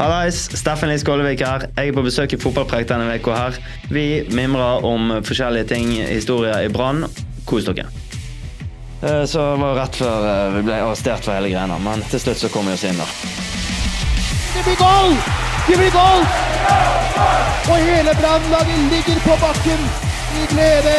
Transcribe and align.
Hallais, 0.00 0.48
Steffen 0.56 0.88
Lie 0.88 0.98
Skålevik 0.98 1.42
her. 1.44 1.66
Jeg 1.76 1.90
er 1.90 1.92
på 1.92 2.02
besøk 2.06 2.32
i 2.32 2.38
Fotballpreik 2.40 2.86
denne 2.88 3.18
uka 3.20 3.34
her. 3.36 3.58
Vi 3.92 4.04
mimrer 4.32 4.84
om 4.88 5.10
forskjellige 5.26 5.66
ting, 5.74 5.90
historier 6.08 6.64
i 6.64 6.70
Brann. 6.72 7.04
Kos 7.44 7.68
dere. 7.68 7.84
Eh, 9.02 9.26
Så 9.28 9.44
det 9.52 9.60
var 9.60 9.76
rett 9.76 9.98
før 10.00 10.24
eh, 10.30 10.54
vi 10.56 10.62
ble 10.70 10.78
arrestert 10.80 11.24
for 11.24 11.36
hele 11.36 11.52
greia, 11.52 11.78
men 11.84 12.00
til 12.08 12.20
slutt 12.24 12.40
så 12.40 12.48
kom 12.48 12.68
vi 12.68 12.78
oss 12.78 12.84
inn 12.88 12.96
da. 13.00 13.08
Det 14.54 14.64
blir 14.64 14.80
goal! 14.80 15.12
Det 15.68 15.76
blir 15.76 15.92
goal! 15.92 16.24
Og 17.70 17.76
hele 17.76 18.16
Brannlaget 18.22 18.86
ligger 18.94 19.20
på 19.28 19.36
bakken 19.44 19.84
i 20.40 20.48
glede. 20.54 20.96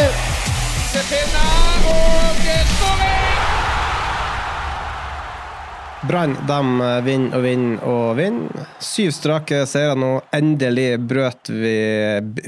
Brann 6.01 6.33
de 6.49 6.59
vinner 7.05 7.37
og 7.37 7.43
vinner 7.45 7.83
og 7.85 8.15
vinner. 8.17 8.69
Syv 8.81 9.11
strake 9.13 9.59
seire 9.69 9.93
nå. 9.99 10.15
Endelig 10.33 10.95
brøt 11.05 11.51
vi 11.53 11.75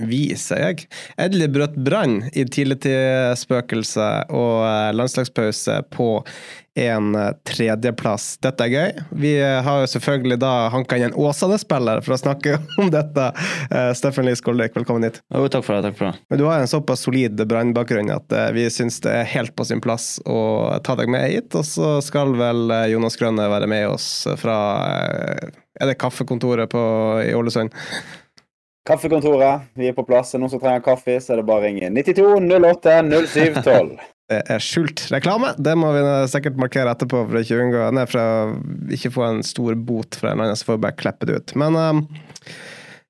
Vi, 0.09 0.23
sier 0.39 0.71
jeg. 0.71 0.87
Endelig 1.21 1.51
brøt 1.53 1.77
Brann 1.85 2.23
i 2.33 2.47
tidlig 2.49 2.79
til 2.87 3.37
spøkelse 3.37 4.09
og 4.33 4.97
landslagspause 4.97 5.83
på 5.93 6.09
en 6.75 7.13
tredjeplass. 7.45 8.37
Dette 8.41 8.65
er 8.65 8.71
gøy. 8.73 9.01
Vi 9.21 9.33
har 9.41 9.83
jo 9.83 9.89
selvfølgelig 9.91 10.39
da 10.41 10.51
hanka 10.73 10.97
inn 10.97 11.05
en 11.11 11.17
Åsane-spiller 11.21 12.01
for 12.05 12.15
å 12.15 12.19
snakke 12.21 12.57
om 12.81 12.89
dette. 12.93 13.27
Eh, 13.69 13.91
Steffen 13.97 14.25
Lie 14.25 14.37
Skålvik, 14.39 14.73
velkommen 14.77 15.05
hit. 15.05 15.19
Jo, 15.33 15.45
takk 15.53 15.67
for 15.67 15.77
det. 15.77 15.91
takk 15.91 15.99
for 15.99 16.09
det. 16.09 16.23
Men 16.33 16.41
du 16.41 16.45
har 16.49 16.63
en 16.63 16.71
såpass 16.71 17.05
solid 17.05 17.43
Brann-bakgrunn 17.49 18.09
at 18.13 18.33
eh, 18.33 18.49
vi 18.57 18.65
syns 18.73 18.97
det 19.05 19.13
er 19.19 19.29
helt 19.35 19.53
på 19.57 19.67
sin 19.69 19.83
plass 19.83 20.15
å 20.25 20.39
ta 20.85 20.97
deg 20.99 21.11
med 21.13 21.27
hit. 21.29 21.51
Og 21.59 21.67
så 21.67 21.93
skal 22.05 22.33
vel 22.39 22.65
eh, 22.73 22.89
Jonas 22.95 23.19
Grønne 23.21 23.45
være 23.53 23.69
med 23.69 23.87
oss 23.93 24.09
fra 24.41 24.57
eh, 24.89 25.53
Er 25.81 25.89
det 25.89 25.99
kaffekontoret 26.01 26.69
på, 26.73 26.81
i 27.25 27.33
Ålesund? 27.37 27.73
Kaffekontoret, 28.87 29.69
vi 29.79 29.87
er 29.87 29.95
på 29.95 30.03
plass. 30.03 30.33
Er 30.33 30.41
det 30.41 30.43
noen 30.43 30.51
som 30.51 30.59
trenger 30.59 30.83
kaffe, 30.83 31.15
så 31.23 31.33
er 31.33 31.39
det 31.39 31.47
bare 31.47 31.61
å 31.61 31.67
ringe 31.69 31.87
92 31.93 32.25
08 32.51 32.97
07 33.31 33.61
12. 33.63 33.93
Det 34.31 34.39
er 34.55 34.63
skjult 34.63 35.03
reklame. 35.11 35.51
Det 35.59 35.73
må 35.77 35.89
vi 35.95 36.03
sikkert 36.31 36.59
markere 36.61 36.93
etterpå 36.95 37.25
for 37.25 37.37
å 37.37 37.41
ikke 37.43 37.59
unngå 37.59 37.89
Nei, 37.95 38.05
for 38.09 38.21
å 38.21 38.93
ikke 38.95 39.11
få 39.13 39.25
en 39.27 39.43
stor 39.45 39.75
bot 39.75 40.15
fra 40.19 40.31
en 40.31 40.43
annen, 40.45 40.57
så 40.57 40.69
får 40.69 40.79
vi 40.79 40.85
bare 40.85 40.99
klippe 40.99 41.27
det 41.27 41.41
ut. 41.41 41.55
Men 41.59 41.75
um, 41.75 42.01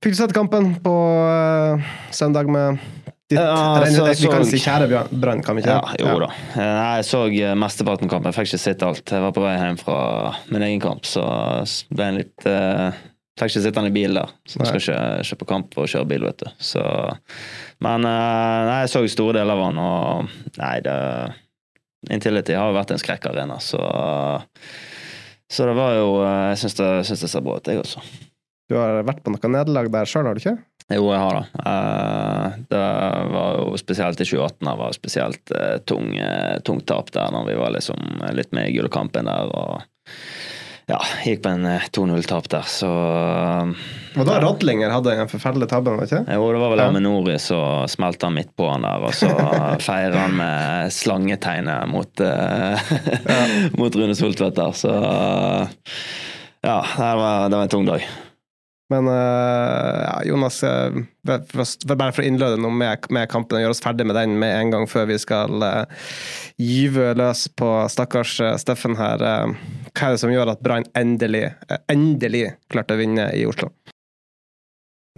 fikk 0.02 0.16
du 0.16 0.20
sett 0.20 0.36
kampen 0.36 0.74
på 0.84 0.96
uh, 1.30 1.94
søndag 2.14 2.50
med 2.52 2.82
ditt 3.30 3.40
Ja, 3.40 4.12
Vi 4.20 4.32
kan 4.32 4.46
si 4.48 4.60
kjære 4.62 5.06
Brann, 5.12 5.42
kan 5.46 5.58
vi 5.58 5.64
ikke? 5.64 5.78
Ja, 5.78 5.96
jo 6.02 6.20
da. 6.26 6.30
Eh, 6.58 6.82
jeg 6.98 7.08
så 7.08 7.24
eh, 7.30 7.56
mesteparten 7.58 8.10
av 8.10 8.16
kampen. 8.16 8.32
Jeg 8.32 8.40
fikk 8.40 8.52
ikke 8.52 8.64
sett 8.66 8.86
alt. 8.86 9.06
Jeg 9.10 9.24
var 9.24 9.34
på 9.36 9.46
vei 9.46 9.54
hjem 9.56 9.80
fra 9.80 9.98
min 10.52 10.66
egen 10.68 10.84
kamp, 10.84 11.08
så 11.08 11.24
ble 11.94 12.10
jeg 12.10 12.20
litt 12.20 12.48
eh, 12.50 13.02
Fikk 13.34 13.50
ikke 13.50 13.62
sitte 13.64 13.82
i 13.88 13.94
bil 13.94 14.14
der, 14.14 14.34
så 14.46 14.60
jeg 14.60 14.68
skal 14.70 14.82
ikke 14.82 15.28
kjøpe 15.30 15.46
kamp 15.50 15.78
og 15.82 15.88
kjøre 15.90 16.06
bil, 16.12 16.26
vet 16.28 16.44
du. 16.44 16.50
Så, 16.62 16.84
men 17.82 18.06
eh, 18.06 18.66
nei, 18.68 18.76
jeg 18.84 18.92
så 18.94 19.02
store 19.10 19.40
deler 19.40 19.58
av 19.58 19.64
han, 19.66 19.80
og 19.82 20.60
nei, 20.60 20.76
det 20.86 20.98
Intility 22.14 22.54
har 22.54 22.70
jo 22.70 22.76
vært 22.76 22.94
en 22.94 23.02
skrekkarena, 23.02 23.58
så 23.64 23.82
Så 25.50 25.66
det 25.66 25.74
var 25.78 25.96
jo 25.98 26.20
eh, 26.22 26.52
Jeg 26.52 26.62
syns 26.62 26.78
det, 26.78 26.92
det 27.10 27.32
ser 27.32 27.46
bra 27.46 27.58
ut, 27.58 27.72
jeg 27.72 27.82
også. 27.82 28.06
Du 28.70 28.78
har 28.78 29.02
vært 29.08 29.26
på 29.26 29.34
noe 29.34 29.54
nederlag 29.56 29.90
der 29.96 30.10
sjøl, 30.10 30.30
har 30.30 30.38
du 30.38 30.44
ikke? 30.44 30.58
Jo, 30.94 31.10
jeg 31.10 31.22
har 31.24 31.40
det. 31.40 31.46
Eh, 31.74 32.62
det 32.70 32.86
var 33.34 33.58
jo 33.58 33.80
spesielt 33.82 34.22
i 34.22 34.28
2018 34.30 34.68
det 34.70 34.80
var 34.84 34.98
spesielt 35.00 35.56
tungt 35.90 36.66
tung, 36.70 36.86
tap 36.86 37.10
der, 37.18 37.34
når 37.34 37.50
vi 37.50 37.58
var 37.58 37.74
liksom 37.74 38.28
litt 38.38 38.54
med 38.54 38.70
i 38.70 38.78
gullkampen 38.78 39.26
der. 39.32 39.50
og 39.58 39.82
ja, 40.90 40.98
gikk 41.24 41.44
på 41.46 41.52
en 41.54 41.66
eh, 41.70 41.86
2-0-tap 41.96 42.50
der, 42.52 42.66
så 42.68 42.90
Og 44.20 44.26
da 44.28 44.36
Rodlinger 44.44 44.92
hadde 44.94 45.14
en 45.16 45.30
forferdelig 45.32 45.70
tabbe? 45.72 45.94
var 45.96 46.06
ikke? 46.10 46.24
Jo, 46.28 46.50
det 46.54 46.60
var 46.62 46.74
vel 46.74 46.82
Ja. 46.84 46.88
Aminori 46.92 47.38
som 47.42 47.88
smelte 47.90 48.30
midt 48.34 48.52
på 48.60 48.68
han 48.70 48.84
der, 48.86 49.08
og 49.08 49.16
så 49.16 49.32
feirer 49.88 50.18
han 50.26 50.36
med 50.38 50.92
slangetegnet 50.94 51.88
mot, 51.90 52.20
eh, 52.26 52.94
mot 53.80 53.96
Rune 53.96 54.16
Soltvedt 54.18 54.60
der, 54.60 54.76
så 54.78 54.94
ja, 56.64 56.78
det 56.80 57.16
var, 57.20 57.50
det 57.50 57.58
var 57.58 57.64
en 57.64 57.74
tung 57.74 57.88
dag. 57.88 58.06
Men 58.92 59.08
eh, 59.08 60.04
ja, 60.04 60.22
Jonas, 60.28 60.64
eh, 60.64 60.92
bare 61.24 62.12
for 62.12 62.22
å 62.22 62.28
innlede 62.28 62.60
noe 62.62 62.76
med, 62.76 63.08
med 63.16 63.30
kampen 63.32 63.58
og 63.58 63.64
gjøre 63.64 63.76
oss 63.76 63.84
ferdig 63.84 64.08
med 64.10 64.18
den 64.20 64.36
med 64.42 64.54
en 64.58 64.74
gang 64.74 64.88
før 64.92 65.08
vi 65.10 65.18
skal 65.22 65.64
uh, 65.64 66.10
gyve 66.60 67.14
løs 67.18 67.46
på 67.56 67.70
stakkars 67.92 68.36
Steffen 68.62 68.98
her. 69.00 69.24
hva 69.24 70.10
er 70.10 70.16
det 70.16 70.22
som 70.22 70.34
gjør 70.34 70.52
at 70.54 70.64
Brann 70.66 70.88
endelig, 71.00 71.48
endelig 71.92 72.50
klarte 72.74 72.98
å 72.98 73.00
vinne 73.00 73.30
i 73.38 73.46
Oslo? 73.48 73.72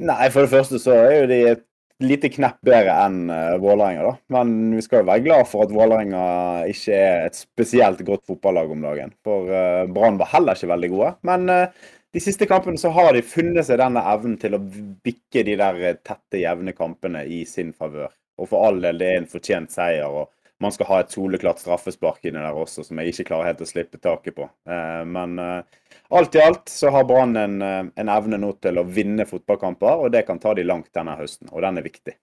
Nei, 0.06 0.28
for 0.30 0.46
det 0.46 0.52
første 0.53 0.80
så 0.82 0.94
er 0.94 1.16
jo 1.16 1.32
de 1.32 1.42
et 1.56 1.66
lite 2.03 2.28
knepp 2.28 2.58
bedre 2.68 2.92
enn 3.06 3.30
Vålerenga, 3.64 4.03
da. 4.03 4.14
Men 4.36 4.74
vi 4.76 4.82
skal 4.84 5.02
jo 5.02 5.08
være 5.08 5.24
glad 5.24 5.47
for 5.47 5.64
at 5.64 5.72
Vålerenga 5.72 6.24
ikke 6.68 6.97
er 7.00 7.30
et 7.30 7.38
spesielt 7.40 8.02
godt 8.08 8.26
fotballag 8.28 8.74
om 8.76 8.84
dagen. 8.84 9.14
For 9.24 9.47
Brann 9.96 10.20
var 10.20 10.34
heller 10.34 10.59
ikke 10.59 10.74
veldig 10.74 10.90
gode. 10.92 11.14
Men 11.32 11.47
uh, 11.47 11.94
de 12.16 12.22
siste 12.24 12.46
kampene 12.48 12.80
så 12.80 12.90
har 12.96 13.12
de 13.14 13.20
funnet 13.28 13.68
seg 13.68 13.81
denne 13.81 14.00
evnen 14.08 14.38
til 14.40 14.56
å 14.56 14.62
bikke 15.03 15.42
de 15.44 15.58
der 15.59 15.81
eh, 15.84 15.98
tette, 16.00 16.40
jevne 16.40 16.72
kampene 16.72 17.26
i 17.28 17.42
sin 17.50 17.74
favør. 17.76 18.14
Og 18.40 18.48
for 18.52 18.68
all 18.70 18.80
del, 18.84 19.02
det 19.02 19.09
er 19.12 19.20
en 19.20 19.28
fortjent 19.28 19.74
seier. 19.74 20.08
og 20.08 20.31
man 20.64 20.72
skal 20.72 20.88
ha 20.88 21.00
et 21.03 21.12
soleklart 21.12 21.59
straffespark 21.59 22.24
inni 22.24 22.40
der 22.40 22.56
også, 22.56 22.86
som 22.88 23.02
jeg 23.02 23.12
ikke 23.12 23.26
klarer 23.28 23.50
helt 23.50 23.66
å 23.66 23.68
slippe 23.68 24.00
taket 24.00 24.38
på. 24.38 24.48
Eh, 24.48 25.03
men 25.12 25.36
eh, 25.44 25.84
alt 26.16 26.40
i 26.40 26.44
alt 26.46 26.72
så 26.72 26.94
har 26.96 27.03
Brann 27.09 27.36
en, 27.36 27.59
en 27.92 28.14
evne 28.16 28.40
nå 28.40 28.53
til 28.64 28.80
å 28.80 28.88
vinne 28.88 29.28
fotballkamper, 29.28 30.08
og 30.08 30.16
det 30.16 30.24
kan 30.30 30.40
ta 30.40 30.56
de 30.56 30.64
langt 30.64 30.94
denne 30.96 31.18
høsten. 31.20 31.52
Og 31.52 31.68
den 31.68 31.84
er 31.84 31.90
viktig. 31.90 32.16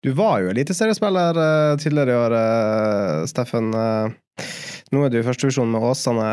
Du 0.00 0.14
var 0.16 0.40
jo 0.40 0.48
eliteseriespiller 0.48 1.76
tidligere 1.76 2.16
i 2.16 2.20
år, 2.24 2.34
Steffen. 3.28 3.68
Nå 3.68 5.04
er 5.04 5.12
du 5.12 5.20
i 5.20 5.26
første 5.28 5.44
divisjon 5.44 5.68
med 5.68 5.84
Åsane. 5.84 6.30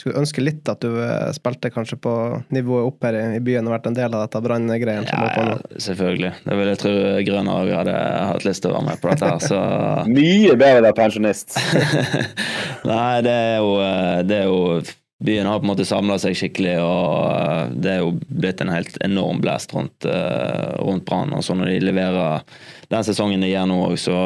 Skulle 0.00 0.20
ønske 0.22 0.40
litt 0.40 0.68
at 0.70 0.80
du 0.80 0.94
eh, 1.04 1.28
spilte 1.36 1.68
kanskje 1.72 1.98
på 2.00 2.12
nivået 2.54 2.88
opp 2.88 3.04
her 3.04 3.18
i, 3.20 3.40
byen 3.44 3.66
og 3.68 3.74
vært 3.74 3.90
en 3.90 3.96
del 3.98 4.14
av 4.16 4.22
dette 4.24 4.40
Brann-greien. 4.46 5.04
Ja, 5.10 5.26
ja, 5.36 5.56
selvfølgelig. 5.76 6.30
Det 6.46 6.56
vil 6.56 6.70
jeg 6.70 6.80
tro 6.80 6.94
Grønn 7.26 7.50
òg 7.52 7.72
hadde 7.74 7.96
hatt 8.30 8.46
lyst 8.46 8.64
til 8.64 8.72
å 8.72 8.78
være 8.78 8.86
med 8.88 9.02
på 9.02 9.10
dette 9.10 9.28
her, 9.28 9.44
så 9.44 9.58
Mye 10.20 10.54
bedre 10.54 10.80
å 10.80 10.86
være 10.86 10.96
pensjonist. 10.96 11.58
Nei, 12.88 13.20
det 13.26 13.36
er 13.42 13.60
jo, 13.60 13.76
eh, 13.84 14.16
det 14.24 14.40
er 14.40 14.48
jo 14.48 14.64
Byen 15.20 15.44
har 15.44 15.58
på 15.60 15.66
en 15.66 15.72
måte 15.74 15.84
samla 15.84 16.14
seg 16.16 16.32
skikkelig, 16.40 16.78
og 16.80 17.12
eh, 17.28 17.76
det 17.84 17.92
er 17.92 18.00
jo 18.00 18.14
blitt 18.24 18.64
en 18.64 18.72
helt 18.72 18.96
enorm 19.04 19.44
blest 19.44 19.76
rundt, 19.76 20.08
rundt 20.08 21.04
Brann. 21.04 21.36
Og 21.36 21.44
så 21.44 21.52
når 21.60 21.74
de 21.74 21.78
leverer 21.90 22.40
den 22.88 23.04
sesongen 23.04 23.44
de 23.44 23.52
gjør 23.52 23.68
nå 23.68 23.82
òg, 23.90 24.00
så, 24.00 24.16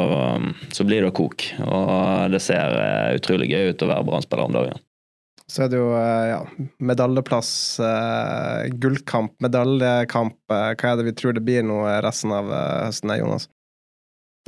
så 0.70 0.86
blir 0.86 1.02
det 1.02 1.16
kok. 1.18 1.50
Og 1.66 2.30
det 2.30 2.44
ser 2.46 2.78
utrolig 3.18 3.50
gøy 3.50 3.72
ut 3.74 3.82
å 3.82 3.90
være 3.90 4.06
Brann-spiller 4.06 4.46
om 4.46 4.60
dagen. 4.62 4.84
Så 5.50 5.66
er 5.66 5.72
det 5.72 5.76
jo 5.76 5.90
eh, 5.92 6.26
ja, 6.30 6.38
medaljeplass, 6.80 7.50
eh, 7.84 8.70
gullkamp, 8.80 9.34
medaljekamp. 9.44 10.38
eh, 10.48 10.70
hva 10.72 10.92
er 10.92 11.00
det 11.00 11.10
vi 11.10 11.16
tror 11.18 11.36
det 11.36 11.44
blir 11.44 11.66
nå 11.66 11.82
resten 12.04 12.32
av 12.32 12.48
høsten, 12.86 13.12
Jonas? 13.20 13.50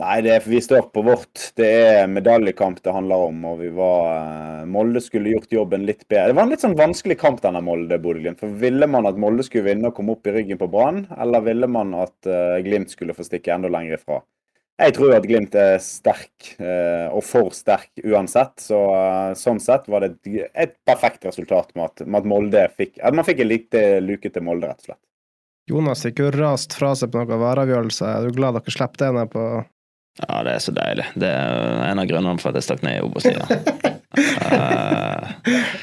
Nei, 0.01 0.19
det 0.25 0.33
er 0.33 0.43
for 0.45 0.53
vi 0.53 0.61
står 0.61 0.89
på 0.93 1.03
vårt. 1.05 1.51
Det 1.57 1.69
er 1.69 2.09
medaljekamp 2.13 2.83
det 2.85 2.93
handler 2.93 3.29
om. 3.31 3.45
og 3.49 3.61
vi 3.63 3.71
var, 3.77 4.65
Molde 4.69 5.01
skulle 5.01 5.33
gjort 5.33 5.53
jobben 5.53 5.87
litt 5.89 6.05
bedre. 6.09 6.33
Det 6.33 6.37
var 6.37 6.49
en 6.49 6.53
litt 6.53 6.65
sånn 6.65 6.77
vanskelig 6.77 7.17
kamp, 7.21 7.41
denne 7.45 7.63
Molde-Bodø-Glimt. 7.65 8.41
For 8.41 8.59
Ville 8.61 8.89
man 8.93 9.09
at 9.09 9.17
Molde 9.21 9.45
skulle 9.45 9.71
vinne 9.71 9.89
og 9.89 9.97
komme 9.97 10.17
opp 10.17 10.29
i 10.29 10.35
ryggen 10.37 10.61
på 10.61 10.69
Brann, 10.69 11.07
eller 11.17 11.45
ville 11.49 11.69
man 11.69 11.95
at 11.97 12.29
Glimt 12.65 12.93
skulle 12.93 13.17
få 13.17 13.25
stikke 13.25 13.57
enda 13.57 13.73
lenger 13.73 13.97
ifra? 13.97 14.21
Jeg 14.77 14.93
tror 14.93 15.15
at 15.17 15.25
Glimt 15.25 15.55
er 15.57 15.79
sterk, 15.81 16.51
eh, 16.61 17.07
og 17.09 17.23
for 17.25 17.55
sterk 17.57 17.89
uansett. 18.05 18.59
Så 18.61 18.77
eh, 18.93 19.31
sånn 19.39 19.61
sett 19.63 19.87
var 19.89 20.05
det 20.05 20.11
et, 20.53 20.75
perfekt 20.85 21.25
resultat 21.25 21.73
med 21.75 21.87
at, 21.89 22.05
med 22.05 22.21
at 22.21 22.29
Molde 22.29 22.65
fikk 22.77 23.01
At 23.01 23.17
man 23.17 23.25
fikk 23.25 23.41
en 23.41 23.51
liten 23.55 24.05
luke 24.05 24.29
til 24.29 24.45
Molde, 24.45 24.69
rett 24.69 24.83
og 24.85 24.91
slett. 24.91 25.03
Jonas 25.67 26.05
gikk 26.05 26.21
jo 26.23 26.29
rast 26.35 26.77
fra 26.77 26.93
seg 26.95 27.11
på 27.11 27.23
noen 27.23 27.41
vareavgjørelse. 27.41 28.05
Er 28.07 28.29
du 28.29 28.37
glad 28.37 28.59
dere 28.59 28.75
slapp 28.75 29.01
det 29.01 29.09
ned 29.17 29.33
på 29.33 29.47
Ja, 30.21 30.43
det 30.45 30.53
er 30.53 30.61
så 30.63 30.77
deilig. 30.77 31.09
Det 31.25 31.31
er 31.33 31.81
en 31.89 32.03
av 32.03 32.11
grunnene 32.13 32.43
for 32.43 32.53
at 32.53 32.61
jeg 32.61 32.69
stakk 32.69 32.85
ned 32.85 33.01
i 33.01 33.05
Obos-ligaen. 33.07 33.65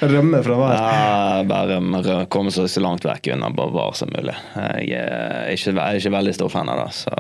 Rømme 0.14 0.40
fra 0.46 0.60
VAR. 0.62 0.78
Ja, 0.78 1.42
bare 1.50 2.22
komme 2.34 2.54
så, 2.54 2.70
så 2.70 2.86
langt 2.86 3.06
vekk 3.10 3.34
unna 3.34 3.50
VAR 3.58 3.98
som 3.98 4.14
mulig. 4.14 4.38
Jeg 4.54 5.02
er 5.02 5.52
ikke, 5.58 5.74
jeg 5.74 5.82
er 5.82 6.00
ikke 6.00 6.16
veldig 6.20 6.38
stor 6.38 6.54
fan 6.54 6.72
av 6.74 6.86
det. 6.86 6.90
Så. 7.02 7.18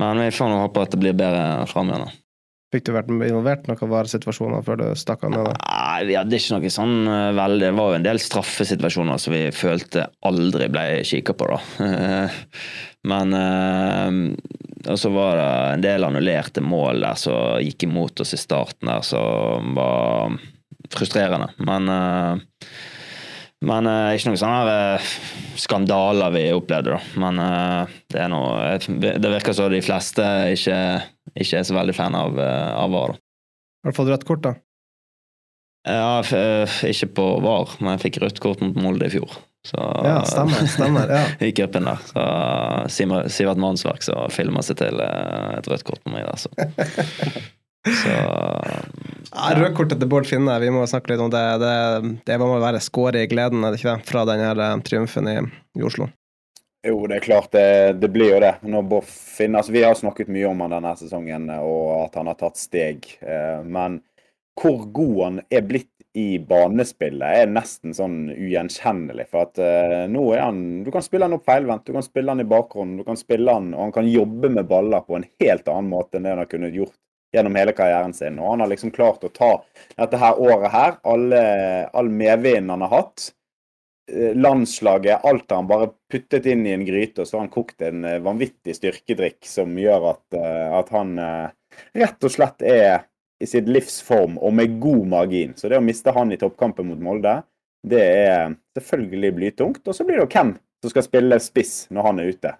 Men 0.00 0.24
vi 0.24 0.32
får 0.32 0.50
nå 0.50 0.64
håpe 0.64 0.82
at 0.86 0.94
det 0.94 1.00
blir 1.02 1.16
bedre 1.16 1.68
framover. 1.70 2.16
Fikk 2.70 2.84
du 2.86 2.92
vært 2.94 3.08
involvert 3.10 3.64
i 3.66 3.72
noen 3.72 3.90
varesituasjoner 3.90 4.62
før 4.62 4.78
du 4.78 4.84
stakk 4.98 5.24
av? 5.26 5.32
Nei, 5.34 6.04
vi 6.06 6.14
hadde 6.14 6.38
ikke 6.38 6.60
noe 6.60 6.70
sånn 6.70 7.00
eh, 7.10 7.32
veldig 7.34 7.64
Det 7.64 7.72
var 7.74 7.88
jo 7.90 7.96
en 7.98 8.06
del 8.06 8.20
straffesituasjoner 8.22 9.18
som 9.18 9.34
vi 9.34 9.40
følte 9.54 10.06
aldri 10.28 10.68
ble 10.70 10.84
kikka 11.06 11.34
på, 11.34 11.48
da. 11.50 11.58
Men 13.10 13.34
eh, 13.34 14.20
Og 14.86 15.00
så 15.02 15.10
var 15.10 15.40
det 15.40 15.48
en 15.72 15.84
del 15.88 16.06
annullerte 16.06 16.62
mål 16.62 17.02
der 17.08 17.18
som 17.18 17.58
gikk 17.64 17.88
imot 17.88 18.22
oss 18.22 18.36
i 18.38 18.40
starten 18.40 18.92
der, 18.92 19.02
som 19.02 19.74
var 19.74 20.38
frustrerende. 20.94 21.50
Men 21.66 21.90
eh, 21.90 22.70
men 23.66 23.86
uh, 23.90 24.12
ikke 24.16 24.30
noen 24.30 24.40
sånne 24.40 24.60
her, 24.62 24.70
eh, 24.96 25.10
skandaler 25.60 26.32
vi 26.32 26.46
opplevde, 26.56 26.94
da. 26.96 27.00
Men 27.20 27.40
uh, 27.42 27.92
det 28.12 28.24
noe 28.32 28.78
Det 28.80 29.32
virker 29.34 29.56
som 29.56 29.68
de 29.72 29.82
fleste 29.84 30.24
ikke, 30.54 30.78
ikke 31.36 31.60
er 31.60 31.68
så 31.68 31.76
veldig 31.76 31.96
fan 31.98 32.16
av, 32.16 32.40
av 32.40 32.90
VAR. 32.94 33.14
da. 33.14 33.22
Har 33.84 33.92
du 33.92 33.96
fått 34.00 34.10
rødt 34.14 34.26
kort, 34.28 34.42
da? 34.48 34.54
Ja, 35.88 36.20
ikke 36.88 37.06
på 37.16 37.28
VAR, 37.44 37.76
men 37.80 37.94
jeg 37.96 38.02
fikk 38.08 38.18
rødt 38.24 38.40
kort 38.44 38.60
mot 38.64 38.76
Molde 38.80 39.08
i 39.08 39.14
fjor. 39.14 39.38
Så, 39.64 39.76
Ja, 40.04 40.18
stemmer. 40.24 40.64
stemmer, 40.72 41.10
ja. 41.12 41.22
I 41.48 41.52
cupen 41.56 41.84
der. 41.88 42.00
Så 42.08 42.24
Sivert- 43.32 43.60
Mannsverk 43.60 44.04
som 44.04 44.28
filma 44.32 44.62
seg 44.64 44.78
til 44.80 45.00
et 45.04 45.68
rødt 45.68 45.84
kort 45.88 46.00
på 46.04 46.12
meg 46.14 46.24
der, 46.28 46.40
så. 46.40 46.52
så 47.88 48.14
Ja, 49.30 49.50
Rødkortet 49.56 50.00
til 50.00 50.08
Bård 50.10 50.26
Finne, 50.26 50.56
vi 50.60 50.70
må 50.74 50.82
snakke 50.90 51.12
litt 51.12 51.22
om 51.22 51.30
det. 51.32 51.42
Det, 51.62 51.74
det 52.26 52.38
må 52.42 52.48
være 52.60 52.80
skåret 52.82 53.22
i 53.24 53.28
gleden, 53.30 53.62
er 53.64 53.72
det 53.72 53.78
ikke 53.80 53.94
det? 53.94 54.08
Fra 54.08 54.24
den 54.28 54.42
her 54.42 54.58
eh, 54.64 54.80
triumfen 54.86 55.28
i, 55.30 55.36
i 55.78 55.84
Oslo. 55.86 56.08
Jo, 56.86 57.04
det 57.06 57.18
er 57.18 57.24
klart 57.26 57.52
det, 57.52 57.66
det 58.00 58.08
blir 58.12 58.34
jo 58.34 58.40
det. 58.42 58.54
Når 58.66 58.86
Bård 58.90 59.06
Finne, 59.08 59.60
altså 59.60 59.72
Vi 59.76 59.84
har 59.84 59.94
snakket 59.98 60.32
mye 60.32 60.48
om 60.50 60.64
han 60.64 60.74
denne 60.74 60.94
sesongen 60.98 61.46
og 61.60 62.06
at 62.06 62.18
han 62.18 62.30
har 62.32 62.38
tatt 62.40 62.58
steg. 62.60 63.06
eh, 63.20 63.60
Men 63.64 64.00
hvor 64.60 64.84
god 64.92 65.18
han 65.24 65.40
er 65.48 65.64
blitt 65.64 65.92
i 66.18 66.40
banespillet, 66.42 67.22
er 67.22 67.52
nesten 67.54 67.94
sånn 67.94 68.32
ugjenkjennelig. 68.34 69.28
For 69.30 69.46
at 69.46 69.60
eh, 69.62 70.08
nå 70.10 70.24
er 70.34 70.42
han 70.48 70.62
Du 70.84 70.90
kan 70.90 71.04
spille 71.06 71.28
han 71.28 71.36
opp 71.36 71.46
feilvendt, 71.46 71.86
du 71.86 71.94
kan 71.94 72.04
spille 72.04 72.34
han 72.34 72.42
i 72.42 72.48
bakgrunnen, 72.50 72.98
du 72.98 73.06
kan 73.06 73.20
spille 73.20 73.54
han, 73.54 73.70
og 73.76 73.86
han 73.86 73.94
kan 73.94 74.10
jobbe 74.10 74.50
med 74.56 74.66
baller 74.68 75.06
på 75.06 75.20
en 75.20 75.28
helt 75.44 75.70
annen 75.70 75.92
måte 75.92 76.18
enn 76.18 76.26
det 76.26 76.34
han 76.34 76.42
har 76.42 76.50
kunnet 76.50 76.74
gjort 76.74 76.96
gjennom 77.32 77.58
hele 77.58 77.74
karrieren 77.76 78.14
sin. 78.16 78.38
Og 78.38 78.54
han 78.54 78.64
har 78.64 78.70
liksom 78.72 78.92
klart 78.94 79.24
å 79.24 79.32
ta 79.34 79.50
dette 79.96 80.20
her 80.20 80.40
året 80.40 80.72
her, 80.74 80.96
alle, 81.06 81.42
all 81.96 82.10
medvinden 82.10 82.72
han 82.74 82.86
har 82.86 82.94
hatt, 82.94 83.28
eh, 84.12 84.34
landslaget, 84.36 85.24
alt 85.24 85.50
har 85.50 85.62
han 85.62 85.70
bare 85.70 85.92
puttet 86.10 86.46
inn 86.50 86.66
i 86.66 86.74
en 86.74 86.86
gryte, 86.86 87.22
og 87.22 87.28
så 87.28 87.38
har 87.38 87.46
han 87.46 87.54
kokt 87.54 87.86
en 87.86 88.04
eh, 88.04 88.18
vanvittig 88.24 88.76
styrkedrikk 88.78 89.46
som 89.46 89.78
gjør 89.78 90.10
at, 90.14 90.24
eh, 90.38 90.66
at 90.80 90.90
han 90.96 91.14
rett 91.96 92.26
og 92.26 92.34
slett 92.34 92.66
er 92.66 93.06
i 93.40 93.46
sitt 93.48 93.68
livs 93.70 94.00
form, 94.04 94.36
og 94.38 94.52
med 94.52 94.80
god 94.82 95.06
margin. 95.14 95.54
Så 95.56 95.70
det 95.70 95.78
å 95.80 95.84
miste 95.84 96.12
han 96.12 96.32
i 96.32 96.38
toppkampen 96.40 96.90
mot 96.90 97.00
Molde, 97.00 97.38
det 97.86 98.02
er 98.02 98.56
selvfølgelig 98.76 99.30
blytungt. 99.38 99.86
Og 99.86 99.96
så 99.96 100.04
blir 100.04 100.18
det 100.18 100.26
jo 100.26 100.32
hvem 100.34 100.50
som 100.82 100.92
skal 100.92 101.06
spille 101.06 101.38
spiss 101.40 101.74
når 101.94 102.08
han 102.08 102.20
er 102.20 102.34
ute. 102.34 102.52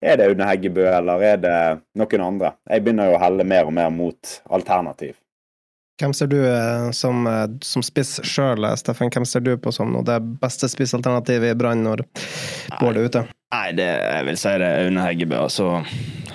Er 0.00 0.16
det 0.16 0.30
Aune 0.30 0.46
Heggebø, 0.48 0.84
eller 0.88 1.24
er 1.24 1.40
det 1.40 1.56
noen 2.00 2.22
andre? 2.24 2.54
Jeg 2.70 2.84
begynner 2.84 3.10
jo 3.10 3.18
å 3.18 3.20
helle 3.20 3.44
mer 3.44 3.68
og 3.68 3.74
mer 3.76 3.90
mot 3.92 4.36
alternativ. 4.48 5.18
Hvem 6.00 6.14
ser 6.16 6.30
du 6.32 6.38
eh, 6.40 6.86
som, 6.96 7.26
eh, 7.28 7.44
som 7.60 7.84
spiss 7.84 8.14
sjøl, 8.24 8.64
Steffen? 8.80 9.12
Hvem 9.12 9.26
ser 9.28 9.44
du 9.44 9.52
på 9.60 9.72
som 9.76 9.92
nå 9.92 10.00
det 10.08 10.16
beste 10.40 10.70
spissalternativet 10.72 11.52
i 11.52 11.58
Brann 11.58 11.84
når 11.84 12.06
Bård 12.78 12.96
er 12.96 13.10
ute? 13.10 13.24
Nei, 13.52 13.66
det, 13.76 13.90
jeg 13.90 14.24
vil 14.30 14.40
si 14.40 14.54
det 14.62 14.70
er 14.70 14.86
Aune 14.86 15.04
Heggebø. 15.04 15.42
Altså, 15.44 15.68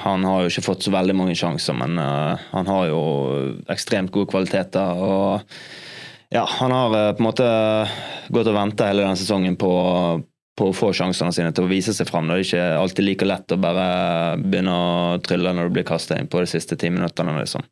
han 0.04 0.28
har 0.30 0.44
jo 0.44 0.54
ikke 0.54 0.68
fått 0.68 0.86
så 0.86 0.94
veldig 0.94 1.16
mange 1.18 1.34
sjanser, 1.40 1.78
men 1.80 1.98
uh, 1.98 2.38
han 2.52 2.70
har 2.70 2.92
jo 2.92 3.02
ekstremt 3.74 4.14
gode 4.14 4.30
kvaliteter. 4.36 5.02
og 5.02 5.58
ja, 6.30 6.46
han 6.60 6.72
har 6.72 6.96
eh, 7.00 7.12
på 7.16 7.24
en 7.24 7.28
måte 7.30 7.50
gått 8.34 8.50
og 8.50 8.58
venta 8.58 8.90
hele 8.90 9.06
denne 9.06 9.20
sesongen 9.20 9.58
på, 9.60 9.72
på 10.56 10.70
å 10.70 10.76
få 10.76 10.92
sjansene 10.96 11.34
sine 11.36 11.52
til 11.56 11.66
å 11.66 11.72
vise 11.72 11.94
seg 11.96 12.08
fram. 12.08 12.30
Det 12.30 12.38
er 12.38 12.46
ikke 12.46 12.66
alltid 12.80 13.06
like 13.06 13.28
lett 13.28 13.52
å 13.52 13.60
bare 13.60 13.88
begynne 14.40 14.76
å 14.76 15.18
trylle 15.24 15.52
når 15.56 15.68
du 15.68 15.78
blir 15.78 15.88
kasta 15.88 16.18
inn 16.20 16.30
på 16.32 16.40
de 16.44 16.48
siste 16.50 16.78
ti 16.80 16.92
minuttene. 16.94 17.36
liksom. 17.42 17.66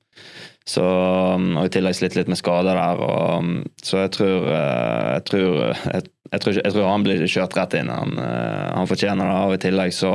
Så, 0.68 0.84
um, 0.84 1.58
og 1.60 1.68
I 1.68 1.72
tillegg 1.76 1.96
slitt 1.98 2.16
litt 2.16 2.30
med 2.32 2.40
skader 2.40 2.78
der. 2.80 3.02
Og, 3.04 3.44
um, 3.44 3.56
så 3.84 4.06
jeg 4.06 4.14
tror, 4.16 4.48
eh, 4.52 5.10
jeg, 5.18 5.26
tror, 5.30 5.58
jeg, 5.72 6.06
jeg, 6.30 6.44
tror, 6.46 6.60
jeg 6.60 6.76
tror 6.76 6.88
han 6.88 7.08
blir 7.08 7.26
kjørt 7.28 7.58
rett 7.60 7.76
inn. 7.80 7.92
Han, 7.92 8.16
eh, 8.20 8.70
han 8.78 8.90
fortjener 8.90 9.32
det. 9.32 9.42
Og 9.48 9.56
i 9.58 9.62
tillegg 9.66 9.96
så, 9.96 10.14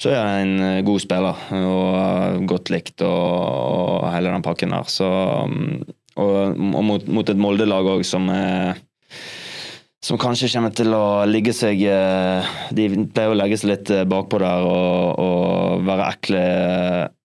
så 0.00 0.12
er 0.12 0.22
han 0.22 0.56
en 0.64 0.88
god 0.88 1.04
spiller 1.04 1.44
og 1.60 2.48
godt 2.48 2.72
likt 2.72 3.04
og, 3.04 3.24
og 4.00 4.10
hele 4.12 4.32
den 4.32 4.44
pakken 4.44 4.76
der. 4.76 4.92
Så, 4.92 5.08
um, 5.44 5.84
og, 6.16 6.36
og 6.56 6.84
mot, 6.84 7.08
mot 7.12 7.32
et 7.32 7.40
Molde-lag 7.40 7.92
òg 7.96 8.04
som 8.08 8.28
er 8.32 8.80
som 10.06 10.18
kanskje 10.22 10.48
kommer 10.52 10.74
til 10.76 10.94
å 10.94 11.26
ligge 11.26 11.50
seg 11.56 11.80
eh, 11.90 12.50
De 12.76 12.86
pleier 13.10 13.32
å 13.32 13.36
legge 13.36 13.58
seg 13.58 13.72
litt 13.72 13.90
eh, 13.90 14.04
bakpå 14.06 14.38
der 14.38 14.66
og, 14.66 15.18
og 15.18 15.86
være 15.86 16.10
ekle, 16.12 16.42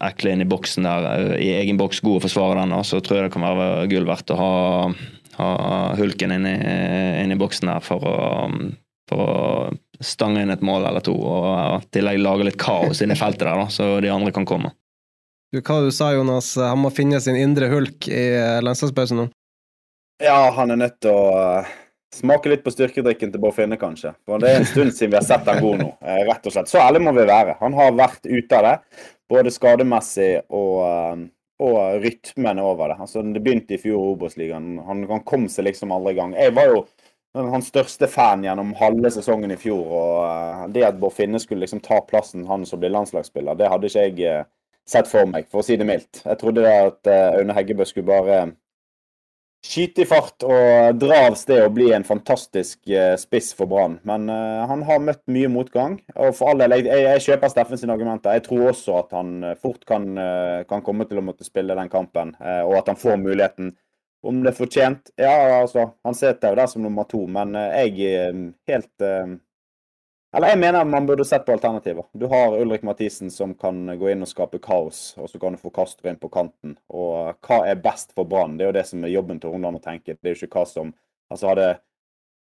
ekle 0.07 0.33
inn 0.33 0.41
i 0.41 0.49
boksen 0.49 0.87
der, 0.87 1.09
eh, 1.11 1.33
i 1.45 1.49
egen 1.59 1.77
boks, 1.77 2.01
god 2.01 2.17
å 2.17 2.23
forsvare 2.25 2.63
den. 2.63 2.73
Og 2.73 2.87
så 2.87 3.01
tror 3.03 3.19
jeg 3.19 3.27
det 3.27 3.33
kan 3.35 3.45
være 3.45 3.85
gull 3.91 4.07
verdt 4.09 4.33
å 4.33 4.39
ha, 4.39 4.55
ha 5.37 5.51
hulken 5.99 6.33
inn 6.37 6.47
i, 6.49 6.55
inn 7.21 7.35
i 7.35 7.37
boksen 7.37 7.69
der 7.69 7.85
for 7.85 8.07
å, 8.07 8.17
for 9.11 9.25
å 9.27 10.01
stange 10.01 10.41
inn 10.41 10.53
et 10.53 10.65
mål 10.65 10.89
eller 10.89 11.05
to. 11.05 11.13
Og 11.13 11.85
i 11.85 11.91
tillegg 11.93 12.23
lage 12.23 12.49
litt 12.49 12.59
kaos 12.61 13.03
inn 13.05 13.13
i 13.13 13.19
feltet 13.19 13.45
der, 13.45 13.61
da, 13.61 13.69
så 13.69 13.91
de 14.01 14.09
andre 14.09 14.33
kan 14.33 14.47
komme. 14.49 14.73
Du, 15.53 15.59
hva 15.59 15.83
du 15.83 15.91
sa 15.93 16.09
Jonas? 16.15 16.55
Han 16.57 16.81
må 16.81 16.89
finne 16.95 17.21
sin 17.21 17.37
indre 17.37 17.69
hulk 17.69 18.09
i 18.09 18.25
landslagspausen 18.65 19.21
nå. 19.21 19.29
Ja, 20.23 20.47
han 20.55 20.73
er 20.73 20.81
nødt 20.81 21.01
til 21.03 21.13
å 21.13 21.29
smake 22.15 22.51
litt 22.51 22.63
på 22.65 22.71
styrkedrikken 22.73 23.31
til 23.31 23.41
Bård 23.41 23.55
Finne, 23.55 23.77
kanskje. 23.79 24.13
For 24.27 24.41
det 24.41 24.49
er 24.51 24.61
en 24.61 24.69
stund 24.69 24.93
siden 24.95 25.13
vi 25.13 25.19
har 25.19 25.27
sett 25.27 25.47
han 25.47 25.61
god 25.63 25.83
nå, 25.83 25.89
eh, 26.03 26.23
rett 26.27 26.47
og 26.47 26.55
slett. 26.55 26.71
Så 26.71 26.81
ærlig 26.81 27.03
må 27.05 27.13
vi 27.15 27.27
være. 27.27 27.57
Han 27.61 27.75
har 27.77 27.93
vært 27.97 28.27
ute 28.27 28.57
av 28.57 28.67
det, 28.67 29.03
både 29.31 29.53
skademessig 29.53 30.31
og, 30.49 30.75
eh, 30.87 31.23
og 31.61 32.01
rytmen 32.03 32.59
over 32.59 32.91
det. 32.91 32.99
Altså, 33.05 33.23
Det 33.33 33.43
begynte 33.43 33.77
i 33.77 33.81
fjor 33.81 34.01
i 34.01 34.13
Obos-ligaen. 34.15 34.85
Han, 34.85 35.05
han 35.07 35.23
kom 35.23 35.47
seg 35.47 35.65
liksom 35.69 35.91
aldri 35.91 36.15
i 36.15 36.19
gang. 36.19 36.33
Jeg 36.33 36.55
var 36.55 36.71
jo 36.73 36.85
hans 37.33 37.69
største 37.71 38.09
fan 38.11 38.43
gjennom 38.43 38.73
halve 38.75 39.11
sesongen 39.11 39.51
i 39.51 39.59
fjor. 39.59 39.85
og 39.87 40.15
eh, 40.25 40.67
Det 40.75 40.87
at 40.87 40.99
Bård 40.99 41.13
Finne 41.13 41.39
skulle 41.39 41.65
liksom 41.65 41.81
ta 41.81 42.01
plassen 42.01 42.47
han 42.47 42.65
som 42.65 42.79
blir 42.79 42.91
landslagsspiller, 42.91 43.55
det 43.55 43.69
hadde 43.71 43.87
ikke 43.87 44.07
jeg 44.27 44.45
sett 44.89 45.07
for 45.07 45.29
meg, 45.29 45.45
for 45.47 45.61
å 45.61 45.63
si 45.63 45.77
det 45.77 45.85
mildt. 45.87 46.25
Jeg 46.25 46.37
trodde 46.41 46.65
at 46.67 47.07
Aune 47.07 47.53
Heggebø 47.53 47.85
skulle 47.85 48.09
bare 48.09 48.51
skyte 49.61 50.01
i 50.01 50.07
fart 50.09 50.43
og 50.45 50.97
dra 50.99 51.19
av 51.27 51.35
sted 51.37 51.61
og 51.63 51.75
bli 51.75 51.91
en 51.93 52.05
fantastisk 52.05 52.89
eh, 52.89 53.13
spiss 53.19 53.51
for 53.57 53.69
Brann. 53.69 53.99
Men 54.07 54.25
uh, 54.31 54.63
han 54.69 54.81
har 54.87 55.03
møtt 55.03 55.21
mye 55.31 55.51
motgang. 55.53 55.99
Og 56.15 56.33
for 56.37 56.51
all 56.51 56.63
del, 56.63 56.79
jeg, 56.79 57.03
jeg, 57.05 57.23
kjøper 57.27 57.77
sine 57.77 57.93
argumenter. 57.93 58.37
Jeg 58.37 58.45
tror 58.47 58.71
også 58.71 58.97
at 59.03 59.13
han 59.17 59.37
eh, 59.45 59.59
fort 59.61 59.85
kan, 59.87 60.09
kan 60.69 60.83
komme 60.85 61.05
til 61.09 61.21
å 61.21 61.25
måtte 61.25 61.47
spille 61.47 61.77
den 61.77 61.91
kampen, 61.93 62.33
uh, 62.41 62.63
og 62.65 62.79
at 62.81 62.91
han 62.91 62.99
får 62.99 63.21
muligheten. 63.21 63.75
Om 64.21 64.43
det 64.43 64.51
er 64.51 64.57
fortjent? 64.57 65.13
Ja, 65.17 65.33
altså. 65.61 65.87
Han 66.05 66.17
sitter 66.17 66.53
jo 66.53 66.59
der 66.59 66.69
som 66.69 66.83
nummer 66.85 67.07
to, 67.09 67.23
men 67.29 67.55
jeg 67.57 68.11
er 68.11 68.35
helt 68.69 69.05
Eller 70.33 70.53
jeg 70.53 70.59
mener 70.61 70.85
man 70.87 71.05
burde 71.09 71.25
sett 71.27 71.43
på 71.45 71.51
alternativer. 71.51 72.05
Du 72.15 72.23
har 72.31 72.53
Ulrik 72.55 72.85
Mathisen 72.87 73.27
som 73.33 73.51
kan 73.59 73.81
gå 73.99 74.09
inn 74.13 74.23
og 74.23 74.29
skape 74.31 74.61
kaos, 74.63 75.01
og 75.19 75.27
så 75.27 75.39
kan 75.41 75.57
du 75.57 75.59
få 75.59 75.71
Castro 75.75 76.07
inn 76.07 76.19
på 76.21 76.29
kanten. 76.31 76.77
Og 76.87 77.33
hva 77.43 77.57
er 77.67 77.81
best 77.83 78.13
for 78.15 78.23
Brann? 78.31 78.55
Det 78.57 78.63
er 78.63 78.71
jo 78.71 78.77
det 78.79 78.85
som 78.87 79.03
er 79.03 79.11
jobben 79.11 79.41
til 79.43 79.51
Hornland 79.51 79.81
å 79.81 79.83
tenke. 79.83 80.15
Det 80.15 80.23
er 80.31 80.35
jo 80.35 80.47
ikke 80.47 80.61
hva 80.61 80.67
som 80.69 80.93
Altså 81.31 81.47
hadde 81.47 81.65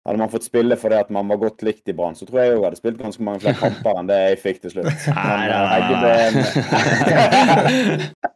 hadde 0.06 0.21
man 0.21 0.28
fått 0.30 0.45
spille 0.47 0.76
fordi 0.78 0.99
at 1.00 1.09
man 1.11 1.26
var 1.33 1.38
godt 1.40 1.62
likt 1.64 1.88
i 1.88 1.95
Brann, 1.97 2.14
så 2.14 2.26
tror 2.28 2.42
jeg 2.42 2.50
jeg 2.52 2.61
hadde 2.62 2.76
spilt 2.78 2.99
ganske 3.00 3.25
mange 3.25 3.40
flere 3.40 3.56
kamper 3.59 3.97
enn 4.02 4.11
det 4.11 4.18
jeg 4.21 4.40
fikk 4.42 4.59
til 4.62 4.71
slutt. 4.75 5.06
Men, 5.16 5.49
nei, 5.49 5.71
Heggebø- 5.73 6.37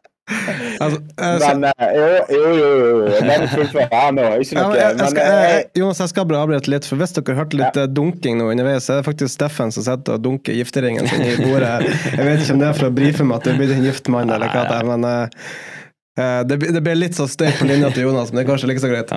Altså, 0.81 0.99
eh, 1.21 1.35
Men 1.41 1.63
eh, 1.69 1.93
jo, 1.95 2.05
jo, 2.35 2.51
jo. 2.57 2.69
jo. 2.81 3.21
La 3.27 3.37
meg 3.41 3.51
fullføre 3.51 4.01
nå. 4.15 4.27
Ikke 4.43 4.57
noe 4.57 4.69
men 4.71 4.79
jeg, 4.79 4.97
jeg 5.01 5.13
skal, 5.13 5.21
eh, 5.23 5.43
jeg, 5.45 5.65
Jonas, 5.81 6.01
jeg 6.03 6.11
skal 6.13 6.27
bare 6.29 6.43
avbryte 6.45 6.73
litt, 6.73 6.87
for 6.89 7.01
hvis 7.01 7.15
dere 7.17 7.37
hørte 7.37 7.59
litt 7.59 7.79
ja. 7.81 7.87
dunking 7.99 8.39
nå 8.39 8.49
underveis, 8.53 8.87
så 8.87 8.95
er 8.95 9.01
det 9.01 9.07
faktisk 9.09 9.35
Steffen 9.35 9.73
som 9.75 9.85
sitter 9.87 10.17
og 10.17 10.25
dunker 10.25 10.57
gifteringen 10.57 11.09
sin 11.11 11.25
i 11.25 11.35
bordet 11.41 11.71
her. 11.73 11.87
Jeg 12.17 12.27
vet 12.27 12.45
ikke 12.45 12.55
om 12.57 12.63
det 12.63 12.69
er 12.69 12.79
for 12.79 12.89
å 12.89 12.93
brife 13.01 13.27
meg 13.27 13.39
at 13.39 13.47
du 13.47 13.53
er 13.53 13.59
blitt 13.61 13.75
en 13.75 13.83
gift 13.85 14.11
mann, 14.13 14.31
eller 14.33 14.53
hva 14.53 14.63
det 14.69 14.77
er, 14.77 14.91
men 14.91 15.09
eh, 15.09 15.49
eh, 16.21 16.37
det, 16.49 16.61
det 16.77 16.85
ble 16.85 16.95
litt 16.99 17.17
så 17.17 17.27
støy 17.31 17.51
på 17.59 17.67
linja 17.69 17.91
til 17.95 18.09
Jonas, 18.09 18.31
men 18.31 18.41
det 18.41 18.45
er 18.45 18.53
kanskje 18.53 18.71
like 18.71 18.83
så 18.83 18.91
greit. 18.91 19.13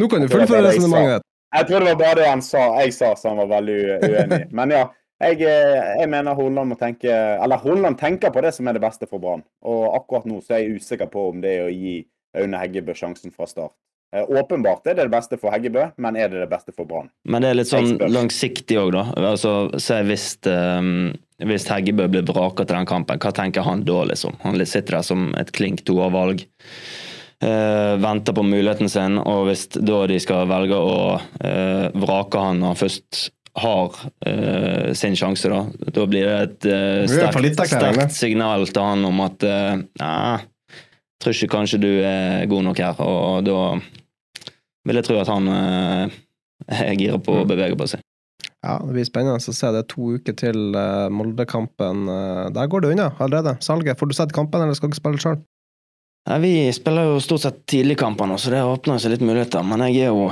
Nå 0.00 0.10
kan 0.10 0.24
du 0.24 0.30
fullføre 0.32 0.60
jeg 0.62 0.68
resonnementet. 0.72 1.30
Jeg 1.54 1.68
tror 1.68 1.84
det 1.84 1.92
var 1.92 1.98
bare 2.00 2.18
det 2.18 2.30
han 2.32 2.42
sa, 2.42 2.62
jeg 2.82 2.94
sa 2.96 3.12
som 3.14 3.34
han 3.34 3.44
var 3.44 3.60
veldig 3.60 3.78
uenig 4.02 4.38
i. 4.40 4.46
Men 4.58 4.74
ja, 4.74 4.88
jeg, 5.22 5.44
eh, 5.46 5.92
jeg 6.00 6.10
mener 6.10 6.34
Holland 6.34 6.72
må 6.72 6.76
tenke 6.78 7.12
Eller 7.12 7.62
Holland 7.62 7.98
tenker 8.00 8.32
på 8.34 8.42
det 8.42 8.50
som 8.56 8.66
er 8.66 8.76
det 8.76 8.82
beste 8.82 9.06
for 9.10 9.22
Brann. 9.22 9.44
Og 9.62 9.94
akkurat 9.94 10.26
nå 10.28 10.40
så 10.42 10.56
er 10.56 10.64
jeg 10.64 10.80
usikker 10.82 11.10
på 11.12 11.28
om 11.30 11.40
det 11.44 11.54
er 11.58 11.68
å 11.68 11.72
gi 11.72 12.00
Aune 12.34 12.58
Heggebø 12.58 12.96
sjansen 12.98 13.34
fra 13.34 13.46
start. 13.46 13.76
Eh, 14.14 14.24
Åpenbart 14.26 14.86
er 14.86 14.96
det 14.98 15.06
det 15.06 15.14
beste 15.14 15.38
for 15.40 15.54
Heggebø, 15.54 15.88
men 16.02 16.18
er 16.18 16.32
det 16.32 16.42
det 16.42 16.50
beste 16.50 16.74
for 16.74 16.86
Brann? 16.90 17.12
Men 17.26 17.42
det 17.42 17.50
er 17.50 17.58
litt 17.60 17.70
sånn 17.70 17.94
langsiktig 18.10 18.78
òg, 18.78 18.92
da. 18.94 19.06
Altså, 19.30 19.54
se 19.82 20.00
hvis, 20.06 20.26
um, 20.50 21.12
hvis 21.42 21.66
Heggebø 21.70 22.08
blir 22.10 22.26
vraka 22.26 22.66
til 22.66 22.78
den 22.78 22.90
kampen, 22.90 23.22
hva 23.22 23.32
tenker 23.34 23.66
han 23.66 23.86
da, 23.86 24.02
liksom? 24.10 24.36
Han 24.42 24.58
sitter 24.62 24.98
der 24.98 25.06
som 25.06 25.32
et 25.38 25.54
klink 25.54 25.82
toervalg. 25.86 26.46
Uh, 27.44 27.98
venter 28.00 28.32
på 28.32 28.44
muligheten 28.46 28.88
sin, 28.88 29.18
og 29.18 29.48
hvis 29.48 29.66
da 29.74 30.04
de 30.08 30.20
skal 30.22 30.46
velge 30.48 30.78
å 30.78 30.98
uh, 31.18 31.86
vrake 32.04 32.40
han 32.40 32.62
når 32.62 32.72
han 32.72 32.82
først 32.86 33.24
har 33.54 33.94
uh, 34.26 34.92
sin 34.98 35.14
sjanse, 35.18 35.50
da, 35.50 35.60
da 35.94 36.06
blir 36.10 36.26
det 36.26 36.38
et 36.42 36.66
uh, 36.66 37.04
sterkt, 37.10 37.60
sterkt 37.70 38.16
signal 38.16 38.66
til 38.66 38.82
han 38.82 39.06
om 39.06 39.22
at 39.22 39.46
uh, 39.46 39.76
Nei, 40.00 40.40
tror 41.22 41.36
ikke 41.36 41.52
kanskje 41.54 41.80
du 41.84 41.90
er 42.02 42.48
god 42.50 42.66
nok 42.66 42.82
her, 42.82 42.98
og 43.04 43.46
da 43.46 43.60
vil 44.84 45.00
jeg 45.00 45.06
tro 45.06 45.20
at 45.22 45.30
han 45.30 45.46
uh, 45.48 46.18
er 46.80 46.98
gira 46.98 47.20
på 47.22 47.38
å 47.42 47.46
bevege 47.48 47.78
på 47.78 47.88
seg. 47.94 48.02
Ja, 48.64 48.78
det 48.80 48.94
blir 48.96 49.06
spennende 49.06 49.36
å 49.36 49.44
se. 49.44 49.70
Det 49.76 49.82
er 49.82 49.88
to 49.92 50.14
uker 50.16 50.36
til 50.40 50.76
Molde-kampen. 51.12 52.06
Der 52.56 52.68
går 52.72 52.80
det 52.80 52.94
unna 52.94 53.10
allerede. 53.20 53.58
Salget. 53.60 53.98
Får 54.00 54.08
du 54.08 54.14
sett 54.16 54.32
kampen, 54.32 54.62
eller 54.64 54.72
skal 54.78 54.88
du 54.88 54.94
ikke 54.94 55.02
spille 55.02 55.20
sjøl? 55.20 55.42
Nei, 56.24 56.38
vi 56.40 56.52
spiller 56.72 57.10
jo 57.10 57.18
stort 57.20 57.42
sett 57.44 57.64
tidligkamper 57.68 58.28
nå, 58.30 58.38
så 58.40 58.52
det 58.54 58.62
åpner 58.64 59.02
seg 59.02 59.12
litt 59.12 59.24
muligheter. 59.24 59.64
Men 59.66 59.84
jeg 59.90 60.06
jo 60.08 60.30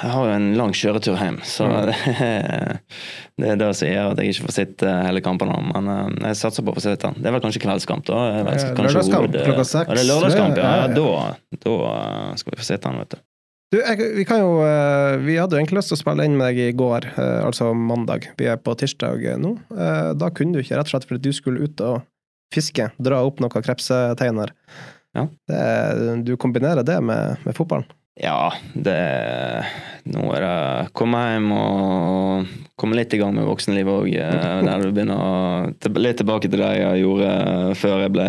jeg 0.00 0.12
har 0.14 0.28
jo 0.30 0.32
en 0.32 0.46
lang 0.56 0.70
kjøretur 0.76 1.16
hjem, 1.20 1.38
så 1.44 1.66
det, 1.90 1.94
det 3.40 3.48
er 3.52 3.58
det 3.60 3.70
som 3.76 3.88
gjør 3.90 4.14
at 4.14 4.20
jeg 4.22 4.32
ikke 4.32 4.46
får 4.46 4.54
sett 4.56 4.84
eh, 4.86 5.00
hele 5.04 5.20
kampen 5.24 5.50
nå. 5.52 5.56
Men 5.74 5.90
eh, 5.92 6.28
jeg 6.30 6.38
satser 6.40 6.64
på 6.64 6.72
å 6.72 6.76
få 6.78 6.84
sett 6.84 7.02
den. 7.04 7.18
Det 7.20 7.28
er 7.28 7.34
vel 7.36 7.42
kanskje 7.44 7.60
kveldskamp, 7.64 8.06
da? 8.08 8.20
Vet, 8.46 8.64
kanskje 8.78 8.94
lørdagskamp 8.94 9.26
hoved- 9.26 9.48
klokka 9.50 9.66
seks. 9.68 9.90
Det 9.92 10.04
er 10.04 10.08
lørdagskamp, 10.08 10.60
ja. 10.60 10.70
Ja, 10.70 10.86
ja 10.86 10.94
da, 10.96 11.58
da 11.66 11.74
eh, 11.90 12.38
skal 12.40 12.54
vi 12.54 12.60
få 12.62 12.68
sett 12.70 12.86
den, 12.86 13.00
vet 13.02 13.16
du. 13.16 13.24
Du, 13.70 13.76
jeg, 13.78 14.06
vi 14.16 14.24
kan 14.26 14.40
jo 14.42 14.54
eh, 14.66 15.18
Vi 15.22 15.36
hadde 15.38 15.54
jo 15.54 15.60
egentlig 15.60 15.78
lyst 15.78 15.92
til 15.92 15.98
å 15.98 16.00
spille 16.00 16.24
inn 16.26 16.38
med 16.38 16.48
deg 16.48 16.62
i 16.70 16.78
går, 16.80 17.10
altså 17.44 17.68
mandag. 17.76 18.30
Vi 18.40 18.48
er 18.50 18.56
på 18.58 18.72
tirsdag 18.80 19.26
nå. 19.42 19.52
Da 19.68 20.30
kunne 20.34 20.56
du 20.56 20.64
ikke, 20.64 20.78
rett 20.80 20.88
og 20.88 20.94
slett 20.94 21.06
fordi 21.10 21.28
du 21.28 21.36
skulle 21.36 21.68
ut 21.68 21.84
og 21.84 22.00
fiske. 22.54 22.88
Dra 22.98 23.20
opp 23.28 23.44
noen 23.44 23.52
krepsetegn 23.52 24.40
her. 24.42 24.56
Ja. 25.16 25.26
Det, 25.50 25.62
du 26.26 26.36
kombinerer 26.40 26.86
det 26.86 27.00
med, 27.02 27.40
med 27.46 27.56
fotballen. 27.56 27.88
Ja, 28.20 28.50
det 28.74 28.96
Nå 30.10 30.26
er 30.34 30.42
det 30.44 30.90
komme 30.98 31.20
hjem 31.30 31.46
og 31.56 32.50
komme 32.80 32.98
litt 32.98 33.14
i 33.16 33.20
gang 33.20 33.32
med 33.36 33.46
voksenlivet 33.48 33.94
òg. 34.02 34.10
Der 34.66 34.82
du 34.84 34.90
begynner 34.92 35.20
å 35.20 35.30
til- 35.80 35.96
Litt 36.00 36.20
tilbake 36.20 36.50
til 36.50 36.60
det 36.60 36.72
jeg 36.82 37.04
gjorde 37.04 37.30
før 37.80 38.04
jeg 38.04 38.12
ble 38.16 38.26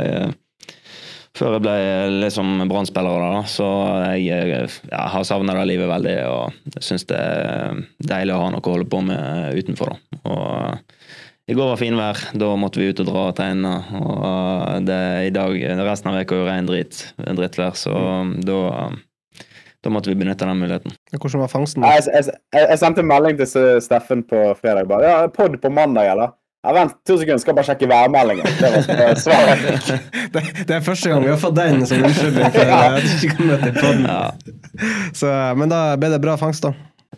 før 1.31 1.55
jeg 1.55 1.63
ble 1.63 1.75
liksom 2.25 2.50
Brann-spiller. 2.67 3.23
Så 3.47 3.67
jeg 4.19 4.51
ja, 4.91 5.03
har 5.13 5.23
savna 5.27 5.55
det 5.55 5.67
livet 5.71 5.88
veldig, 5.89 6.15
og 6.27 6.81
syns 6.83 7.07
det 7.07 7.19
er 7.19 7.79
deilig 8.03 8.35
å 8.35 8.41
ha 8.43 8.50
noe 8.51 8.59
å 8.63 8.73
holde 8.75 8.89
på 8.91 9.00
med 9.07 9.55
utenfor, 9.61 9.93
da. 9.95 10.19
Og 10.27 10.97
i 11.50 11.55
går 11.57 11.71
var 11.74 11.79
finvær, 11.81 12.19
da 12.38 12.50
måtte 12.60 12.79
vi 12.79 12.89
ut 12.91 13.00
og 13.01 13.07
dra 13.10 13.24
og 13.31 13.38
tegne. 13.39 13.71
Og 13.98 14.86
det, 14.88 15.00
i 15.27 15.31
dag, 15.36 15.55
resten 15.81 16.12
av 16.12 16.19
uka 16.21 16.36
er 16.36 16.43
jo 16.43 16.50
rein 16.50 16.69
dritt, 16.69 17.00
drittvær, 17.17 17.74
så 17.79 17.95
da, 18.45 18.60
da 19.81 19.93
måtte 19.93 20.12
vi 20.12 20.19
benytte 20.21 20.48
den 20.48 20.62
muligheten. 20.62 20.93
Hvordan 21.17 21.43
var 21.43 21.51
fangsten? 21.51 21.88
Jeg, 21.88 22.05
jeg, 22.13 22.38
jeg, 22.53 22.67
jeg 22.69 22.81
sendte 22.83 23.07
melding 23.07 23.41
til 23.41 23.81
Steffen 23.83 24.21
på 24.29 24.51
fredag. 24.62 24.88
bare, 24.91 25.10
ja, 25.10 25.25
Pod 25.33 25.57
på 25.62 25.74
mandag, 25.74 26.13
eller? 26.13 26.38
Ja, 26.62 26.75
Vent 26.77 26.93
to 27.10 27.15
sekunder, 27.17 27.41
skal 27.41 27.55
bare 27.57 27.65
sjekke 27.71 27.88
værmeldingen. 27.89 28.45
Det 28.45 28.98
var 29.00 29.15
svaret. 29.17 29.91
Det, 30.31 30.41
det 30.67 30.75
er 30.77 30.83
første 30.86 31.10
gang 31.10 31.25
vi 31.25 31.27
har 31.27 31.39
fått 31.41 31.57
den 31.57 31.81
som 31.89 32.03
unnskyldning 32.07 32.53
for 32.53 32.69
at 32.71 33.01
du 33.01 33.10
ikke 33.17 33.33
kom 33.36 33.50
møte 33.50 33.67
i 33.67 33.74
podden. 33.75 34.05
Ja. 34.07 35.33
men 35.60 35.74
da 35.74 35.79
ble 36.00 36.12
det 36.13 36.21
bra 36.24 36.38
fangst, 36.39 36.63
da. 36.63 36.71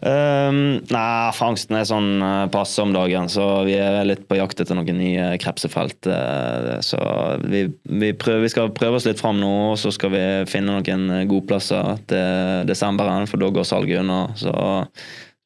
Um, 0.04 0.82
nei, 0.92 1.32
fangsten 1.32 1.78
er 1.80 1.86
sånn 1.88 2.18
uh, 2.20 2.50
passe 2.52 2.82
om 2.84 2.92
dagen, 2.92 3.30
så 3.32 3.64
vi 3.64 3.78
er 3.80 4.02
litt 4.04 4.26
på 4.28 4.36
jakt 4.36 4.60
etter 4.60 4.76
noen 4.76 5.00
nye 5.00 5.30
krepsefelt. 5.40 6.10
eh, 6.12 6.80
så 6.84 7.00
vi, 7.46 7.66
vi, 7.88 8.12
prøver, 8.12 8.44
vi 8.44 8.52
skal 8.52 8.74
prøve 8.76 9.00
oss 9.00 9.08
litt 9.08 9.22
fram 9.24 9.40
nå, 9.40 9.52
og 9.72 9.78
så 9.80 9.94
skal 9.96 10.12
vi 10.12 10.24
finne 10.52 10.76
noen 10.76 11.08
gode 11.08 11.28
godplasser 11.32 12.04
til 12.12 12.68
desemberen, 12.68 13.30
for 13.32 13.40
da 13.40 13.52
går 13.56 13.70
salget 13.70 14.04
unna. 14.04 14.26
Så 14.36 14.52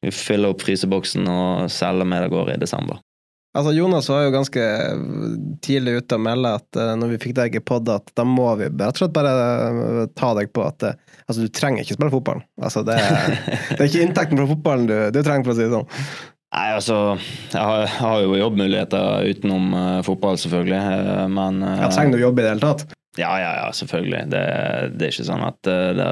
vi 0.02 0.10
fyller 0.14 0.54
opp 0.54 0.64
fryseboksen 0.66 1.28
og 1.30 1.70
selger 1.70 2.08
med 2.08 2.26
det 2.26 2.32
går 2.34 2.54
i 2.54 2.62
desember. 2.62 2.98
Altså, 3.56 3.72
Jonas 3.72 4.08
var 4.10 4.26
jo 4.26 4.34
ganske 4.34 4.64
tidlig 5.64 6.02
ute 6.02 6.18
og 6.18 6.22
melde 6.22 6.52
at 6.60 6.78
eh, 6.78 6.94
når 7.00 7.14
vi 7.14 7.20
fikk 7.22 7.38
deg 7.38 7.56
i 7.58 7.62
pod, 7.64 7.88
at 7.90 8.12
da 8.18 8.26
må 8.28 8.50
vi 8.60 8.68
rett 8.68 8.92
og 8.92 9.00
slett 9.00 9.14
bare 9.16 9.32
eh, 9.32 10.02
ta 10.18 10.34
deg 10.38 10.52
på 10.54 10.66
at 10.66 10.84
eh, 10.90 11.07
altså, 11.28 11.44
du 11.44 11.52
trenger 11.52 11.84
ikke 11.84 11.98
spille 11.98 12.14
fotball. 12.14 12.42
Altså, 12.60 12.82
det, 12.86 12.96
er, 12.98 13.38
det 13.74 13.78
er 13.78 13.86
ikke 13.86 14.04
inntekten 14.06 14.40
fra 14.40 14.48
fotballen 14.50 14.90
du, 14.90 14.96
du 15.14 15.22
trenger, 15.22 15.46
for 15.46 15.54
å 15.54 15.58
si 15.58 15.66
det 15.66 15.76
sånn. 15.76 15.88
Nei, 16.48 16.68
altså 16.72 16.94
Jeg 17.52 17.60
har, 17.60 17.82
jeg 17.82 17.98
har 18.00 18.22
jo 18.24 18.38
jobbmuligheter 18.40 19.26
utenom 19.28 19.74
uh, 19.76 19.98
fotball, 20.06 20.38
selvfølgelig, 20.40 20.78
eh, 20.78 21.26
men 21.34 21.60
uh, 21.60 21.74
Jeg 21.82 21.92
trenger 21.92 22.16
du 22.16 22.22
jobb 22.22 22.40
i 22.40 22.46
det 22.46 22.54
hele 22.54 22.64
tatt? 22.64 22.86
Ja, 23.18 23.32
ja, 23.42 23.50
ja, 23.58 23.66
selvfølgelig. 23.74 24.22
Det, 24.32 24.42
det 24.94 25.08
er 25.08 25.12
ikke 25.12 25.26
sånn 25.28 25.44
at 25.44 25.68
uh, 25.68 25.90
det 25.98 26.08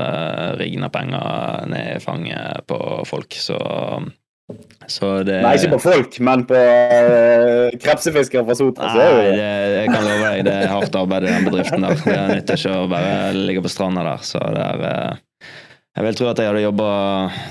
rigner 0.60 0.92
penger 0.92 1.66
ned 1.70 1.90
i 1.94 2.04
fanget 2.04 2.66
på 2.68 2.78
folk, 3.08 3.36
så 3.40 3.56
så 3.56 4.04
det 4.46 5.40
Nei, 5.42 5.56
ikke 5.58 5.72
på 5.74 5.80
folk, 5.88 6.18
men 6.22 6.44
på 6.46 6.54
uh, 6.54 7.72
krepsefiskere 7.82 8.44
fra 8.46 8.54
Sotra. 8.54 8.92
Nei, 8.94 9.24
det. 9.34 9.48
jeg 9.74 9.90
kan 9.90 10.06
love 10.06 10.20
deg, 10.22 10.44
det 10.46 10.54
er 10.54 10.70
hardt 10.70 10.98
arbeid 10.98 11.26
i 11.26 11.32
den 11.32 11.48
bedriften 11.48 11.86
der. 11.86 11.98
Det 12.04 12.20
nytter 12.30 12.60
ikke 12.60 12.76
å 12.84 12.86
bare 12.92 13.16
ligge 13.34 13.64
på 13.64 13.72
stranda 13.72 14.06
der. 14.06 14.22
Så 14.22 14.38
det 14.54 14.62
er 14.62 14.86
eh, 14.92 15.50
Jeg 15.96 16.06
vil 16.06 16.20
tro 16.20 16.30
at 16.30 16.38
jeg 16.38 16.52
hadde 16.52 16.62
jobba 16.62 16.88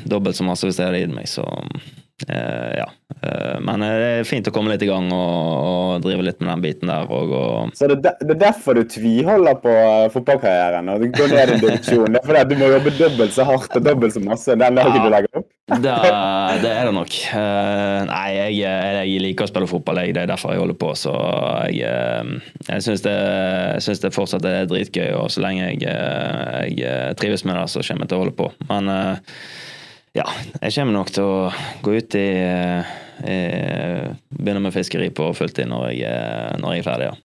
dobbelt 0.07 0.37
så 0.37 0.47
masse 0.47 0.69
hvis 0.69 0.79
jeg 0.79 0.87
hadde 0.87 1.01
gitt 1.01 1.15
meg, 1.17 1.27
så 1.27 1.43
eh, 2.29 2.71
ja. 2.79 2.87
Eh, 3.19 3.57
Men 3.65 3.83
det 3.83 3.91
er 4.13 4.29
fint 4.29 4.47
å 4.47 4.53
komme 4.55 4.71
litt 4.71 4.85
i 4.85 4.89
gang 4.89 5.09
og, 5.11 5.35
og 5.67 6.05
drive 6.05 6.23
litt 6.29 6.39
med 6.39 6.53
den 6.53 6.63
biten 6.63 6.93
der 6.93 7.11
òg. 7.11 7.35
og 7.35 7.75
Så 7.75 7.91
det, 7.91 7.99
er 8.13 8.31
er 8.37 8.39
derfor 8.45 8.79
du 8.79 8.85
tviholder 8.87 9.59
på 9.65 9.75
fotballkarrieren 10.15 10.95
og 10.95 11.03
du 11.03 11.11
går 11.19 11.35
ned 11.35 11.57
i 11.57 11.59
divisjon. 11.65 12.07
Det 12.15 12.23
er 12.23 12.31
fordi 12.31 12.43
at 12.45 12.53
du 12.53 12.57
må 12.63 12.71
jobbe 12.71 12.95
dobbelt 13.01 13.35
så 13.35 13.49
hardt 13.51 13.75
og 13.81 13.87
dobbelt 13.91 14.15
så 14.15 14.23
masse 14.23 14.55
den 14.63 14.79
dagen 14.79 14.95
du 15.03 15.11
legger 15.11 15.43
opp. 15.43 15.44
Det, 15.65 15.93
det 16.61 16.71
er 16.71 16.85
det 16.85 16.93
nok. 16.93 17.15
Eh, 17.33 18.01
nei, 18.05 18.25
jeg, 18.35 18.57
jeg 18.61 19.21
liker 19.23 19.47
å 19.47 19.49
spille 19.49 19.69
fotball, 19.69 20.03
jeg. 20.03 20.13
Det 20.13 20.21
er 20.21 20.29
derfor 20.29 20.53
jeg 20.53 20.61
holder 20.61 20.77
på. 20.77 20.91
Så 20.99 21.13
jeg, 21.73 21.89
eh, 21.89 22.53
jeg 22.69 22.85
syns 22.85 23.05
det, 23.05 23.15
det 24.05 24.13
fortsatt 24.13 24.45
er 24.45 24.69
dritgøy, 24.69 25.09
og 25.17 25.31
så 25.33 25.41
lenge 25.41 25.71
jeg, 25.71 25.81
eh, 25.89 26.61
jeg 26.77 27.17
trives 27.21 27.47
med 27.49 27.57
det, 27.57 27.65
så 27.73 27.81
kommer 27.81 28.05
jeg 28.05 28.13
til 28.13 28.19
å 28.19 28.23
holde 28.25 28.37
på. 28.37 28.51
Men 28.69 28.93
eh, 28.93 29.35
ja, 30.21 30.29
jeg 30.61 30.77
kommer 30.77 30.99
nok 30.99 31.13
til 31.17 31.25
å 31.27 31.39
gå 31.83 31.97
ut 31.97 32.17
i, 32.21 32.29
i 33.25 33.39
Begynne 34.35 34.61
med 34.63 34.75
fiskeri 34.75 35.09
på 35.15 35.31
fulltid 35.35 35.67
når 35.71 35.95
når 36.61 36.77
jeg 36.77 36.83
er 36.85 36.87
ferdig, 36.87 37.09
ja. 37.09 37.17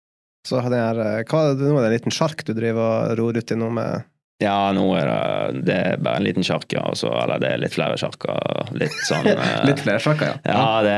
Så 0.47 0.61
her, 0.65 0.73
eh, 0.73 1.21
hva 1.29 1.43
nå? 1.53 1.75
Er 1.77 1.85
det 1.85 1.91
en 1.91 1.97
liten 1.99 2.15
sjark 2.15 2.45
du 2.49 2.55
driver 2.57 3.13
og 3.13 3.19
ror 3.21 3.37
uti 3.37 3.59
nå 3.59 3.69
med? 3.77 4.09
Ja, 4.41 4.71
nå 4.73 4.87
er 4.97 5.05
det, 5.05 5.63
det 5.69 5.75
er 5.77 5.99
bare 6.01 6.17
en 6.17 6.25
liten 6.25 6.45
sjark, 6.47 6.65
ja. 6.73 6.87
og 6.89 6.97
eller 7.05 7.43
det 7.43 7.49
er 7.51 7.61
litt 7.61 7.75
flere 7.75 7.99
sjarker. 8.01 8.71
Litt 8.73 8.95
sånn 9.05 9.27
eh, 9.35 9.59
Litt 9.69 9.83
flere 9.85 10.01
sjarker, 10.01 10.31
ja. 10.33 10.55
Ja, 10.55 10.71
det, 10.87 10.95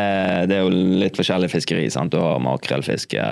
det 0.53 0.61
er 0.61 0.69
jo 0.69 1.01
litt 1.03 1.19
forskjellig 1.19 1.51
fiskeri. 1.51 1.89
sant? 1.91 2.15
Du 2.15 2.21
har 2.23 2.43
makrellfiske 2.45 3.25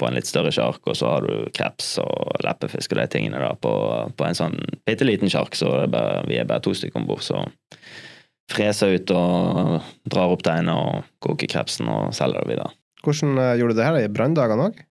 på 0.00 0.08
en 0.08 0.16
litt 0.16 0.30
større 0.30 0.52
sjark, 0.54 0.80
og 0.88 0.96
så 0.96 1.12
har 1.12 1.28
du 1.28 1.50
kreps 1.56 1.92
og 2.00 2.40
leppefisk 2.46 2.96
og 2.96 3.02
de 3.02 3.08
tingene 3.12 3.42
da 3.42 3.52
på, 3.52 3.74
på 4.16 4.28
en 4.30 4.38
sånn 4.38 4.56
bitte 4.88 5.04
liten 5.04 5.32
sjark. 5.32 5.58
Så 5.58 5.68
det 5.76 5.90
er 5.90 5.94
bare, 5.98 6.22
vi 6.30 6.40
er 6.40 6.48
bare 6.48 6.64
to 6.64 6.72
stykker 6.76 7.02
om 7.02 7.10
bord. 7.10 7.24
Så 7.26 7.44
freser 8.50 8.96
ut 8.96 9.12
og 9.12 9.90
drar 10.08 10.32
opp 10.32 10.44
teinet 10.46 10.72
og 10.72 11.04
koker 11.20 11.52
krepsen 11.52 11.90
og 11.92 12.14
selger 12.16 12.46
det 12.46 12.56
videre. 12.56 12.72
Hvordan 13.04 13.36
eh, 13.40 13.56
gjorde 13.60 13.76
du 13.76 13.80
det 13.80 13.90
her 13.90 14.00
i 14.00 14.12
branndagene 14.12 14.70
òg? 14.70 14.86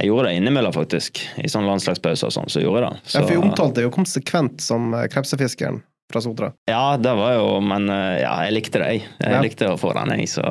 Jeg 0.00 0.08
gjorde 0.08 0.30
det 0.30 0.36
innimellom, 0.40 0.72
faktisk. 0.72 1.20
I 1.44 1.48
sånn 1.52 1.66
landslagspause 1.68 2.24
og 2.30 2.32
sånn, 2.32 2.48
så 2.48 2.62
gjorde 2.64 2.80
jeg 2.80 2.90
det. 2.90 3.12
Ja, 3.14 3.20
for 3.20 3.30
vi 3.34 3.36
omtalte 3.42 3.82
jo 3.84 3.90
konsekvent 3.92 4.62
som 4.64 4.94
eh, 4.96 5.06
krepsefiskeren 5.12 5.82
fra 6.10 6.22
Sotra. 6.24 6.48
ja, 6.66 6.96
det 6.98 7.12
var 7.14 7.34
jo 7.36 7.60
Men 7.62 7.84
eh, 7.92 8.22
ja, 8.24 8.32
jeg 8.48 8.56
likte 8.56 8.80
det, 8.82 8.88
jeg. 8.94 9.02
Jeg 9.20 9.36
Ja. 9.36 9.40
likte 9.44 9.68
å 9.70 9.76
få 9.78 9.92
den, 9.94 10.16
jeg, 10.18 10.28
så 10.32 10.42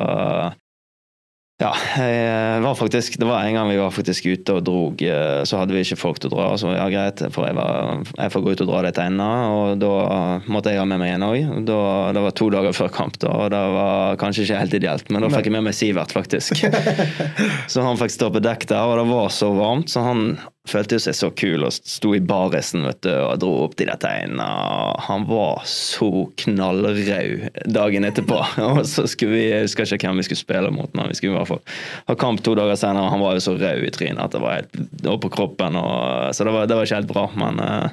Ja, 1.60 1.70
jeg 2.00 2.60
var 2.64 2.76
faktisk 2.78 3.18
Det 3.20 3.26
var 3.28 3.44
en 3.44 3.54
gang 3.54 3.68
vi 3.68 3.76
var 3.76 3.92
faktisk 3.92 4.26
ute 4.32 4.54
og 4.56 4.64
drog, 4.64 5.02
eh, 5.04 5.42
så 5.44 5.60
hadde 5.60 5.76
vi 5.76 5.82
ikke 5.84 5.98
folk 6.00 6.20
til 6.22 6.30
å 6.30 6.36
dra. 6.38 6.46
Så 6.60 6.72
ja, 6.72 6.86
greit, 6.92 7.20
for 7.34 7.44
jeg, 7.44 7.56
var, 7.58 8.00
jeg 8.16 8.32
får 8.32 8.44
gå 8.44 8.54
ut 8.54 8.62
og 8.64 8.70
dra 8.70 8.80
dette 8.86 8.96
teinene. 9.00 9.26
Og 9.52 9.82
da 9.82 9.92
måtte 10.48 10.72
jeg 10.72 10.80
ha 10.80 10.86
med 10.88 11.02
meg 11.02 11.14
en 11.18 11.26
òg. 11.28 11.52
Det 11.68 12.24
var 12.24 12.36
to 12.38 12.48
dager 12.54 12.76
før 12.76 12.92
kamp, 12.94 13.20
da, 13.20 13.34
og 13.44 13.52
det 13.52 13.60
var 13.76 14.16
kanskje 14.22 14.46
ikke 14.46 14.62
helt 14.62 14.78
ideelt. 14.80 15.12
Men 15.12 15.26
da 15.26 15.32
fikk 15.34 15.50
jeg 15.50 15.56
med 15.58 15.68
meg 15.68 15.76
Sivert, 15.76 16.14
faktisk. 16.16 16.64
så 17.72 17.84
han 17.84 18.00
fikk 18.00 18.16
stå 18.16 18.32
på 18.32 18.44
dekk 18.44 18.66
der, 18.72 18.80
og 18.88 19.02
det 19.02 19.06
var 19.12 19.28
så 19.34 19.52
varmt, 19.56 19.92
så 19.92 20.06
han 20.08 20.24
følte 20.68 20.98
jo 20.98 21.02
seg 21.02 21.16
så 21.16 21.30
kul 21.32 21.64
og 21.64 21.72
sto 21.72 22.12
i 22.14 22.20
barisen 22.20 22.84
vet 22.84 23.00
du, 23.06 23.10
og 23.10 23.38
dro 23.40 23.52
opp 23.64 23.76
de 23.80 23.86
der 23.88 23.98
tegnene. 24.00 24.46
Han 25.06 25.24
var 25.28 25.62
så 25.68 26.10
knallrød 26.42 27.48
dagen 27.72 28.06
etterpå. 28.08 28.40
Og 28.70 28.82
så 28.88 29.06
skulle 29.10 29.38
vi, 29.38 29.44
jeg 29.48 29.66
husker 29.66 29.88
ikke 29.96 30.10
hvem 30.10 30.20
vi 30.20 30.26
skulle 30.28 30.42
spille 30.42 30.72
mot, 30.74 30.92
men 30.96 31.10
vi 31.10 31.16
skulle 31.18 31.34
i 31.34 31.38
hvert 31.38 31.50
fall 31.50 31.62
ha 32.10 32.18
kamp 32.20 32.44
to 32.44 32.54
dager 32.58 32.78
senere. 32.78 33.06
og 33.06 33.14
Han 33.16 33.24
var 33.24 33.36
jo 33.36 33.44
så 33.46 33.56
rød 33.56 33.86
i 33.88 33.92
trynet 33.94 34.22
at 34.22 34.36
det 34.36 34.42
var 34.44 34.58
helt 34.58 35.06
og 35.10 35.20
på 35.24 35.32
kroppen. 35.32 35.78
Og, 35.80 36.34
så 36.36 36.46
det 36.46 36.54
var, 36.54 36.68
det 36.68 36.78
var 36.78 36.88
ikke 36.88 37.00
helt 37.00 37.12
bra. 37.12 37.26
Men 37.40 37.62
jeg 37.64 37.92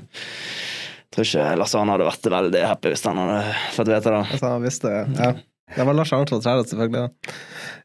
tror 1.16 1.30
ikke 1.30 1.52
Lars 1.62 1.78
Arne 1.78 1.96
hadde 1.96 2.10
vært 2.12 2.34
veldig 2.36 2.66
happy 2.68 2.94
hvis 2.94 3.06
han 3.08 3.22
hadde 3.24 3.44
fått 3.78 3.94
vite 3.94 4.18
det. 4.18 4.26
Hvis 4.34 4.50
han 4.50 4.66
visste 4.66 4.92
det. 4.92 5.06
Ja. 5.18 5.36
Det 5.76 5.84
var 5.84 5.94
Lars 5.94 6.14
Arne 6.16 6.26
Træda, 6.26 6.64
selvfølgelig. 6.64 7.10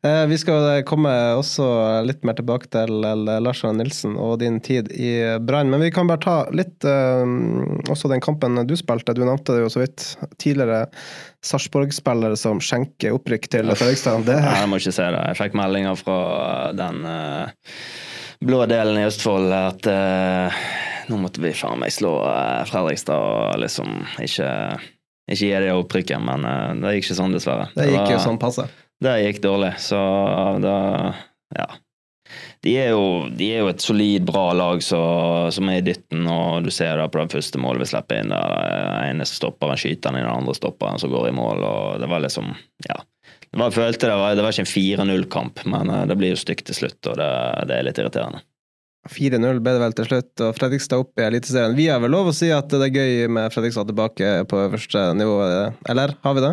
Eh, 0.06 0.24
vi 0.30 0.36
skal 0.38 0.84
komme 0.86 1.10
også 1.34 1.66
litt 2.06 2.22
mer 2.26 2.36
tilbake 2.38 2.70
til 2.70 2.92
Lars 3.02 3.64
Arne 3.66 3.82
Nilsen 3.82 4.14
og 4.20 4.36
din 4.42 4.60
tid 4.62 4.90
i 4.94 5.10
Brann. 5.42 5.70
Men 5.72 5.82
vi 5.82 5.90
kan 5.94 6.06
bare 6.10 6.22
ta 6.22 6.36
litt 6.54 6.86
eh, 6.86 7.24
også 7.90 8.10
den 8.12 8.22
kampen 8.22 8.60
du 8.68 8.76
spilte. 8.78 9.16
Du 9.18 9.24
nevnte 9.26 9.56
det 9.56 9.64
jo 9.64 9.72
så 9.72 9.82
vidt. 9.82 10.06
Tidligere 10.38 10.86
Sarpsborg-spillere 11.42 12.38
som 12.38 12.62
skjenker 12.62 13.16
opprykk 13.18 13.50
til 13.50 13.74
Fredrikstad. 13.74 14.28
Det 14.30 14.38
Nei, 14.38 14.56
jeg 14.62 14.70
må 14.70 14.78
ikke 14.78 14.94
si 14.94 15.02
det. 15.02 15.26
Jeg 15.32 15.40
fikk 15.40 15.58
meldinger 15.58 15.98
fra 15.98 16.20
den 16.78 17.02
eh, 17.08 17.74
blå 18.46 18.62
delen 18.70 19.00
i 19.00 19.06
Østfold 19.08 19.50
at 19.54 19.90
eh, 19.90 20.62
nå 21.10 21.18
måtte 21.18 21.42
vi 21.42 21.54
faen 21.56 21.82
meg 21.82 21.94
slå 21.94 22.14
eh, 22.30 22.62
Fredrikstad 22.70 23.18
og 23.18 23.62
liksom 23.62 24.02
ikke 24.22 24.50
ikke 25.30 25.38
gi 25.38 25.52
det 25.66 25.72
opprykket, 25.76 26.20
men 26.24 26.44
eh, 26.44 26.74
det 26.82 26.96
gikk 26.96 27.06
ikke 27.10 27.20
sånn, 27.20 27.32
dessverre. 27.36 27.68
det 27.76 27.88
gikk 27.90 28.10
jo 28.10 28.16
var- 28.18 28.26
sånn 28.26 28.40
passe. 28.42 28.68
Det 29.02 29.16
gikk 29.24 29.40
dårlig, 29.42 29.74
så 29.78 30.00
da 30.62 31.14
Ja. 31.56 31.66
De 32.62 32.76
er, 32.78 32.90
jo, 32.94 33.28
de 33.28 33.48
er 33.52 33.58
jo 33.60 33.68
et 33.68 33.82
solid, 33.82 34.24
bra 34.24 34.52
lag 34.54 34.78
så, 34.80 35.50
som 35.52 35.68
er 35.68 35.80
i 35.80 35.84
dytten, 35.84 36.22
og 36.30 36.62
du 36.64 36.70
ser 36.70 36.96
det 36.96 37.08
på 37.12 37.18
det 37.20 37.32
første 37.34 37.58
målet 37.60 37.82
vi 37.82 37.88
slipper 37.90 38.20
inn. 38.22 38.30
der 38.30 38.54
Den 38.54 39.16
ene 39.18 39.26
stopperen 39.26 39.76
skyter 39.76 40.12
den 40.12 40.20
i 40.20 40.22
den 40.22 40.30
andre 40.30 40.54
stopperen 40.54 40.98
som 41.02 41.10
går 41.10 41.28
i 41.28 41.34
mål, 41.36 41.60
og 41.66 42.00
det 42.00 42.08
var 42.08 42.20
liksom 42.24 42.54
Ja. 42.88 42.94
Det 43.52 43.58
var, 43.58 43.68
jeg 43.68 43.74
følte 43.74 44.06
det 44.08 44.16
var, 44.16 44.34
det 44.34 44.42
var 44.46 44.52
ikke 44.54 44.64
en 44.64 44.72
4-0-kamp, 45.26 45.66
men 45.66 45.90
eh, 45.90 46.06
det 46.06 46.16
blir 46.16 46.30
jo 46.32 46.36
stygt 46.40 46.64
til 46.70 46.74
slutt, 46.78 47.06
og 47.10 47.16
det, 47.20 47.28
det 47.68 47.76
er 47.76 47.82
litt 47.90 47.98
irriterende. 48.00 48.40
4-0 49.10 49.60
ble 49.62 49.74
det 49.74 49.82
vel 49.82 49.94
til 49.98 50.08
slutt, 50.08 50.32
og 50.44 50.56
Fredrikstad 50.58 51.02
opp 51.02 51.18
i 51.18 51.26
Eliteserien. 51.26 51.76
Vi 51.78 51.88
har 51.90 52.02
vel 52.02 52.14
lov 52.14 52.30
å 52.30 52.34
si 52.36 52.52
at 52.54 52.70
det 52.70 52.88
er 52.88 52.98
gøy 53.00 53.30
med 53.34 53.54
Fredrikstad 53.54 53.90
tilbake 53.90 54.34
på 54.50 54.64
øverste 54.68 55.08
nivå, 55.18 55.38
eller 55.90 56.14
har 56.22 56.36
vi 56.38 56.44
det? 56.44 56.52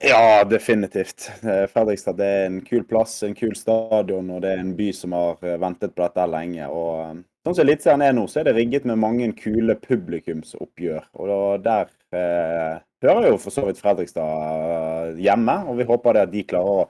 Ja, 0.00 0.44
definitivt. 0.48 1.30
Fredrikstad 1.72 2.16
det 2.16 2.28
er 2.28 2.46
en 2.48 2.60
kul 2.64 2.84
plass, 2.88 3.18
en 3.26 3.34
kul 3.36 3.52
stadion, 3.56 4.30
og 4.32 4.40
det 4.40 4.54
er 4.54 4.62
en 4.62 4.72
by 4.76 4.86
som 4.96 5.12
har 5.12 5.42
ventet 5.60 5.92
på 5.92 6.04
dette 6.06 6.24
lenge. 6.32 6.68
og 6.68 6.94
eh, 7.02 7.18
Sånn 7.44 7.56
som 7.56 7.64
Eliteserien 7.64 8.04
er 8.04 8.14
nå, 8.16 8.26
så 8.28 8.40
er 8.40 8.48
det 8.48 8.56
rigget 8.56 8.86
med 8.88 9.00
mange 9.00 9.28
kule 9.36 9.76
publikumsoppgjør. 9.80 11.06
og 11.20 11.62
Der 11.64 11.92
eh, 12.16 12.80
hører 13.04 13.28
jo 13.30 13.38
for 13.40 13.52
så 13.52 13.66
vidt 13.68 13.80
Fredrikstad 13.80 14.24
eh, 14.24 15.20
hjemme, 15.24 15.58
og 15.68 15.76
vi 15.80 15.88
håper 15.88 16.16
det 16.16 16.24
at 16.26 16.32
de 16.32 16.46
klarer 16.48 16.80
å, 16.84 16.88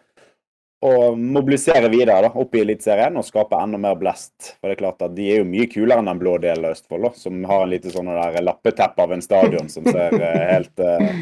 å 0.80 1.12
mobilisere 1.16 1.90
videre 1.92 2.24
da, 2.24 2.30
opp 2.40 2.56
i 2.56 2.62
Eliteserien 2.62 3.18
og 3.20 3.26
skape 3.26 3.58
enda 3.60 3.78
mer 3.80 3.98
blest. 4.00 4.54
For 4.56 4.70
det 4.70 4.78
er 4.78 4.80
klart 4.80 5.04
at 5.04 5.14
De 5.16 5.26
er 5.28 5.42
jo 5.42 5.48
mye 5.48 5.68
kulere 5.68 6.00
enn 6.00 6.08
den 6.08 6.22
blå 6.22 6.38
delen 6.40 6.64
av 6.64 6.76
Østfold, 6.76 7.04
da, 7.04 7.12
som 7.20 7.44
har 7.48 7.66
en 7.66 7.72
lite 7.74 7.92
sånn 7.92 8.08
lappeteppe 8.46 9.04
av 9.04 9.12
en 9.12 9.24
stadion 9.24 9.68
som 9.72 9.84
ser 9.84 10.16
eh, 10.16 10.46
helt 10.54 10.80
uh, 10.80 11.12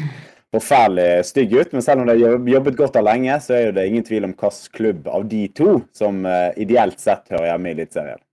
forferdelig 0.55 1.27
stygg 1.27 1.57
ut. 1.57 1.75
Men 1.75 1.83
selv 1.85 2.05
om 2.05 2.07
de 2.07 2.15
har 2.23 2.49
jobbet 2.55 2.79
godt 2.79 2.95
der 2.95 3.07
lenge, 3.09 3.35
så 3.43 3.57
er 3.57 3.75
det 3.75 3.87
ingen 3.89 4.07
tvil 4.07 4.29
om 4.29 4.37
hvilken 4.37 4.73
klubb 4.79 5.11
av 5.11 5.27
de 5.27 5.43
to 5.59 5.75
som 5.97 6.23
uh, 6.23 6.49
ideelt 6.55 7.03
sett 7.03 7.27
hører 7.33 7.51
hjemme 7.51 7.73
i 7.73 7.77
Eliteserien. 7.79 8.23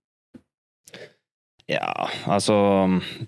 Ja, 1.67 2.07
altså 2.31 2.53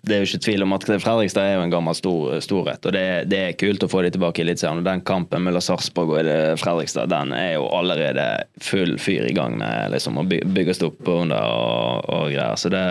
Det 0.01 0.15
er 0.15 0.21
jo 0.21 0.27
ikke 0.29 0.43
tvil 0.45 0.63
om 0.63 0.71
at 0.77 0.85
Fredrikstad 0.87 1.43
er 1.43 1.57
jo 1.57 1.63
en 1.65 1.73
gammel 1.73 1.95
stor, 1.97 2.37
storhet. 2.39 2.85
Og 2.87 2.95
det, 2.95 3.03
det 3.27 3.39
er 3.43 3.57
kult 3.59 3.83
å 3.83 3.89
få 3.91 4.05
de 4.05 4.13
tilbake 4.15 4.39
i 4.39 4.45
Eliteserien. 4.45 4.79
Og 4.79 4.87
den 4.87 5.03
kampen 5.03 5.43
mellom 5.43 5.63
Sarpsborg 5.63 6.13
og 6.15 6.29
Fredrikstad 6.61 7.11
den 7.11 7.33
er 7.35 7.57
jo 7.57 7.67
allerede 7.75 8.29
full 8.63 8.95
fyr 9.01 9.27
i 9.27 9.35
gang 9.35 9.59
med 9.59 9.91
liksom 9.91 10.21
å 10.21 10.27
bygges 10.29 10.79
opp 10.87 11.11
under 11.11 11.51
og, 11.51 12.07
og 12.07 12.31
greier. 12.31 12.55
Så 12.55 12.71
det, 12.71 12.85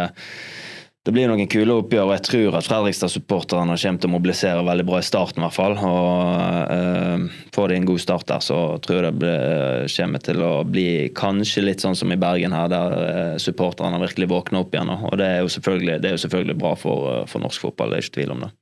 det 1.07 1.15
blir 1.15 1.31
noen 1.31 1.49
kule 1.49 1.73
oppgjør, 1.79 2.09
og 2.09 2.15
jeg 2.17 2.25
tror 2.27 2.57
at 2.59 2.67
Fredrikstad-supporterne 2.69 3.77
kommer 3.81 4.03
til 4.03 4.11
å 4.11 4.13
mobilisere 4.13 4.65
veldig 4.67 4.85
bra 4.91 4.99
i 5.01 5.07
starten, 5.07 5.41
i 5.41 5.47
hvert 5.47 5.57
fall. 5.57 5.77
Og 5.79 6.75
eh, 6.75 7.39
får 7.55 7.71
de 7.71 7.79
en 7.79 7.89
god 7.89 8.03
start 8.03 8.27
der, 8.29 8.45
så 8.45 8.59
tror 8.85 8.99
jeg 8.99 9.07
det 9.07 9.21
blir, 9.23 9.87
kommer 9.95 10.25
til 10.27 10.45
å 10.45 10.53
bli 10.69 10.89
kanskje 11.17 11.65
litt 11.65 11.85
sånn 11.85 11.97
som 11.97 12.13
i 12.13 12.19
Bergen 12.21 12.57
her, 12.57 12.69
der 12.73 12.97
eh, 13.07 13.37
supporterne 13.41 14.03
virkelig 14.03 14.29
våkner 14.35 14.67
opp 14.67 14.75
igjen. 14.77 14.93
Og 14.99 15.17
det 15.21 15.31
er 15.31 15.41
jo 15.41 15.55
selvfølgelig, 15.55 15.97
er 16.03 16.19
jo 16.19 16.25
selvfølgelig 16.27 16.59
bra 16.61 16.75
for, 16.77 17.09
eh, 17.15 17.25
for 17.31 17.47
norsk 17.47 17.69
fotball, 17.69 17.95
det 17.95 18.03
er 18.03 18.09
ikke 18.09 18.19
tvil 18.19 18.35
om 18.35 18.45
det. 18.45 18.53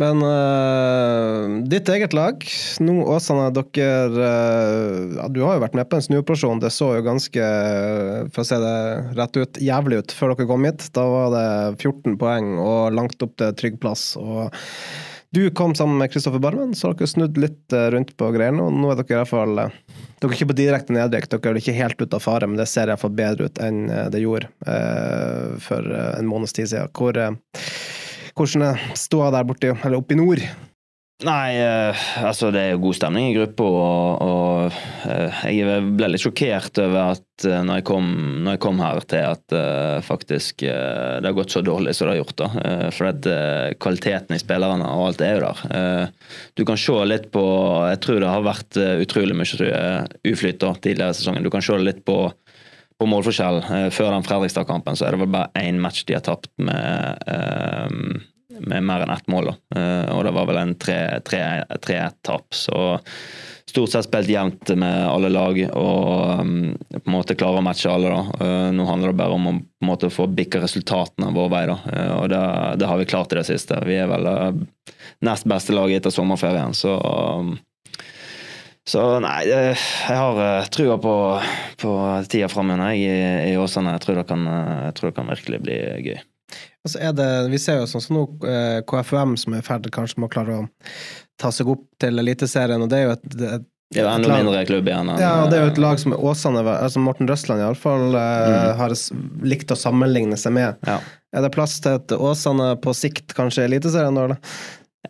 Men 0.00 0.22
uh, 0.24 1.60
ditt 1.68 1.88
eget 1.92 2.14
lag, 2.16 2.44
nå 2.80 2.94
Åsane, 3.12 3.50
dere 3.52 3.88
uh, 4.14 5.18
ja, 5.18 5.26
Du 5.28 5.42
har 5.44 5.58
jo 5.58 5.64
vært 5.66 5.76
med 5.76 5.90
på 5.90 5.98
en 5.98 6.06
snuoperasjon. 6.06 6.62
Det 6.62 6.72
så 6.72 6.94
jo 6.96 7.04
ganske, 7.04 7.50
for 8.32 8.42
å 8.42 8.48
si 8.48 8.60
det 8.62 8.78
rett 9.18 9.36
ut, 9.36 9.60
jævlig 9.60 10.00
ut 10.00 10.16
før 10.16 10.32
dere 10.32 10.48
kom 10.48 10.64
hit. 10.64 10.88
Da 10.96 11.04
var 11.04 11.36
det 11.36 11.44
14 11.82 12.16
poeng 12.20 12.54
og 12.62 12.96
langt 12.96 13.20
opp 13.26 13.36
til 13.40 13.54
trygg 13.60 13.80
plass. 13.82 14.14
og 14.16 14.56
du 15.30 15.44
kom 15.54 15.76
sammen 15.78 16.00
med 16.00 16.10
Kristoffer 16.10 16.42
Barmen, 16.42 16.72
så 16.74 16.88
har 16.88 16.96
dere 16.98 17.06
snudd 17.06 17.36
litt 17.38 17.76
rundt 17.94 18.16
på 18.18 18.32
greiene. 18.34 18.64
Og 18.64 18.74
nå 18.74 18.88
er 18.90 18.98
dere 18.98 19.12
i 19.12 19.20
hvert 19.20 19.30
fall 19.30 19.60
Dere 19.60 20.26
er 20.26 20.34
ikke 20.34 20.48
på 20.50 20.56
direkte 20.58 20.96
nedrykk, 20.96 21.28
dere 21.36 21.52
er 21.52 21.60
ikke 21.60 21.76
helt 21.76 22.02
ute 22.02 22.18
av 22.18 22.24
fare, 22.24 22.48
men 22.50 22.58
det 22.58 22.66
ser 22.68 22.90
iallfall 22.90 23.14
bedre 23.14 23.46
ut 23.46 23.60
enn 23.62 23.84
det 24.10 24.24
gjorde 24.24 24.50
uh, 24.66 25.54
for 25.62 25.86
en 25.94 26.28
måneds 26.28 26.56
tid 26.56 26.72
siden. 26.72 26.90
Hvor 26.96 27.20
hvordan 28.36 28.66
er 28.70 28.90
ståa 28.98 29.30
der 29.34 29.46
borte, 29.48 29.76
eller 29.76 30.00
oppe 30.00 30.16
i 30.16 30.20
nord? 30.20 30.44
Nei, 31.20 31.52
eh, 31.60 32.04
altså 32.24 32.48
det 32.48 32.60
er 32.62 32.70
jo 32.72 32.84
god 32.86 32.96
stemning 32.96 33.26
i 33.28 33.34
gruppa, 33.36 33.64
og, 33.66 34.22
og 34.24 35.10
eh, 35.10 35.42
jeg 35.52 35.82
ble 35.98 36.08
litt 36.08 36.22
sjokkert 36.22 36.80
over 36.80 37.12
at 37.12 37.44
eh, 37.44 37.58
når 37.66 37.80
jeg 37.80 37.86
kom, 37.90 38.06
når 38.40 38.56
jeg 38.56 38.62
kom 38.64 38.80
her 38.80 39.00
til 39.10 39.26
at 39.28 39.56
eh, 39.56 39.98
faktisk 40.06 40.64
eh, 40.64 41.18
det 41.20 41.28
har 41.28 41.36
gått 41.36 41.52
så 41.52 41.60
dårlig 41.66 41.92
som 41.96 42.08
det 42.08 42.14
har 42.14 42.22
gjort. 42.22 42.36
da. 42.40 42.48
Eh, 42.64 42.86
for 42.96 43.10
at 43.10 43.28
kvaliteten 43.84 44.36
i 44.36 44.40
spillerne 44.40 44.88
og 44.88 45.10
alt 45.10 45.24
er 45.26 45.36
jo 45.36 45.50
der. 45.50 46.14
Du 46.56 46.64
kan 46.68 46.80
se 46.80 46.96
litt 47.04 47.28
på 47.34 47.44
Jeg 47.90 48.00
tror 48.04 48.22
det 48.22 48.32
har 48.32 48.46
vært 48.46 48.80
utrolig 49.04 49.36
mye 49.36 49.84
uflyt 50.32 50.62
da, 50.62 50.72
tidligere 50.72 51.12
i 51.12 51.20
sesongen. 51.20 51.44
Du 51.44 51.52
kan 51.52 51.64
se 51.64 51.76
litt 51.84 52.00
på 52.08 52.22
på 53.00 53.08
målforskjell. 53.08 53.62
Eh, 53.64 53.88
Før 53.94 54.12
den 54.14 54.26
Fredrikstad-kampen 54.26 54.98
så 54.98 55.08
er 55.08 55.16
det 55.16 55.22
vel 55.22 55.32
bare 55.32 55.52
én 55.58 55.80
match 55.80 56.04
de 56.08 56.18
har 56.18 56.24
tapt 56.26 56.50
med, 56.60 57.22
eh, 57.26 57.88
med 58.60 58.84
mer 58.84 59.06
enn 59.06 59.14
ett 59.14 59.28
mål. 59.32 59.52
da. 59.52 59.80
Eh, 59.80 60.16
Og 60.16 60.24
det 60.24 60.34
var 60.36 60.46
vel 60.46 60.58
en 60.58 60.74
3-1-tap. 60.74 62.46
Så 62.52 63.00
stort 63.66 63.90
sett 63.90 64.04
spilt 64.04 64.28
jevnt 64.28 64.76
med 64.76 65.06
alle 65.06 65.28
lag 65.30 65.56
og 65.78 66.40
um, 66.40 66.76
på 66.90 67.06
en 67.06 67.14
måte 67.14 67.36
klare 67.38 67.60
å 67.60 67.62
matche 67.62 67.86
alle. 67.86 68.10
da. 68.10 68.70
Nå 68.74 68.84
handler 68.84 69.12
det 69.12 69.20
bare 69.20 69.36
om 69.36 69.46
å 69.46 69.52
på 69.52 69.86
en 69.86 69.88
måte 69.88 70.10
få 70.10 70.26
bikka 70.26 70.60
resultatene 70.60 71.30
vår 71.32 71.48
vei, 71.48 71.66
da. 71.70 71.76
Og 72.18 72.28
det, 72.28 72.42
det 72.82 72.88
har 72.90 72.98
vi 72.98 73.06
klart 73.06 73.32
i 73.32 73.38
det 73.38 73.46
siste. 73.46 73.78
Vi 73.86 73.94
er 73.94 74.10
vel 74.10 74.26
nest 75.22 75.46
beste 75.46 75.72
laget 75.72 76.02
etter 76.02 76.10
sommerferien, 76.10 76.74
så 76.74 76.98
um, 76.98 77.54
så 78.88 79.20
nei, 79.22 79.44
jeg 79.46 79.76
har 80.08 80.40
eh, 80.40 80.68
trua 80.72 80.96
på, 80.98 81.14
på 81.82 81.92
tida 82.32 82.48
framover 82.48 82.94
i, 82.96 83.04
i 83.52 83.56
Åsane. 83.60 83.92
Jeg 83.98 84.00
tror, 84.06 84.16
det 84.22 84.26
kan, 84.28 84.46
tror 84.96 85.10
det 85.10 85.16
kan 85.18 85.28
virkelig 85.30 85.60
bli 85.62 85.76
gøy. 86.08 86.20
Altså 86.84 86.98
er 87.04 87.12
det, 87.12 87.28
vi 87.52 87.58
ser 87.60 87.82
jo 87.82 87.86
sånn 87.90 88.02
som 88.02 88.16
nå 88.16 88.22
eh, 88.48 88.78
KFUM 88.88 89.36
som 89.38 89.54
er 89.54 89.60
i 89.60 89.66
ferd 89.66 89.90
kanskje 89.92 90.18
med 90.22 90.30
å 90.30 90.32
klare 90.32 90.56
å 90.62 90.68
ta 91.38 91.52
seg 91.52 91.68
opp 91.70 91.84
til 92.00 92.18
Eliteserien, 92.22 92.80
og 92.82 92.88
det 92.90 92.98
er 93.02 93.04
jo 93.06 93.12
et, 93.18 93.28
et 93.60 93.68
Det 93.90 94.00
er 94.00 94.06
jo 94.06 94.10
enda 94.14 94.28
lag- 94.32 94.42
mindre 94.44 94.64
klubb 94.68 94.88
igjen. 94.88 95.08
enn- 95.12 95.20
Ja, 95.22 95.34
det 95.50 95.58
er 95.58 95.64
jo 95.66 95.70
et 95.74 95.78
lag 95.82 95.98
som 96.00 96.12
Åsane, 96.16 96.64
altså 96.72 97.00
Morten 97.04 97.28
Røsland 97.30 97.60
iallfall, 97.62 98.14
eh, 98.14 98.50
Mm. 98.50 98.76
har 98.80 98.96
likt 99.52 99.70
å 99.70 99.78
sammenligne 99.78 100.36
seg 100.40 100.52
med. 100.56 100.76
Ja. 100.88 100.98
Er 101.36 101.42
det 101.46 101.52
plass 101.54 101.78
til 101.84 101.94
et 102.00 102.08
Åsane 102.16 102.72
på 102.82 102.94
sikt, 102.96 103.34
kanskje 103.36 103.68
Eliteserien, 103.68 104.14
da? 104.16 104.36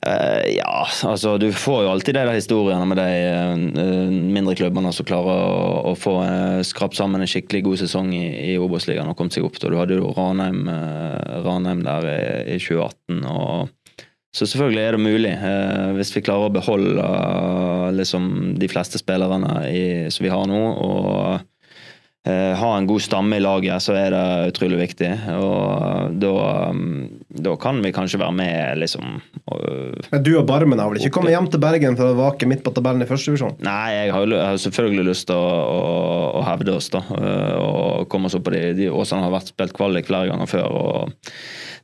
Eh, 0.07 0.55
ja, 0.57 0.87
altså 1.05 1.35
du 1.37 1.51
får 1.53 1.83
jo 1.85 1.91
alltid 1.93 2.17
de 2.17 2.23
der 2.25 2.39
historiene 2.39 2.87
med 2.89 2.97
de 2.97 3.09
uh, 3.77 4.13
mindre 4.33 4.55
klubbene 4.57 4.95
som 4.97 5.05
klarer 5.05 5.43
å, 5.45 5.91
å 5.91 5.93
få 5.93 6.15
uh, 6.25 6.63
skrapt 6.65 6.97
sammen 6.97 7.21
en 7.21 7.29
skikkelig 7.29 7.61
god 7.67 7.83
sesong 7.83 8.15
i, 8.17 8.25
i 8.49 8.55
Obos-ligaen 8.57 9.11
og 9.13 9.19
kommet 9.19 9.37
seg 9.37 9.45
opp. 9.45 9.59
Da. 9.61 9.69
Du 9.69 9.77
hadde 9.77 9.99
jo 9.99 10.15
Ranheim, 10.17 10.65
Ranheim 11.45 11.85
der 11.85 12.09
i, 12.09 12.57
i 12.57 12.57
2018. 12.57 13.21
og 13.29 13.77
så 14.31 14.47
selvfølgelig 14.47 14.83
er 14.87 14.95
det 14.95 15.03
mulig, 15.03 15.31
hvis 15.97 16.13
vi 16.15 16.21
klarer 16.23 16.47
å 16.47 16.53
beholde 16.55 17.03
eh, 17.03 17.87
liksom, 17.99 18.29
de 18.63 18.69
fleste 18.71 19.01
spillerne 19.01 19.65
i, 19.67 19.81
som 20.15 20.23
vi 20.23 20.31
har 20.31 20.45
nå. 20.47 20.61
og 20.87 21.49
ha 22.31 22.69
en 22.77 22.87
god 22.87 23.03
stamme 23.03 23.41
i 23.41 23.43
laget, 23.43 23.83
så 23.83 23.97
er 23.99 24.15
det 24.15 24.53
utrolig 24.53 24.79
viktig. 24.85 25.09
Og 25.35 26.15
da, 26.23 26.35
mm, 26.77 27.20
da 27.31 27.55
kan 27.57 27.79
vi 27.83 27.93
kanskje 27.95 28.19
være 28.19 28.33
med, 28.35 28.79
liksom. 28.83 29.21
og- 29.47 30.09
Men 30.11 30.23
du 30.27 30.33
og 30.39 30.47
Barmen 30.47 30.79
har 30.79 30.91
vel 30.91 30.99
ikke 30.99 31.13
kommet 31.15 31.31
hjem 31.31 31.47
til 31.51 31.61
Bergen 31.63 31.97
for 31.97 32.11
å 32.11 32.17
vake 32.19 32.47
midt 32.51 32.65
på 32.67 32.73
tabellen 32.75 33.03
i 33.03 33.07
første 33.07 33.31
divisjon? 33.31 33.57
Nei, 33.63 33.91
jeg 34.07 34.13
har, 34.13 34.27
jeg 34.27 34.45
har 34.51 34.59
selvfølgelig 34.65 35.07
lyst 35.13 35.27
til 35.31 35.37
å, 35.37 35.49
å, 35.71 35.81
å 36.41 36.45
hevde 36.49 36.75
oss, 36.75 36.89
da. 36.91 36.99
eh, 36.99 37.57
Og 37.61 38.09
komme 38.11 38.27
oss 38.27 38.35
opp 38.35 38.45
på 38.49 38.53
de. 38.57 38.73
de 38.75 38.89
Åsane 38.91 39.23
har 39.23 39.31
vært 39.31 39.53
spilt 39.55 39.73
kvalik 39.77 40.07
flere 40.11 40.29
ganger 40.33 40.47
før. 40.51 40.71
og 40.71 41.13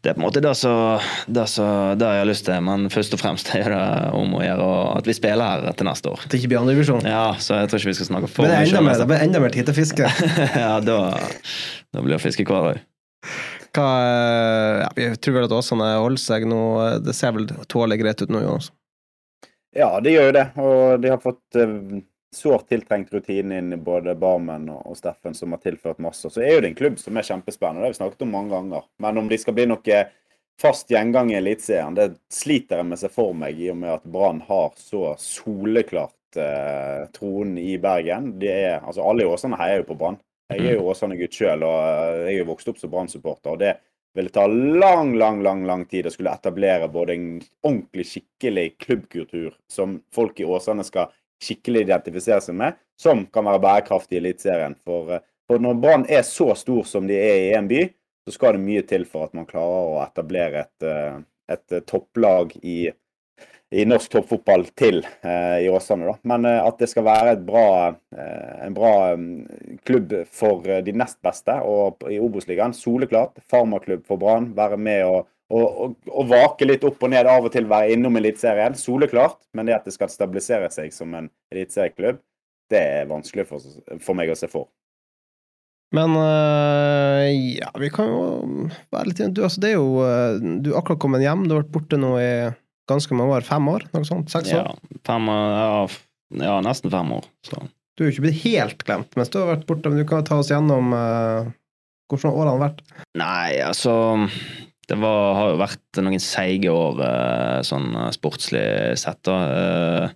det 0.03 0.11
er 0.13 0.15
på 0.15 0.21
en 0.21 0.27
måte 0.29 0.43
det 0.43 0.53
som 0.55 1.01
jeg 1.35 1.99
har 1.99 2.27
lyst 2.29 2.45
til, 2.47 2.61
men 2.63 2.89
først 2.93 3.15
og 3.17 3.19
fremst 3.19 3.49
er 3.57 3.65
det 3.73 4.15
om 4.15 4.35
å 4.39 4.43
gjøre 4.45 4.67
at 4.99 5.07
vi 5.09 5.15
spiller 5.17 5.65
her 5.65 5.73
til 5.73 5.87
neste 5.89 6.11
år. 6.13 6.21
At 6.27 6.31
det 6.31 6.39
ikke 6.43 6.51
blir 6.53 6.61
andredivisjon? 6.61 7.03
Ja, 7.09 7.33
så 7.43 7.57
jeg 7.59 7.71
tror 7.73 7.81
ikke 7.81 7.91
vi 7.91 7.97
skal 7.99 8.11
snakke 8.13 8.29
for 8.31 8.43
Men 8.47 8.53
det 8.67 8.73
mye 8.75 8.79
om 8.79 8.91
det. 8.93 8.99
det 9.01 9.09
blir 9.11 9.25
enda 9.25 9.41
mer 9.43 9.51
tid 9.57 9.67
til 9.67 9.75
fiske. 9.75 10.07
ja, 10.63 10.77
da, 10.85 10.99
da 11.97 12.03
blir 12.05 12.15
det 12.19 12.23
fiske 12.23 12.45
hver 12.47 12.69
dag. 12.75 12.85
Hva, 13.77 13.87
eh, 14.09 14.81
ja, 14.81 14.91
vi 14.97 15.07
tror 15.21 15.35
vel 15.37 15.47
at 15.49 15.53
Åsane 15.53 15.93
holder 16.01 16.23
seg 16.23 16.47
nå. 16.49 16.61
Det 17.05 17.15
ser 17.17 17.35
vel 17.37 17.49
tålelig 17.69 18.01
greit 18.01 18.23
ut 18.25 18.33
nå, 18.33 18.41
Jonas? 18.45 18.71
Ja, 19.77 19.91
det 20.01 20.15
gjør 20.15 20.31
jo 20.31 20.37
det. 20.39 20.45
Og 20.63 21.03
de 21.03 21.11
har 21.13 21.21
fått 21.21 21.59
uh, 21.61 21.99
sårt 22.33 22.71
tiltrengt 22.73 23.13
rutine 23.13 23.59
inn 23.61 23.75
i 23.77 23.81
både 23.81 24.17
Barmen 24.17 24.71
og, 24.73 24.95
Steffen, 24.97 25.37
som 25.37 25.53
har 25.53 25.61
tilført 25.61 26.01
masse. 26.03 26.31
Så 26.33 26.41
er 26.41 26.55
jo 26.55 26.63
det 26.65 26.73
en 26.73 26.79
klubb 26.79 26.97
som 27.03 27.17
er 27.17 27.27
kjempespennende. 27.29 27.83
Det 27.85 27.91
har 27.91 27.97
vi 27.97 28.01
snakket 28.01 28.25
om 28.25 28.33
mange 28.33 28.55
ganger. 28.55 28.87
Men 29.05 29.21
om 29.21 29.29
de 29.29 29.41
skal 29.41 29.57
bli 29.59 29.69
noe 29.69 30.03
fast 30.61 30.89
gjengang 30.91 31.35
i 31.35 31.37
Eliteserien, 31.37 31.97
det 31.99 32.15
sliter 32.33 32.81
jeg 32.81 32.89
med 32.89 33.03
seg 33.03 33.13
for 33.13 33.37
meg, 33.37 33.61
i 33.61 33.69
og 33.69 33.77
med 33.83 33.99
at 33.99 34.07
Brann 34.09 34.41
har 34.49 34.73
så 34.81 35.11
soleklart 35.21 36.41
uh, 36.41 37.05
tronen 37.13 37.59
i 37.61 37.77
Bergen. 37.83 38.33
Er, 38.41 38.81
altså 38.81 39.05
Alle 39.05 39.27
i 39.27 39.29
Åsane 39.29 39.61
heier 39.61 39.83
jo 39.83 39.91
på 39.93 39.99
Brann. 40.01 40.17
Jeg 40.53 40.63
er 40.63 40.77
jo 40.77 40.87
Åsane-gutt 40.93 41.35
sjøl, 41.35 41.65
og 41.67 41.77
jeg 42.23 42.33
er 42.33 42.39
jo 42.39 42.49
vokst 42.53 42.69
opp 42.71 42.79
som 42.79 42.91
Brann-supporter. 42.93 43.51
og 43.51 43.59
det 43.59 43.75
ville 44.17 44.33
ta 44.33 44.47
lang, 44.47 45.15
lang, 45.19 45.43
lang 45.43 45.67
lang 45.67 45.85
tid 45.91 46.07
å 46.07 46.13
skulle 46.15 46.33
etablere 46.33 46.89
både 46.89 47.13
en 47.13 47.27
ordentlig, 47.67 48.07
skikkelig 48.09 48.67
klubbkultur 48.81 49.57
som 49.69 49.99
folk 50.15 50.41
i 50.41 50.47
Åsane 50.49 50.87
skal 50.87 51.11
skikkelig 51.43 51.83
identifisere 51.85 52.41
seg 52.41 52.57
med, 52.57 52.79
som 52.97 53.27
kan 53.29 53.45
være 53.45 53.61
bærekraftig 53.61 54.17
i 54.17 54.23
Eliteserien. 54.23 54.77
For, 54.87 55.19
for 55.45 55.61
når 55.61 55.81
Brann 55.83 56.07
er 56.09 56.25
så 56.25 56.55
stor 56.57 56.87
som 56.89 57.09
de 57.11 57.19
er 57.19 57.43
i 57.51 57.55
en 57.59 57.69
by, 57.69 57.83
så 58.25 58.35
skal 58.39 58.57
det 58.57 58.65
mye 58.65 58.85
til 58.89 59.05
for 59.05 59.29
at 59.29 59.37
man 59.37 59.49
klarer 59.49 59.91
å 59.91 60.01
etablere 60.07 60.65
et, 60.65 61.27
et 61.53 61.77
topplag 61.87 62.57
i 62.63 62.87
i 63.75 63.85
norsk 63.87 64.13
toppfotball 64.13 64.69
til 64.79 65.01
eh, 65.27 65.65
i 65.67 65.71
Åsane. 65.71 66.07
da. 66.07 66.17
Men 66.31 66.47
eh, 66.47 66.63
at 66.63 66.79
det 66.79 66.89
skal 66.91 67.07
være 67.07 67.37
bra, 67.47 67.95
eh, 68.15 68.53
en 68.67 68.75
bra 68.77 68.93
um, 69.19 69.25
klubb 69.87 70.13
for 70.31 70.67
de 70.87 70.95
nest 70.95 71.19
beste 71.25 71.57
og 71.67 72.07
i 72.11 72.21
Obos-ligaen, 72.23 72.77
soleklart. 72.77 73.41
Farmaklubb 73.51 74.05
for 74.07 74.23
Brann. 74.23 74.53
Være 74.57 74.79
med 74.79 75.03
og, 75.09 75.27
og, 75.51 75.67
og, 75.67 75.97
og, 76.13 76.31
vake 76.31 76.69
litt 76.69 76.87
opp 76.87 77.03
og 77.03 77.11
ned, 77.11 77.27
av 77.31 77.49
og 77.49 77.55
til 77.55 77.67
være 77.71 77.97
innom 77.97 78.19
Eliteserien. 78.21 78.79
Soleklart. 78.79 79.41
Men 79.57 79.67
det 79.67 79.81
at 79.81 79.89
det 79.89 79.97
skal 79.97 80.13
stabilisere 80.15 80.71
seg 80.75 80.95
som 80.95 81.15
en 81.19 81.31
eliteserieklubb, 81.55 82.23
det 82.71 82.83
er 82.83 83.11
vanskelig 83.11 83.47
for, 83.51 83.63
for 84.03 84.19
meg 84.19 84.31
å 84.31 84.39
se 84.39 84.51
for. 84.51 84.71
Men 85.95 86.17
ja, 86.19 87.69
vi 87.79 87.89
kan 87.95 88.09
jo 88.11 88.23
være 88.91 89.07
litt 89.07 89.21
du, 89.31 89.39
altså, 89.47 89.61
Det 89.63 89.69
er 89.71 89.77
jo 89.77 90.49
Du 90.59 90.73
er 90.73 90.81
akkurat 90.81 90.99
kommet 90.99 91.23
hjem. 91.23 91.45
Du 91.47 91.55
har 91.55 91.63
vært 91.63 91.71
borte 91.77 92.01
nå 92.01 92.11
i 92.19 92.31
ganske 92.91 93.17
mange 93.19 93.39
år? 93.39 93.47
Fem 93.47 93.71
år? 93.73 93.87
Noe 93.95 94.09
sånt? 94.09 94.31
Seks 94.33 94.53
år? 94.55 94.69
Ja, 94.69 94.99
fem, 95.09 95.31
ja, 95.31 95.87
ja 96.43 96.57
nesten 96.65 96.93
fem 96.93 97.13
år. 97.19 97.27
Så. 97.47 97.63
Du 97.97 98.05
er 98.05 98.11
jo 98.11 98.15
ikke 98.15 98.27
blitt 98.27 98.43
helt 98.45 98.85
glemt 98.85 99.17
mens 99.17 99.33
du 99.33 99.41
har 99.41 99.55
vært 99.55 99.67
borte, 99.69 99.91
men 99.91 100.03
du 100.03 100.09
kan 100.09 100.25
ta 100.27 100.41
oss 100.43 100.53
gjennom 100.53 100.93
uh, 100.93 101.49
hvordan 102.13 102.35
årene 102.35 102.55
har 102.55 102.63
vært? 102.67 102.83
Nei, 103.19 103.57
altså 103.65 103.95
Det 104.87 104.99
var, 105.01 105.33
har 105.39 105.53
jo 105.55 105.63
vært 105.63 106.01
noen 106.05 106.23
seige 106.23 106.73
år 106.73 107.01
uh, 107.01 107.61
sånn 107.67 107.89
uh, 107.97 108.11
sportslig 108.15 108.67
sett. 109.01 109.23
da. 109.27 110.13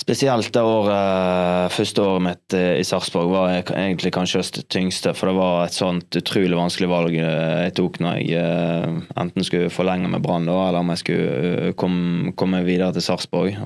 Spesielt 0.00 0.48
det 0.54 0.62
året, 0.64 1.72
første 1.74 2.00
året 2.00 2.22
mitt 2.24 2.54
i 2.56 2.84
Sarpsborg 2.88 3.34
var 3.34 3.50
egentlig 3.52 4.12
kanskje 4.14 4.40
det 4.56 4.62
tyngste, 4.72 5.12
for 5.12 5.28
det 5.28 5.36
var 5.36 5.66
et 5.66 5.76
sånt 5.76 6.16
utrolig 6.16 6.56
vanskelig 6.56 6.88
valg 6.88 7.18
jeg 7.18 7.74
tok 7.76 7.98
når 8.00 8.16
jeg 8.24 8.94
enten 9.20 9.44
skulle 9.44 9.72
forlenge 9.72 10.08
med 10.08 10.24
Brann 10.24 10.48
eller 10.48 10.80
om 10.80 10.92
jeg 10.94 11.02
skulle 11.02 11.74
komme, 11.76 12.62
videre 12.64 12.94
til 12.96 13.04
Sarpsborg. 13.04 13.60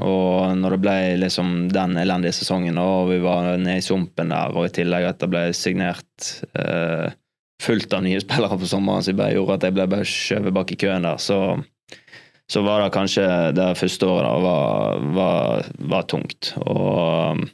Når 0.59 0.75
det 0.75 0.81
ble 0.83 0.97
liksom 1.23 1.55
den 1.71 1.95
elendige 2.03 2.35
sesongen 2.41 2.83
og 2.83 3.13
vi 3.13 3.21
var 3.23 3.55
nede 3.55 3.79
i 3.79 3.85
sumpen 3.87 4.35
der, 4.35 4.59
og 4.59 4.67
i 4.67 4.75
tillegg 4.75 5.07
at 5.13 5.23
det 5.23 5.31
ble 5.31 5.45
signert 5.55 6.33
eh, 6.59 7.15
fullt 7.63 7.95
av 7.95 8.03
nye 8.05 8.23
spillere 8.23 8.59
på 8.59 8.69
sommeren, 8.69 9.07
som 9.07 9.23
gjorde 9.23 9.61
at 9.61 9.69
jeg 9.69 9.77
ble 9.77 9.87
bare 9.95 10.09
skjøvet 10.09 10.57
bak 10.59 10.75
i 10.75 10.81
køen 10.83 11.07
der, 11.07 11.23
så 11.23 11.39
så 12.51 12.63
var 12.63 12.83
det 12.83 12.95
kanskje 12.95 13.27
det 13.57 13.71
første 13.81 14.07
året 14.07 14.43
var, 14.45 15.05
var, 15.17 15.69
var 15.79 16.09
tungt. 16.11 16.53
Og 16.61 17.47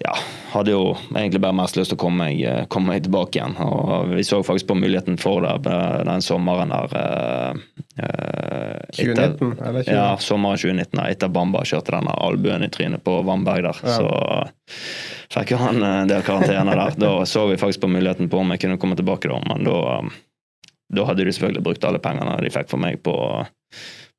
ja, 0.00 0.14
hadde 0.52 0.72
jo 0.72 0.94
egentlig 1.12 1.42
bare 1.44 1.54
mest 1.58 1.76
lyst 1.76 1.92
til 1.92 1.98
å 1.98 2.00
komme 2.00 2.24
meg, 2.24 2.68
komme 2.72 2.94
meg, 2.94 3.04
tilbake 3.04 3.36
igjen. 3.36 3.56
Og 3.60 4.14
vi 4.14 4.24
så 4.24 4.40
faktisk 4.46 4.70
på 4.70 4.78
muligheten 4.80 5.18
for 5.20 5.44
det 5.44 5.74
den 6.08 6.24
sommeren 6.24 6.72
der. 6.72 7.60
Etter, 8.00 8.86
2019? 8.96 9.52
Eller 9.60 9.84
20? 9.84 9.92
Ja, 9.92 10.06
sommeren 10.24 10.62
2019. 10.62 11.02
Etter 11.04 11.32
Bamba 11.34 11.62
kjørte 11.68 11.94
denne 11.98 12.16
albuen 12.16 12.64
i 12.64 12.70
trynet 12.72 13.04
på 13.04 13.18
Vannberg 13.28 13.68
der. 13.68 13.82
Ja. 13.84 13.98
Så 14.00 15.36
fikk 15.36 15.54
jo 15.54 15.60
han 15.60 15.84
en 15.84 16.10
del 16.10 16.24
karantene 16.26 16.74
der. 16.74 16.96
Da 16.96 17.12
så 17.28 17.44
vi 17.52 17.60
faktisk 17.60 17.84
på 17.84 17.92
muligheten 17.92 18.32
på 18.32 18.40
om 18.40 18.56
jeg 18.56 18.64
kunne 18.64 18.80
komme 18.80 18.96
tilbake 18.98 19.28
da, 19.30 19.38
men 19.52 19.68
da 19.68 19.78
da 20.90 21.06
hadde 21.08 21.26
de 21.26 21.34
selvfølgelig 21.34 21.64
brukt 21.66 21.86
alle 21.86 22.02
pengene 22.02 22.38
de 22.42 22.52
fikk 22.52 22.70
for 22.72 22.82
meg 22.82 23.02
på 23.06 23.16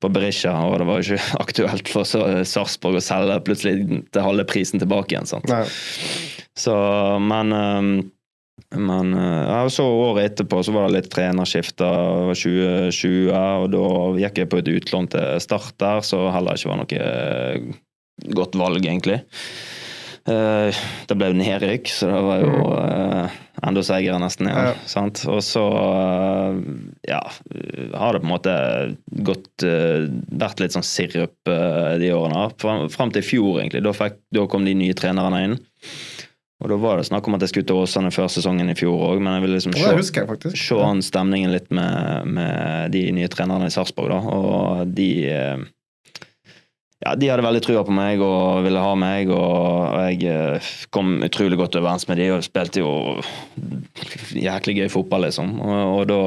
på 0.01 0.09
Berisha, 0.09 0.49
og 0.65 0.79
det 0.81 0.85
var 0.89 0.97
jo 0.97 1.13
ikke 1.13 1.35
aktuelt 1.43 1.89
for 1.93 2.09
Sarpsborg 2.09 2.97
å 2.97 3.03
selge 3.05 3.35
plutselig 3.45 3.99
til 4.09 4.23
halve 4.25 4.47
prisen 4.49 4.81
tilbake 4.81 5.13
igjen. 5.13 5.29
sant? 5.29 5.45
Nei. 5.51 5.61
Så, 6.57 6.73
men 7.21 7.53
um, 7.53 7.91
men 8.75 9.11
ja, 9.13 9.65
så 9.69 9.83
året 9.83 10.31
etterpå 10.31 10.61
så 10.63 10.71
var 10.71 10.87
det 10.87 11.01
litt 11.01 11.11
trenerskifter, 11.11 12.31
2020, 12.37 13.31
og 13.33 13.67
da 13.73 13.85
gikk 14.21 14.41
jeg 14.41 14.49
på 14.51 14.61
et 14.61 14.71
utlån 14.71 15.09
til 15.11 15.41
Start 15.43 15.75
der, 15.81 15.99
så 16.05 16.29
heller 16.31 16.55
ikke 16.55 16.71
var 16.71 16.79
noe 16.79 17.01
eh, 17.01 17.65
godt 18.37 18.55
valg, 18.59 18.85
egentlig. 18.85 19.19
Eh, 20.29 20.83
det 21.09 21.17
ble 21.17 21.33
nedrykk, 21.35 21.91
så 21.91 22.11
det 22.13 22.21
var 22.29 22.45
jo 22.45 22.53
uh, 22.71 23.39
enda 23.67 23.83
seigere, 23.85 24.19
nesten. 24.21 24.49
Ja, 24.51 24.71
ja. 24.73 25.03
Og 25.31 25.41
så 25.45 25.63
uh, 25.65 26.57
ja, 27.07 27.21
har 27.93 28.15
det 28.15 28.23
på 28.23 28.27
en 28.27 28.33
måte 28.33 28.55
gått 29.27 29.65
uh, 29.65 30.07
vært 30.41 30.63
litt 30.63 30.75
sånn 30.77 30.87
sirup 30.87 31.35
de 31.45 32.13
årene. 32.15 32.47
Fram, 32.93 33.13
til 33.13 33.23
i 33.23 33.27
fjor, 33.27 33.61
egentlig. 33.61 33.83
Da, 33.85 33.93
fikk, 33.95 34.19
da, 34.33 34.47
kom 34.51 34.67
de 34.67 34.75
nye 34.77 34.97
trenerne 34.97 35.43
inn. 35.47 35.57
Og 36.61 36.69
da 36.69 36.77
var 36.77 36.99
det 36.99 37.07
snakk 37.09 37.25
om 37.25 37.35
at 37.35 37.41
jeg 37.41 37.55
skulle 37.55 37.69
til 37.71 37.81
Åsane 37.81 38.11
før 38.13 38.27
sesongen 38.29 38.69
i 38.69 38.77
fjor 38.77 38.99
òg, 39.07 39.21
men 39.23 39.33
jeg 39.33 39.45
ville 39.47 39.57
liksom 39.57 39.73
se, 39.73 40.51
se 40.61 40.77
an 40.77 41.01
stemningen 41.01 41.53
litt 41.55 41.71
med, 41.73 42.29
med 42.37 42.93
de 42.93 43.07
nye 43.17 43.29
trenerne 43.33 43.69
i 43.69 43.73
Sarpsborg. 43.73 44.13
Og 44.29 44.91
de 44.93 45.09
ja, 47.01 47.15
de 47.17 47.29
hadde 47.31 47.45
veldig 47.45 47.61
trua 47.65 47.81
på 47.85 47.93
meg 47.95 48.21
og 48.21 48.61
ville 48.65 48.81
ha 48.83 48.91
meg, 48.99 49.31
og 49.33 49.95
jeg 50.05 50.27
eh, 50.29 50.69
kom 50.93 51.15
utrolig 51.25 51.57
godt 51.57 51.79
overens 51.79 52.05
med 52.09 52.21
de 52.21 52.27
og 52.35 52.45
spilte 52.45 52.83
jo 52.83 52.91
jæklig 54.37 54.77
gøy 54.77 54.91
fotball, 54.93 55.25
liksom. 55.25 55.55
Og, 55.65 55.81
og 55.95 56.03
da, 56.11 56.19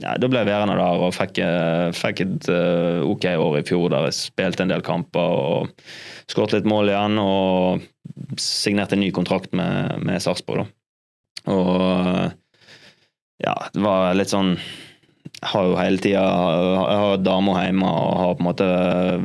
ja, 0.00 0.16
da, 0.16 0.30
ble 0.32 0.42
jeg 0.42 0.50
værende 0.50 0.78
der 0.80 1.04
og 1.04 1.12
fikk, 1.16 1.42
eh, 1.44 1.90
fikk 1.96 2.24
et 2.24 2.50
ok 3.04 3.28
år 3.36 3.60
i 3.60 3.66
fjor 3.68 3.92
der 3.92 4.08
jeg 4.08 4.18
spilte 4.22 4.64
en 4.64 4.72
del 4.72 4.84
kamper 4.86 5.38
og 5.44 5.86
skåret 6.28 6.56
litt 6.56 6.68
mål 6.68 6.92
igjen 6.94 7.20
og 7.20 7.86
signerte 8.40 8.96
en 8.96 9.04
ny 9.04 9.12
kontrakt 9.14 9.52
med, 9.56 10.00
med 10.04 10.24
Sarpsborg, 10.24 10.64
da. 10.64 10.74
Og 11.48 12.36
ja, 13.44 13.54
det 13.72 13.82
var 13.84 14.16
litt 14.16 14.32
sånn 14.32 14.56
har 15.42 15.66
jo 15.68 15.76
hele 15.78 16.00
tida 16.02 16.22
har 16.22 17.20
damer 17.22 17.60
hjemme 17.62 17.86
og 17.86 18.16
har 18.18 18.32
på 18.34 18.42
en 18.42 18.48
måte 18.48 18.66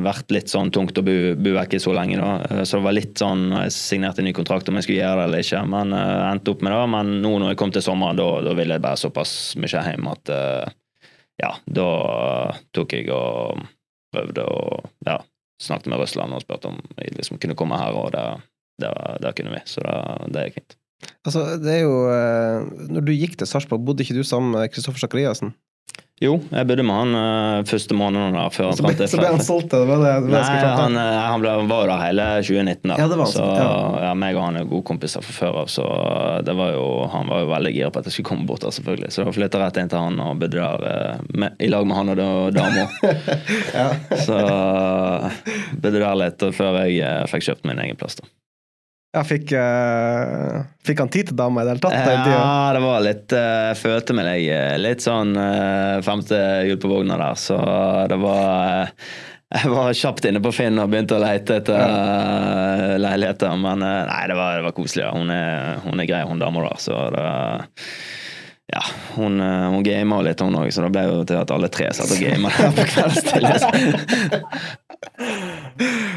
vært 0.04 0.30
litt 0.34 0.52
sånn 0.52 0.70
tungt 0.74 0.98
å 1.00 1.02
bo, 1.02 1.16
bo 1.34 1.54
vekke 1.56 1.80
så 1.82 1.94
lenge. 1.96 2.20
da. 2.20 2.62
Så 2.62 2.78
det 2.78 2.86
var 2.86 2.94
litt 2.94 3.18
sånn 3.18 3.48
Jeg 3.50 3.74
signerte 3.74 4.22
en 4.22 4.28
ny 4.28 4.34
kontrakt 4.36 4.70
om 4.70 4.78
jeg 4.78 4.86
skulle 4.86 5.00
gjøre 5.00 5.24
det 5.24 5.26
eller 5.28 5.42
ikke, 5.42 5.64
men 5.72 5.96
uh, 5.96 6.30
endte 6.30 6.54
opp 6.54 6.62
med 6.62 6.74
det. 6.74 6.84
Men 6.94 7.12
nå 7.24 7.34
når 7.42 7.52
jeg 7.52 7.60
kom 7.64 7.74
til 7.74 7.86
sommeren, 7.86 8.20
da, 8.20 8.28
da 8.46 8.54
ville 8.54 8.78
jeg 8.78 8.84
bare 8.84 9.00
såpass 9.00 9.34
mye 9.58 9.84
hjem 9.88 10.10
at 10.12 10.32
uh, 10.34 10.70
ja, 11.42 11.50
da 11.66 11.88
tok 12.76 12.94
jeg 12.94 13.10
og 13.10 13.66
prøvde 14.14 14.46
å 14.46 14.62
ja, 15.08 15.18
snakket 15.62 15.90
med 15.90 16.04
Russland 16.04 16.36
og 16.36 16.46
spurte 16.46 16.70
om 16.70 16.78
jeg 16.94 17.18
liksom 17.18 17.42
kunne 17.42 17.58
komme 17.58 17.80
her, 17.80 17.98
og 17.98 18.14
det, 18.14 19.34
kunne 19.34 19.56
vi. 19.56 19.64
Så 19.66 19.82
det, 19.82 19.98
det 20.30 20.46
er 20.46 20.56
fint. 20.60 20.78
Altså, 21.26 21.42
det 21.60 21.72
er 21.72 21.82
jo 21.82 21.96
uh, 22.06 22.86
Når 22.94 23.04
du 23.04 23.12
gikk 23.12 23.34
til 23.36 23.48
Sarpsborg, 23.50 23.82
bodde 23.84 24.06
ikke 24.06 24.14
du 24.16 24.22
sammen 24.22 24.54
med 24.54 24.70
Kristoffer 24.70 25.02
Sakariassen? 25.02 25.56
Jo, 26.24 26.34
jeg 26.48 26.68
bodde 26.68 26.84
med 26.86 26.96
han 26.96 27.16
uh, 27.18 27.66
første 27.68 27.96
måneden 27.96 28.36
da, 28.38 28.44
Før 28.54 28.70
så, 28.76 28.84
ble, 28.86 29.08
så 29.10 29.20
ble 29.20 29.30
han 29.34 29.42
solgt? 29.44 29.72
Det 29.74 29.88
var 29.88 30.00
det, 30.00 30.12
det 30.24 30.32
Nei, 30.32 30.60
han, 30.64 30.96
uh, 30.96 31.18
han 31.28 31.42
ble, 31.42 31.54
var 31.68 31.84
jo 31.84 31.90
der 31.90 32.02
hele 32.02 32.28
2019. 32.46 32.92
Da. 32.92 32.98
Ja, 33.02 33.08
det 33.10 33.18
var 33.20 33.30
så 33.30 33.48
ja. 33.48 33.72
ja, 34.06 34.12
meg 34.18 34.38
og 34.38 34.46
han 34.46 34.60
er 34.60 34.68
gode 34.70 34.86
kompiser 34.88 35.24
fra 35.24 35.36
før 35.36 35.60
av, 35.64 35.72
så 35.72 35.88
det 36.46 36.54
var 36.56 36.72
jo, 36.76 36.86
han 37.12 37.28
var 37.30 37.44
jo 37.44 37.50
veldig 37.52 37.74
gira 37.74 37.90
på 37.92 38.00
at 38.00 38.08
jeg 38.08 38.16
skulle 38.16 38.30
komme 38.32 38.48
bort 38.48 38.64
der, 38.64 38.74
selvfølgelig. 38.76 39.10
Så 39.14 39.26
da 39.26 39.34
flytta 39.36 39.60
jeg 39.60 39.66
rett 39.66 39.82
inn 39.82 39.92
til 39.92 40.06
han 40.06 40.22
og 40.24 40.40
bodde 40.40 40.60
der 40.60 40.86
uh, 40.86 41.26
med, 41.34 41.58
i 41.60 41.72
lag 41.72 41.88
med 41.88 42.00
han 42.00 42.14
og 42.14 42.56
dama. 42.56 42.86
ja. 43.80 43.90
Så 44.24 44.40
bodde 45.82 45.98
der 46.00 46.22
litt 46.24 46.48
før 46.56 46.80
jeg 46.86 47.28
fikk 47.34 47.50
kjøpt 47.50 47.68
min 47.68 47.84
egen 47.84 48.00
plass. 48.00 48.20
da. 48.22 48.30
Ja, 49.14 49.22
fikk, 49.22 49.52
uh, 49.54 50.64
fikk, 50.82 51.04
han 51.04 51.10
tid 51.12 51.28
til 51.30 51.36
dama 51.38 51.62
i 51.62 51.68
det 51.68 51.76
hele 51.76 51.84
tatt? 51.84 51.94
Ja, 52.26 52.72
det 52.74 52.80
var 52.82 53.04
litt 53.04 53.34
uh, 53.36 53.68
Jeg 53.70 53.78
følte 53.78 54.16
meg 54.18 54.48
litt 54.82 55.04
sånn 55.04 55.36
uh, 55.38 56.02
femte 56.02 56.40
hjul 56.66 56.80
på 56.82 56.90
vogna 56.90 57.18
der, 57.20 57.38
så 57.38 57.60
det 58.10 58.18
var 58.18 58.90
Jeg 59.54 59.70
var 59.70 59.94
kjapt 59.94 60.26
inne 60.26 60.42
på 60.42 60.50
Finn 60.56 60.80
og 60.82 60.90
begynte 60.90 61.14
å 61.14 61.22
lete 61.22 61.60
etter 61.60 61.78
ja. 61.78 62.96
leiligheter, 62.98 63.54
men 63.54 63.84
nei, 63.84 64.22
det 64.26 64.34
var, 64.34 64.56
det 64.58 64.64
var 64.66 64.74
koselig. 64.74 65.04
Hun 65.14 65.30
er, 65.30 65.76
hun 65.84 66.02
er 66.02 66.08
grei, 66.10 66.24
hun 66.26 66.42
dama 66.42 66.64
der, 66.64 66.80
så 66.82 66.96
det 67.14 67.22
Ja, 68.72 68.80
hun, 69.14 69.40
eh, 69.44 69.66
hun 69.74 69.82
gama 69.84 70.22
litt, 70.24 70.40
hun 70.40 70.56
òg, 70.56 70.70
så 70.72 70.86
det 70.86 70.92
ble 70.94 71.02
jo 71.04 71.18
til 71.28 71.36
at 71.36 71.50
alle 71.52 71.68
tre 71.72 71.90
satt 71.92 72.14
og 72.14 72.22
gama 72.22 72.52
der 72.56 72.72
på 72.78 72.86
kveldstid. 72.94 73.44
liksom. 73.44 73.72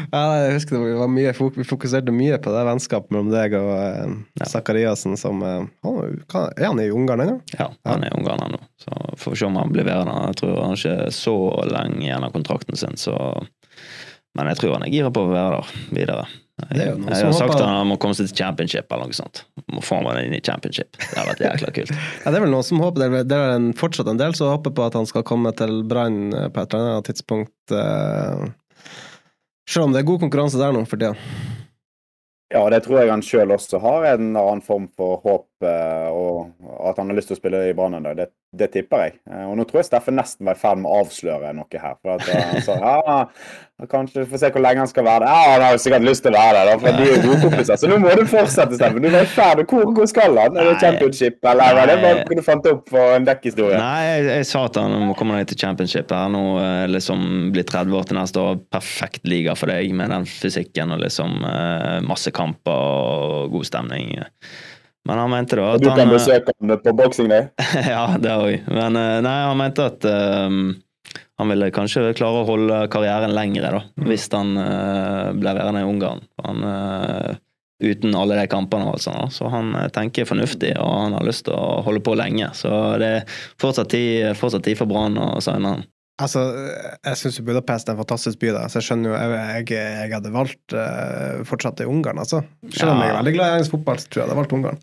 Ja, 0.08 0.20
jeg 0.40 0.54
husker 0.54 0.78
det 0.80 0.94
var 0.96 1.10
mye, 1.12 1.32
Vi 1.56 1.64
fokuserte 1.66 2.12
mye 2.14 2.38
på 2.40 2.52
det 2.54 2.62
vennskapet 2.66 3.12
mellom 3.12 3.28
deg 3.32 3.52
og 3.58 3.70
eh, 3.74 4.46
Zakariassen 4.48 5.18
som 5.20 5.42
eh, 5.44 5.66
han, 5.84 6.16
Er 6.56 6.70
han 6.70 6.80
i 6.80 6.88
Ungarn 6.94 7.24
ennå? 7.26 7.36
Ja, 7.58 7.68
han 7.84 8.06
er 8.06 8.12
i 8.12 8.16
Ungarn 8.16 8.46
ennå, 8.46 8.60
så 8.80 8.94
får 9.20 9.34
vi 9.34 9.40
se 9.42 9.48
om 9.50 9.58
han 9.60 9.74
blir 9.74 9.86
værende. 9.88 10.16
Jeg 10.30 10.40
tror 10.40 10.56
han 10.62 10.76
ikke 10.78 10.96
er 11.04 11.14
så 11.14 11.36
lenge 11.68 12.00
igjen 12.06 12.26
av 12.26 12.34
kontrakten 12.34 12.80
sin, 12.80 12.96
så 12.96 13.14
Men 14.38 14.52
jeg 14.52 14.60
tror 14.62 14.78
han 14.78 14.86
er 14.86 14.94
gira 14.94 15.10
på 15.12 15.26
å 15.26 15.32
være 15.32 15.58
der 15.58 15.72
videre. 16.00 16.26
Det 16.58 16.76
Jeg, 16.76 16.88
er 16.88 16.94
jo 16.96 17.04
jeg 17.06 17.24
har 17.24 17.32
sagt 17.38 17.52
håper- 17.52 17.62
at 17.62 17.68
han 17.70 17.86
må 17.86 17.96
komme 18.02 18.14
seg 18.18 18.26
til 18.28 18.36
championship 18.42 18.90
eller 18.92 19.06
noe 19.10 19.14
sånt. 19.16 19.44
Må 19.70 19.82
få 19.84 20.00
han 20.02 20.18
inn 20.24 20.34
i 20.34 20.40
championship. 20.42 20.90
Det 20.98 21.14
har 21.16 21.28
vært 21.30 21.44
jækla 21.46 21.70
kult. 21.76 21.92
Ja, 22.24 22.30
det 22.32 22.40
er 22.40 22.44
vel 22.46 22.50
noen 22.54 22.66
som 22.66 22.80
håper 22.82 22.98
det. 23.04 23.08
er 23.20 23.28
Det 23.30 23.38
er 23.38 23.52
en, 23.56 23.68
fortsatt 23.78 24.10
en 24.10 24.18
del 24.20 24.34
som 24.34 24.50
håper 24.50 24.74
på 24.74 24.86
at 24.88 24.96
han 24.98 25.06
skal 25.06 25.22
komme 25.28 25.52
til 25.56 25.82
Brann 25.88 26.32
på 26.34 26.64
et 26.64 26.74
eller 26.74 26.96
annet 26.98 27.10
tidspunkt. 27.12 27.54
eh, 27.70 28.48
Selv 29.68 29.84
om 29.86 29.92
det 29.94 30.00
er 30.02 30.08
god 30.10 30.20
konkurranse 30.26 30.58
der 30.58 30.72
nå 30.74 30.82
for 30.88 30.96
tida. 30.98 31.14
Ja, 32.50 32.62
det 32.72 32.82
tror 32.86 33.02
jeg 33.02 33.10
han 33.12 33.20
sjøl 33.22 33.50
også 33.52 33.76
har 33.82 34.06
en 34.14 34.30
annen 34.40 34.62
form 34.64 34.86
for 34.96 35.20
håp, 35.20 35.46
og 35.66 36.88
at 36.88 36.98
han 37.00 37.08
har 37.10 37.16
lyst 37.18 37.32
til 37.32 37.36
å 37.36 37.40
spille 37.40 37.60
i 37.68 37.74
Brann 37.76 37.96
en 37.98 38.04
dag. 38.06 38.16
Det, 38.18 38.28
det 38.58 38.68
tipper 38.74 39.02
jeg. 39.04 39.14
Eh, 39.30 39.44
Og 39.50 39.56
nå 39.58 39.64
tror 39.68 39.80
jeg 39.80 39.88
Steffen 39.88 40.16
nesten 40.18 40.46
var 40.46 40.56
i 40.56 40.60
ferd 40.60 40.78
med 40.82 40.90
å 40.90 41.00
avsløre 41.02 41.50
noe 41.56 41.80
her. 41.82 41.96
For 42.02 42.14
at 42.14 42.28
eh, 42.30 42.44
han 42.52 42.62
sa 42.64 42.76
ja, 42.86 43.16
kanskje 43.90 44.24
vi 44.30 44.40
se 44.40 44.50
hvor 44.54 44.62
lenge 44.64 44.84
han 44.84 44.90
skal 44.90 45.06
være 45.06 45.26
der. 45.26 45.32
Ja, 45.34 45.50
han 45.52 45.64
har 45.66 45.74
jo 45.76 45.82
sikkert 45.82 46.06
lyst 46.06 46.24
til 46.26 46.34
å 46.36 46.38
være 46.38 46.62
der, 46.68 46.80
for 46.82 47.00
de 47.00 47.08
er 47.10 47.24
gode 47.26 47.40
kompiser. 47.44 47.80
Så 47.82 47.90
nå 47.90 47.98
må 48.02 48.14
du 48.18 48.24
fortsette, 48.30 48.78
Steffen. 48.78 49.02
Du 49.04 49.10
var 49.12 49.26
i 49.26 49.32
ferd. 49.34 49.64
Hvor, 49.72 49.90
hvor 49.98 50.08
skal 50.10 50.40
han? 50.40 50.56
Er 50.62 50.70
det 50.70 50.78
championship, 50.84 51.38
eller 51.52 51.80
var 51.80 51.92
det 51.92 51.98
bare 52.04 52.22
noe 52.22 52.38
du 52.40 52.44
fant 52.46 52.70
opp 52.72 52.94
for 52.94 53.18
en 53.18 53.28
dekkhistorie? 53.28 53.82
Nei, 53.82 54.06
jeg, 54.28 54.48
sa 54.52 54.64
til 54.72 54.86
han 54.86 55.06
må 55.10 55.18
komme 55.18 55.40
deg 55.40 55.50
til 55.52 55.60
championship. 55.66 56.08
jeg 56.14 56.18
er 56.18 56.34
nå 56.34 56.44
eh, 56.62 56.86
liksom 56.94 57.28
blitt 57.54 57.70
30 57.74 57.98
år 58.00 58.08
til 58.08 58.20
neste 58.22 58.46
år. 58.46 58.58
Perfekt 58.78 59.28
liga 59.28 59.58
for 59.58 59.70
deg 59.74 59.92
med 59.98 60.14
den 60.14 60.26
fysikken 60.30 60.94
og 60.96 61.02
liksom 61.04 61.38
eh, 61.48 61.98
masse 62.06 62.32
kamper 62.34 62.88
og 62.88 63.54
god 63.54 63.68
stemning. 63.68 64.14
Men 65.08 65.22
han 65.22 65.32
mente 65.32 65.56
da 65.56 65.70
at 65.74 65.82
du 65.82 65.88
kan 65.88 66.04
eh, 66.04 66.12
besøke 66.12 66.52
ham 66.52 66.74
på 66.84 66.92
boksing, 66.98 67.30
det? 67.32 67.40
Ja, 67.94 68.04
det 68.20 68.34
òg. 68.34 68.68
Men 68.68 68.98
eh, 69.00 69.16
nei, 69.24 69.36
han 69.48 69.58
mente 69.60 69.88
at 69.88 70.04
um, 70.04 70.76
han 71.40 71.52
ville 71.52 71.70
kanskje 71.74 72.12
klare 72.18 72.42
å 72.42 72.48
holde 72.48 72.84
karrieren 72.92 73.32
lengre, 73.32 73.70
da, 73.72 73.82
hvis 74.08 74.28
han 74.34 74.52
uh, 74.58 75.30
ble 75.38 75.54
værende 75.56 75.84
i 75.84 75.88
Ungarn. 75.88 76.20
Han, 76.44 76.64
uh, 76.66 77.36
uten 77.78 78.16
alle 78.18 78.34
de 78.40 78.48
kampene 78.50 78.88
og 78.88 78.96
alt 78.96 79.04
sånt. 79.06 79.32
Så 79.36 79.48
han 79.52 79.70
tenker 79.94 80.26
fornuftig, 80.28 80.72
og 80.82 80.90
han 81.06 81.14
har 81.14 81.24
lyst 81.28 81.46
til 81.46 81.54
å 81.54 81.78
holde 81.86 82.02
på 82.04 82.16
lenge. 82.18 82.50
Så 82.58 82.72
det 82.98 83.12
er 83.20 83.38
fortsatt 83.62 83.92
tid, 83.94 84.34
fortsatt 84.36 84.66
tid 84.66 84.80
for 84.80 84.90
Brann 84.90 85.14
å 85.22 85.36
signe 85.44 85.76
han. 85.76 85.86
Altså, 86.18 86.40
jeg 87.06 87.18
syns 87.20 87.36
Budapest 87.46 87.86
er 87.86 87.94
en 87.94 88.00
fantastisk 88.00 88.40
by, 88.42 88.48
da, 88.56 88.64
så 88.66 88.80
jeg 88.80 88.88
skjønner 88.88 89.12
jo 89.12 89.14
Jeg, 89.14 89.66
jeg, 89.70 89.82
jeg 90.02 90.10
hadde 90.16 90.32
valgt 90.34 90.74
uh, 90.74 91.44
fortsatt 91.46 91.84
i 91.84 91.86
Ungarn, 91.86 92.18
altså. 92.18 92.40
Selv 92.74 92.96
om 92.96 92.98
Ja. 92.98 93.04
jeg 93.06 93.12
er 93.14 93.18
veldig 93.20 93.34
glad 93.36 93.46
i 93.52 93.58
engelsk 93.60 93.76
fotball, 93.76 94.00
så 94.02 94.08
tror 94.10 94.18
jeg 94.18 94.24
jeg 94.24 94.32
hadde 94.32 94.40
valgt 94.40 94.56
Ungarn. 94.58 94.80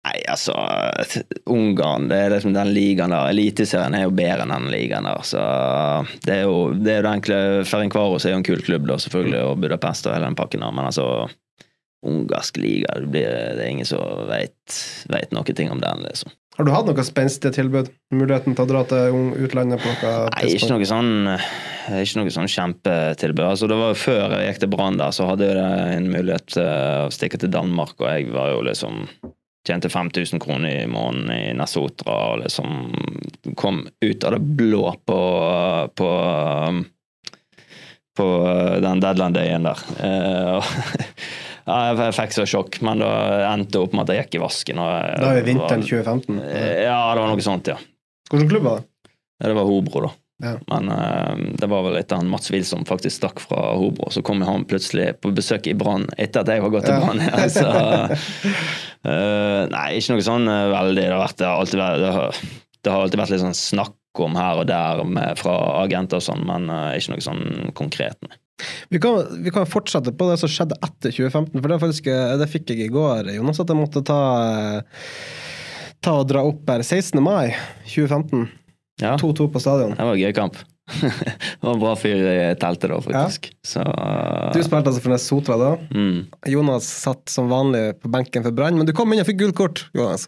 Nei, 0.00 0.16
altså 0.32 0.54
Ungarn, 1.52 2.06
det 2.08 2.16
er 2.16 2.32
liksom 2.32 2.54
den 2.56 2.70
ligaen 2.72 3.12
der. 3.12 3.28
Eliteserien 3.34 3.96
er 3.98 4.06
jo 4.06 4.14
bedre 4.16 4.46
enn 4.46 4.54
den 4.54 4.70
ligaen 4.72 5.04
der. 5.04 5.26
Så 5.28 5.42
det 6.24 6.38
er 6.38 6.46
jo 6.46 6.70
det, 6.72 6.94
er 6.94 7.02
jo 7.02 7.04
den 7.04 7.18
enkle 7.18 7.40
Ferencvaros 7.68 8.24
er 8.24 8.32
jo 8.32 8.40
en 8.40 8.46
kul 8.46 8.64
klubb, 8.64 8.88
da, 8.88 8.96
selvfølgelig, 9.02 9.42
og 9.44 9.60
Budapest 9.60 10.08
og 10.08 10.16
hele 10.16 10.30
den 10.30 10.40
pakken 10.40 10.64
der, 10.64 10.72
men 10.76 10.88
altså 10.88 11.06
Ungarsk 12.00 12.56
liga, 12.56 12.94
det, 12.96 13.10
blir, 13.12 13.28
det 13.58 13.60
er 13.60 13.74
ingen 13.74 13.88
som 13.88 14.22
vet, 14.30 14.76
noen 15.12 15.34
noe 15.36 15.52
ting 15.56 15.68
om 15.68 15.82
den, 15.82 16.06
liksom. 16.06 16.32
Har 16.56 16.64
du 16.64 16.72
hatt 16.72 16.88
noe 16.88 17.04
spenstige 17.04 17.52
tilbud? 17.54 17.90
Muligheten 18.12 18.56
til 18.56 18.64
å 18.64 18.68
dra 18.68 18.80
til 18.88 19.18
utlandet 19.44 19.80
på 19.80 19.92
noe 19.92 20.14
Nei, 20.32 20.48
ikke 20.56 20.70
noe 20.72 20.88
sånn 20.88 21.12
Ikke 21.30 22.18
noe 22.18 22.32
sånn 22.34 22.50
kjempetilbud. 22.50 23.44
Altså, 23.46 23.68
det 23.70 23.78
var 23.80 23.92
jo 23.92 24.00
Før 24.00 24.34
jeg 24.34 24.48
gikk 24.48 24.62
til 24.64 24.72
Brann, 24.74 24.98
så 25.14 25.28
hadde 25.30 25.48
jeg 25.52 26.00
en 26.00 26.08
mulighet 26.10 26.48
til 26.56 26.66
å 26.66 27.12
stikke 27.14 27.40
til 27.40 27.52
Danmark, 27.54 27.94
og 28.00 28.08
jeg 28.10 28.32
var 28.34 28.50
jo 28.52 28.64
liksom 28.66 29.04
Tjente 29.66 29.90
5000 29.92 30.40
kroner 30.40 30.82
i 30.82 30.86
måneden 30.88 31.30
i 31.36 31.52
Nasotra 31.58 32.14
og 32.32 32.38
liksom 32.44 32.94
kom 33.60 33.82
ut 34.00 34.24
av 34.24 34.32
det 34.32 34.40
blå 34.56 34.94
på, 35.06 35.18
på 35.94 36.10
på 38.16 38.26
den 38.82 39.00
deadline-dagen 39.00 39.62
der. 39.68 39.82
Eh, 40.02 40.70
ja, 41.70 41.76
jeg 41.94 42.14
fikk 42.16 42.34
så 42.34 42.44
sjokk, 42.48 42.80
men 42.84 43.00
da 43.00 43.10
endte 43.52 43.76
det 43.76 43.82
opp 43.84 43.94
med 43.96 44.02
at 44.08 44.12
jeg 44.16 44.24
gikk 44.26 44.34
i 44.40 44.42
vasken. 44.42 44.80
Jeg- 44.82 45.20
Da 45.22 45.30
er 45.30 45.38
det 45.40 45.46
vinteren 45.46 45.84
2015. 45.86 46.40
Ja, 46.82 47.14
det 47.14 47.22
var 47.22 47.30
noe 47.30 47.44
sånt, 47.46 47.70
ja. 47.70 47.76
Hvilken 48.32 48.50
klubb 48.50 48.66
var 48.66 48.80
det? 48.82 49.14
Det 49.40 49.54
var 49.56 49.64
Hobro, 49.70 50.02
da. 50.08 50.10
Ja. 50.40 50.54
Men 50.72 50.88
uh, 50.88 51.36
det 51.60 51.68
var 51.68 51.84
vel 51.84 51.98
etter 52.00 52.20
han 52.20 52.30
Mats 52.32 52.50
Wilson 52.52 52.86
faktisk 52.88 53.18
stakk 53.18 53.42
fra 53.44 53.74
Hobro, 53.76 54.08
så 54.12 54.22
kom 54.24 54.40
han 54.46 54.64
plutselig 54.68 55.12
på 55.20 55.32
besøk 55.36 55.68
i 55.68 55.76
Brann 55.76 56.06
etter 56.16 56.42
at 56.42 56.52
jeg 56.52 56.64
var 56.64 56.72
gått 56.72 56.88
til 56.88 56.96
Ja. 56.96 57.00
Brann. 57.04 57.20
Ja, 57.20 57.46
så, 57.52 57.68
uh, 59.04 59.62
nei, 59.70 59.86
ikke 59.98 60.16
noe 60.16 60.24
sånn 60.24 60.48
uh, 60.48 60.70
veldig. 60.72 61.04
Det 61.04 61.12
har, 61.12 61.24
vært, 61.26 61.38
det, 61.40 61.48
har 61.48 61.60
alltid 61.60 61.82
det, 61.82 62.12
har, 62.16 62.38
det 62.80 62.94
har 62.94 63.04
alltid 63.04 63.22
vært 63.22 63.34
litt 63.34 63.42
sånn 63.44 63.58
snakk 63.58 63.96
om 64.20 64.34
her 64.34 64.62
og 64.62 64.68
der 64.68 65.02
med, 65.06 65.38
fra 65.38 65.54
agenter 65.84 66.18
og 66.18 66.24
sånn, 66.24 66.42
men 66.48 66.66
ikke 66.96 67.14
noe 67.14 67.24
sånn 67.24 67.44
konkret. 67.78 68.18
Nei. 68.26 68.40
Vi 68.92 68.98
kan, 69.00 69.22
vi 69.44 69.52
kan 69.54 69.68
fortsette 69.70 70.12
på 70.12 70.26
det 70.28 70.36
som 70.40 70.50
skjedde 70.50 70.76
etter 70.82 71.14
2015, 71.14 71.54
for 71.54 71.70
det, 71.70 71.78
faktisk, 71.84 72.10
det 72.42 72.48
fikk 72.50 72.72
jeg 72.74 72.88
i 72.88 72.92
går, 72.92 73.30
Jonas, 73.36 73.62
at 73.62 73.70
jeg 73.70 73.78
måtte 73.78 74.02
ta, 74.04 74.18
ta 76.04 76.16
og 76.20 76.28
dra 76.28 76.42
opp 76.48 76.68
her 76.68 76.82
16. 76.84 77.22
mai 77.24 77.54
2015. 77.86 78.50
Ja, 79.00 79.16
2-2 79.20 79.48
på 79.52 79.62
stadion. 79.62 79.94
det 79.96 80.06
var 80.06 80.14
en 80.14 80.20
gøy 80.22 80.32
kamp. 80.36 80.58
det 81.00 81.62
var 81.62 81.76
en 81.76 81.82
bra 81.82 81.94
fyr 81.98 82.18
i 82.32 82.38
teltet 82.60 82.90
da, 82.90 82.98
faktisk. 83.04 83.50
Så 83.66 83.84
Du 84.54 84.60
spilte 84.66 84.90
altså 84.90 85.04
for 85.04 85.22
Sotra 85.22 85.56
da. 85.60 85.70
mm. 85.94 86.18
Jonas 86.50 86.88
satt 87.04 87.30
som 87.30 87.50
vanlig 87.52 88.00
på 88.02 88.10
benken 88.10 88.44
for 88.46 88.54
Brann, 88.56 88.78
men 88.78 88.88
du 88.88 88.92
kom 88.96 89.12
inn 89.14 89.22
og 89.22 89.28
fikk 89.30 89.42
gult 89.44 89.58
kort, 89.58 89.86
Jonas. 89.96 90.26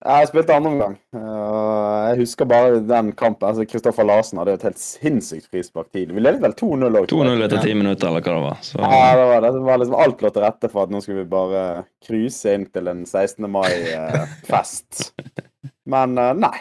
Jeg 0.00 0.30
spilte 0.30 0.54
andre 0.56 0.70
omgang. 0.72 0.94
Uh, 1.12 2.08
jeg 2.08 2.22
husker 2.22 2.46
bare 2.48 2.78
den 2.88 3.10
kampen. 3.12 3.44
altså 3.50 3.66
Kristoffer 3.68 4.06
Larsen 4.08 4.40
hadde 4.40 4.54
et 4.56 4.64
helt 4.64 4.80
sinnssykt 4.80 5.50
frispark 5.52 5.90
tidlig. 5.92 6.16
Vi 6.16 6.22
ledet 6.24 6.40
vel 6.40 6.54
2-0 6.56 6.96
òg. 7.02 7.08
2-0 7.10 7.44
etter 7.44 7.60
ti 7.60 7.74
minutter, 7.76 8.08
eller 8.08 8.24
hva 8.24 8.32
det 8.38 8.46
var. 8.46 8.62
Så, 8.64 8.80
Ja, 8.80 9.10
det 9.20 9.26
var, 9.28 9.44
det. 9.44 9.52
det 9.58 9.64
var 9.68 9.82
liksom 9.82 9.98
alt 10.00 10.24
lå 10.24 10.32
til 10.32 10.46
rette 10.46 10.72
for 10.72 10.86
at 10.86 10.94
nå 10.94 11.02
skulle 11.04 11.26
vi 11.26 11.28
bare 11.36 11.64
cruise 12.06 12.56
inn 12.56 12.64
til 12.72 12.88
en 12.88 13.04
16. 13.04 13.44
mai-fest. 13.52 15.10
Men 15.92 16.16
eh, 16.16 16.32
nei. 16.48 16.56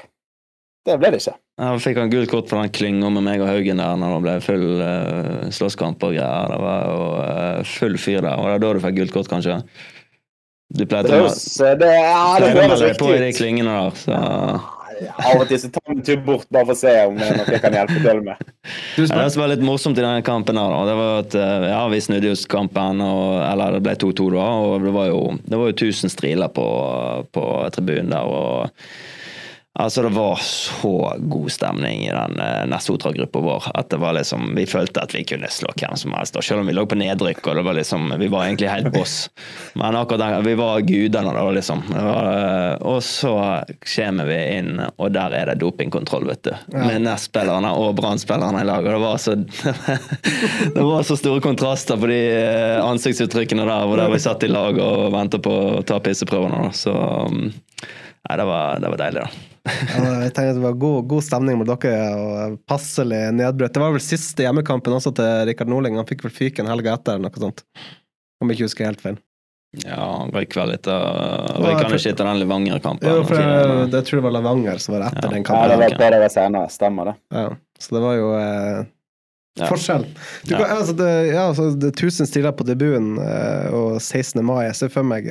Det 0.90 0.98
ble 0.98 1.12
det 1.14 1.22
ikke. 1.22 1.36
Ja, 1.60 1.70
fikk 1.84 2.00
han 2.00 2.10
gult 2.10 2.32
kort 2.32 2.50
for 2.50 2.62
den 2.62 2.72
klynga 2.74 3.12
med 3.14 3.26
meg 3.28 3.44
og 3.44 3.50
Haugen 3.52 3.82
der 3.82 4.00
når 4.00 4.16
det 4.16 4.22
ble 4.26 4.36
full 4.46 4.66
uh, 4.82 5.46
slåsskamp 5.54 6.02
og 6.08 6.16
greier. 6.16 6.50
Det 6.50 6.60
var 6.64 6.84
jo 6.88 7.06
uh, 7.20 7.70
full 7.78 7.98
fyr 8.02 8.24
der. 8.24 8.40
Var 8.40 8.56
det 8.56 8.64
da 8.64 8.74
du 8.74 8.82
fikk 8.88 9.00
gult 9.04 9.16
kort, 9.18 9.30
kanskje? 9.32 9.60
Du 10.70 10.86
pleide 10.86 11.10
å 11.10 11.24
ja, 11.26 12.26
melde 12.54 12.82
deg 12.84 13.00
på 13.00 13.10
i 13.16 13.22
de 13.24 13.30
klyngene 13.34 13.74
der, 13.74 13.96
så 13.98 14.20
Av 15.00 15.40
og 15.40 15.46
til 15.48 15.60
så 15.62 15.70
tar 15.72 15.84
vi 15.88 15.96
en 15.96 16.02
tur 16.06 16.18
bort 16.26 16.48
bare 16.52 16.68
for 16.68 16.76
å 16.76 16.80
se 16.80 16.92
om 17.08 17.16
det 17.16 17.28
er 17.30 17.38
noe 17.40 17.54
jeg 17.54 17.62
kan 17.64 17.76
hjelpe 17.78 18.02
til 18.04 18.18
med. 18.26 18.42
Ja, 19.00 19.06
det 19.06 19.30
som 19.32 19.44
var 19.44 19.52
litt 19.54 19.64
morsomt 19.64 20.00
i 20.00 20.04
denne 20.04 20.26
kampen, 20.28 20.60
her, 20.60 20.76
det 20.90 20.96
var 21.00 21.22
at 21.22 21.38
eh, 21.40 21.68
ja, 21.72 21.80
vi 21.92 22.02
snudde 22.04 22.34
oss 22.34 22.44
kampen, 22.52 23.00
og, 23.06 23.38
eller 23.46 23.78
det 23.78 23.84
ble 23.86 23.96
2-2 24.04 24.28
da, 24.36 24.50
og 24.66 24.84
det 24.84 24.92
var 24.98 25.08
jo, 25.08 25.22
det 25.46 25.62
var 25.62 25.72
jo 25.72 25.78
1000 25.78 26.12
striler 26.12 26.52
på, 26.52 26.68
på 27.36 27.46
tribunen 27.76 28.12
der. 28.12 28.28
og 28.28 28.84
Altså, 29.78 30.02
det 30.02 30.10
var 30.10 30.36
så 30.36 31.14
god 31.18 31.52
stemning 31.52 32.02
i 32.08 32.10
den 32.10 32.40
uh, 32.42 32.66
Nesotra-gruppa 32.68 33.40
vår 33.40 33.68
at 33.78 33.92
det 33.94 34.00
var 34.02 34.16
liksom, 34.18 34.50
vi 34.58 34.66
følte 34.68 35.04
at 35.06 35.14
vi 35.14 35.22
kunne 35.30 35.48
slå 35.54 35.70
hvem 35.78 35.94
som 35.96 36.16
helst. 36.18 36.36
Og 36.36 36.44
selv 36.44 36.64
om 36.64 36.68
vi 36.68 36.74
lå 36.74 36.88
på 36.90 36.98
nedrykk, 36.98 37.44
og 37.46 37.60
det 37.60 37.64
var 37.68 37.78
liksom, 37.78 38.10
vi 38.20 38.28
var 38.34 38.48
egentlig 38.48 38.72
helt 38.72 38.90
boss. 38.92 39.30
Men 39.78 39.96
akkurat 39.96 40.24
den, 40.26 40.48
vi 40.48 40.56
var 40.58 40.82
gudene, 40.82 41.34
da, 41.38 41.44
liksom. 41.54 41.84
Eh, 41.96 42.74
og 42.90 42.98
så 43.06 43.34
kommer 43.86 44.28
vi 44.28 44.40
inn, 44.58 44.82
og 44.90 45.14
der 45.16 45.36
er 45.38 45.52
det 45.52 45.60
dopingkontroll, 45.62 46.26
vet 46.28 46.50
du. 46.50 46.52
Med 46.74 47.06
Nest-spillerne 47.06 47.72
og 47.78 47.94
Brann-spillerne 48.02 48.66
i 48.66 48.68
lag. 48.68 48.84
Og 48.84 48.98
det 48.98 49.04
var 49.06 49.22
så 49.22 49.38
Det 50.76 50.84
var 50.84 51.06
så 51.06 51.16
store 51.20 51.44
kontraster 51.46 52.00
på 52.02 52.10
de 52.10 52.20
eh, 52.34 52.82
ansiktsuttrykkene 52.82 53.70
der, 53.70 53.86
hvor 53.86 54.02
der 54.02 54.12
vi 54.12 54.20
satt 54.26 54.44
i 54.44 54.52
lag 54.52 54.82
og 54.82 55.14
ventet 55.14 55.46
på 55.46 55.56
å 55.78 55.86
ta 55.86 56.02
pisseprøvene. 56.04 56.66
Da. 56.66 56.76
Så 56.76 56.96
um, 57.30 57.48
Nei, 58.20 58.36
det 58.36 58.50
var, 58.50 58.84
det 58.84 58.92
var 58.92 59.00
deilig, 59.06 59.24
da. 59.24 59.49
Ja, 59.66 60.12
jeg 60.26 60.34
tenker 60.34 60.52
at 60.54 60.58
det 60.60 60.64
var 60.66 60.78
god, 60.82 61.08
god 61.12 61.24
stemning 61.26 61.58
med 61.62 61.68
dere 61.70 61.96
og 62.18 62.58
passelig 62.70 63.22
nedbrutt. 63.36 63.74
Det 63.76 63.82
var 63.84 63.92
vel 63.96 64.04
siste 64.04 64.46
hjemmekampen 64.46 64.96
også 64.96 65.12
til 65.18 65.46
Rikard 65.50 65.72
Norling. 65.72 65.98
Han 66.00 66.08
fikk 66.10 66.24
vel 66.28 66.34
fyken 66.36 66.70
helga 66.72 66.94
etter, 66.98 67.18
eller 67.20 67.30
noe 67.30 67.44
sånt. 67.48 67.66
Om 68.42 68.50
jeg 68.52 68.60
ikke 68.60 68.70
husker 68.70 68.88
helt 68.90 69.02
feil. 69.04 69.18
Ja, 69.84 70.00
han 70.24 70.32
røyk 70.34 70.56
vel 70.58 70.72
etter 70.74 70.96
Røyk 71.62 71.84
han 71.84 71.92
ikke 71.94 72.10
etter 72.16 72.26
den 72.26 72.40
Levanger-kampen? 72.42 73.06
Jo, 73.06 73.20
for 73.28 73.38
jeg, 73.38 73.90
jeg 73.94 74.06
tror 74.08 74.18
det 74.18 74.24
var 74.26 74.34
Levanger 74.40 74.80
som 74.82 74.96
var 74.96 75.04
etter 75.12 75.28
Ja. 75.28 75.34
den 75.36 75.44
Ja, 75.46 75.68
det 75.70 75.76
var 76.00 76.14
det 76.16 76.22
var 76.24 76.32
senere. 76.34 76.70
Stemmer 76.74 77.12
det. 77.12 77.14
Ja, 77.38 77.44
så 77.78 77.94
det 77.98 78.02
var 78.08 78.16
jo 78.18 78.32
eh, 78.40 78.80
Ja. 79.60 79.68
forskjell. 79.70 80.08
Du, 80.48 80.56
Ja. 80.56 80.64
altså 80.80 80.94
det, 80.98 81.10
ja, 81.36 81.44
altså 81.52 81.68
det 81.78 81.92
er 81.92 81.98
1000 82.08 82.26
stiller 82.32 82.52
på 82.58 82.66
debuten 82.66 83.18
eh, 83.22 83.70
og 83.76 84.00
16. 84.02 84.42
mai. 84.46 84.64
Jeg 84.72 84.76
ser 84.80 84.90
for 84.94 85.04
meg 85.06 85.28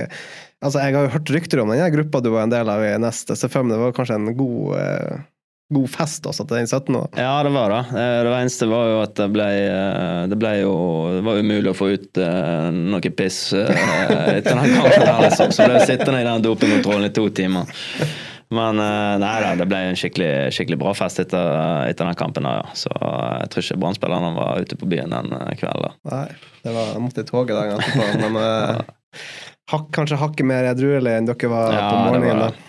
Altså, 0.65 0.81
jeg 0.83 0.95
har 0.97 1.05
jo 1.07 1.13
hørt 1.15 1.31
rykter 1.31 1.61
om 1.63 1.71
den 1.71 1.93
gruppa 1.95 2.21
du 2.25 2.33
var 2.35 2.43
en 2.49 2.51
del 2.55 2.69
av 2.73 2.83
i 2.83 2.95
neste. 2.99 3.37
Så 3.39 3.47
for 3.53 3.63
meg 3.67 3.77
det 3.77 3.83
var 3.85 3.93
kanskje 3.95 4.17
en 4.19 4.33
god, 4.35 4.73
eh, 4.81 5.21
god 5.77 5.87
fest 5.93 6.27
også 6.27 6.47
til 6.49 6.59
den 6.59 6.67
17. 6.67 6.97
da. 6.97 7.03
Ja, 7.21 7.35
det 7.47 7.53
var 7.55 7.71
det. 7.75 7.81
Eh, 7.95 8.23
Det 8.27 8.33
eneste 8.41 8.67
var 8.71 8.89
jo 8.91 8.97
at 9.05 9.15
det 9.21 9.29
ble, 9.37 9.47
eh, 9.69 10.23
det 10.33 10.39
ble 10.41 10.53
jo 10.65 10.73
Det 11.15 11.23
var 11.29 11.39
umulig 11.45 11.71
å 11.71 11.77
få 11.79 11.93
ut 11.95 12.19
eh, 12.25 12.71
noe 12.75 13.13
piss 13.15 13.53
eh, 13.55 13.71
etter 14.39 14.59
den 14.59 14.75
kampen. 14.75 15.05
der, 15.07 15.21
liksom. 15.29 15.53
Så 15.55 15.69
ble 15.69 15.79
jeg 15.79 15.93
sittende 15.93 16.25
i 16.25 16.27
den 16.27 16.43
dopingkontrollen 16.49 17.07
i 17.07 17.15
to 17.15 17.29
timer. 17.31 17.71
Men 18.51 18.81
eh, 18.81 19.15
nei 19.23 19.35
da, 19.45 19.55
det 19.61 19.67
ble 19.69 19.79
en 19.93 19.99
skikkelig, 20.01 20.31
skikkelig 20.57 20.79
bra 20.81 20.95
fest 20.97 21.21
etter, 21.23 21.55
etter 21.87 22.09
den 22.09 22.17
kampen. 22.19 22.49
Da, 22.49 22.57
ja. 22.65 22.71
Så 22.75 22.91
jeg 22.99 23.51
tror 23.55 23.63
ikke 23.67 23.79
Brann-spillerne 23.85 24.35
var 24.41 24.59
ute 24.65 24.79
på 24.81 24.89
byen 24.91 25.13
den 25.15 25.35
kvelden. 25.61 25.95
Nei, 26.11 26.25
det 26.65 26.73
var, 26.75 26.95
jeg 26.97 27.05
måtte 27.05 27.23
i 27.27 27.29
toget 27.29 27.55
den 27.61 27.77
etterpå, 27.79 28.09
men 28.25 28.41
eh, 28.43 28.87
hakk, 29.73 29.91
kanskje 29.97 30.19
hakket 30.21 30.47
mer 30.49 30.69
edruelig 30.73 31.15
enn 31.19 31.29
dere 31.29 31.51
var 31.53 31.73
Ja, 31.77 31.85
på 31.91 32.01
morgenen. 32.09 32.39
var-. 32.47 32.65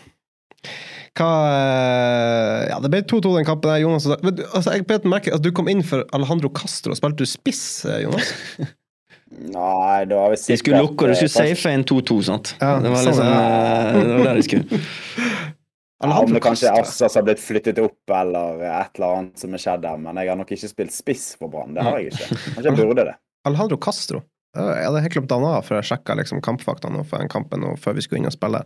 Hva 1.19 1.29
eh, 1.51 2.69
Ja, 2.69 2.77
det 2.83 2.91
ble 2.93 3.01
2-2 3.09 3.35
den 3.39 3.47
kampen 3.47 3.71
der, 3.71 3.79
Jonas. 3.83 4.05
Men 4.23 4.35
du- 4.35 4.45
Altså, 4.53 4.71
jeg 4.75 4.85
bet 4.87 5.03
merke 5.09 5.33
at 5.35 5.41
du 5.43 5.51
kom 5.51 5.67
inn 5.67 5.81
for 5.83 6.03
Alejandro 6.13 6.49
Castro. 6.49 6.93
Spilte 6.95 7.17
du 7.23 7.25
spiss, 7.25 7.85
eh, 7.85 8.03
Jonas? 8.05 8.33
Nei, 9.29 10.05
det 10.09 10.15
var 10.17 10.31
vi 10.33 10.37
De 10.41 10.57
skulle 10.57 10.79
lukke, 10.81 11.05
og 11.05 11.11
de 11.11 11.15
skulle 11.19 11.29
safe 11.53 11.69
inn 11.75 11.83
2-2, 11.85 12.15
sant? 12.25 12.55
Ja, 12.61 12.79
det 12.81 12.89
var 12.89 13.03
sånn, 13.03 13.13
liksom 13.13 13.27
eh, 13.29 13.99
Det 13.99 14.15
var 14.17 14.23
der 14.29 14.39
de 14.39 14.47
skulle. 14.47 14.81
Ja, 15.99 16.15
om 16.23 16.31
det 16.31 16.39
kanskje. 16.39 16.69
Assas 16.79 17.17
har 17.19 17.23
blitt 17.27 17.41
flyttet 17.43 17.75
opp 17.83 18.07
eller 18.15 18.61
et 18.63 18.93
eller 18.95 19.17
annet 19.17 19.41
som 19.41 19.51
har 19.51 19.59
skjedd 19.59 19.81
der, 19.83 19.97
men 19.99 20.15
jeg 20.15 20.29
har 20.31 20.37
nok 20.39 20.53
ikke 20.55 20.69
spilt 20.71 20.93
spiss 20.95 21.25
for 21.35 21.51
Brann. 21.51 21.73
Det 21.75 21.83
har 21.83 21.97
jeg 21.99 22.13
ikke. 22.13 22.27
Kanskje 22.55 22.69
jeg 22.69 22.77
burde 22.79 23.03
det. 23.09 23.15
Alejandro 23.49 23.75
Castro. 23.83 24.21
Ja, 24.59 24.67
Jeg 24.75 24.85
hadde 24.89 25.01
helt 25.05 25.13
glemt 25.15 25.31
han 25.31 25.45
av, 25.47 25.63
for 25.65 25.79
jeg 25.79 25.87
sjekka 25.89 26.15
liksom 26.19 26.41
kampfaktaene 26.45 27.05
for 27.07 27.17
den 27.23 27.31
kampen 27.31 27.63
og 27.69 27.79
før 27.79 27.95
vi 27.97 28.01
skulle 28.05 28.19
inn 28.21 28.29
og 28.29 28.35
spille. 28.35 28.61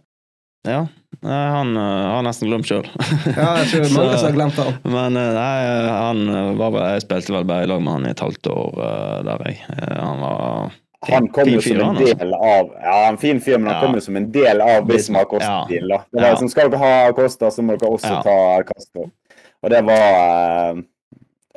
Ja, 0.66 0.86
han 1.22 1.74
eh, 1.76 2.04
har 2.08 2.22
nesten 2.24 2.48
glemt 2.48 2.66
sjøl. 2.70 2.86
Ja, 3.36 3.50
jeg 3.60 3.68
tror 3.68 3.90
mange 3.98 4.18
som 4.18 4.30
har 4.30 4.38
glemt 4.38 4.60
han. 4.62 4.78
Men 4.88 5.18
eh, 5.20 5.34
nei, 5.36 5.58
han 5.92 6.22
var 6.58 6.78
Jeg 6.94 7.04
spilte 7.04 7.36
vel 7.36 7.44
bare 7.50 7.66
i 7.66 7.68
lag 7.68 7.82
med 7.84 7.94
han 7.98 8.08
i 8.08 8.14
et 8.14 8.24
halvt 8.24 8.48
år 8.54 8.80
eh, 8.86 9.18
der, 9.28 9.44
jeg. 9.50 9.60
Han 10.00 10.24
var 10.24 10.72
Han 11.10 11.28
kom 11.36 11.50
jo 11.52 11.60
som 11.66 11.82
en 11.84 11.90
altså. 11.98 12.16
del 12.24 12.32
av 12.38 12.70
Ja, 12.80 12.96
en 13.10 13.18
fin 13.20 13.42
fyr, 13.44 13.58
men 13.60 13.74
han 13.74 13.76
Ja. 13.76 13.82
kom 13.84 13.98
jo 14.00 14.06
som 14.08 14.16
en 14.22 14.30
del 14.32 14.62
av 14.64 14.88
Bismar 14.88 15.26
Ja. 15.26 15.32
Costa-stilen. 15.34 15.90
da. 15.92 16.00
Det 16.14 16.22
var 16.22 16.28
Ja. 16.30 16.32
liksom, 16.38 16.50
Skal 16.56 16.72
dere 16.72 16.80
ha 16.80 17.12
Costa, 17.20 17.52
så 17.52 17.62
må 17.62 17.76
dere 17.78 17.92
også 17.92 18.14
Ja. 18.14 18.22
ta 18.24 18.64
Castro. 18.72 19.10
Og 19.64 19.70
det 19.70 19.84
var 19.84 20.80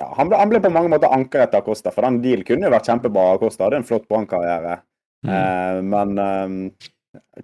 ja, 0.00 0.10
han, 0.18 0.28
ble, 0.28 0.40
han 0.40 0.52
ble 0.52 0.60
på 0.64 0.72
mange 0.72 0.92
måter 0.92 1.12
ankeret 1.12 1.54
av 1.56 1.64
Costa, 1.66 1.92
for 1.94 2.04
den 2.06 2.20
deal 2.24 2.44
kunne 2.46 2.68
jo 2.68 2.74
vært 2.74 2.90
kjempebra. 2.90 3.38
Costa 3.40 3.66
hadde 3.66 3.80
en 3.80 3.88
flott 3.88 4.04
brannkarriere. 4.10 4.80
Mm. 5.26 5.32
Eh, 5.32 5.78
men 5.94 6.20
eh, 6.20 6.90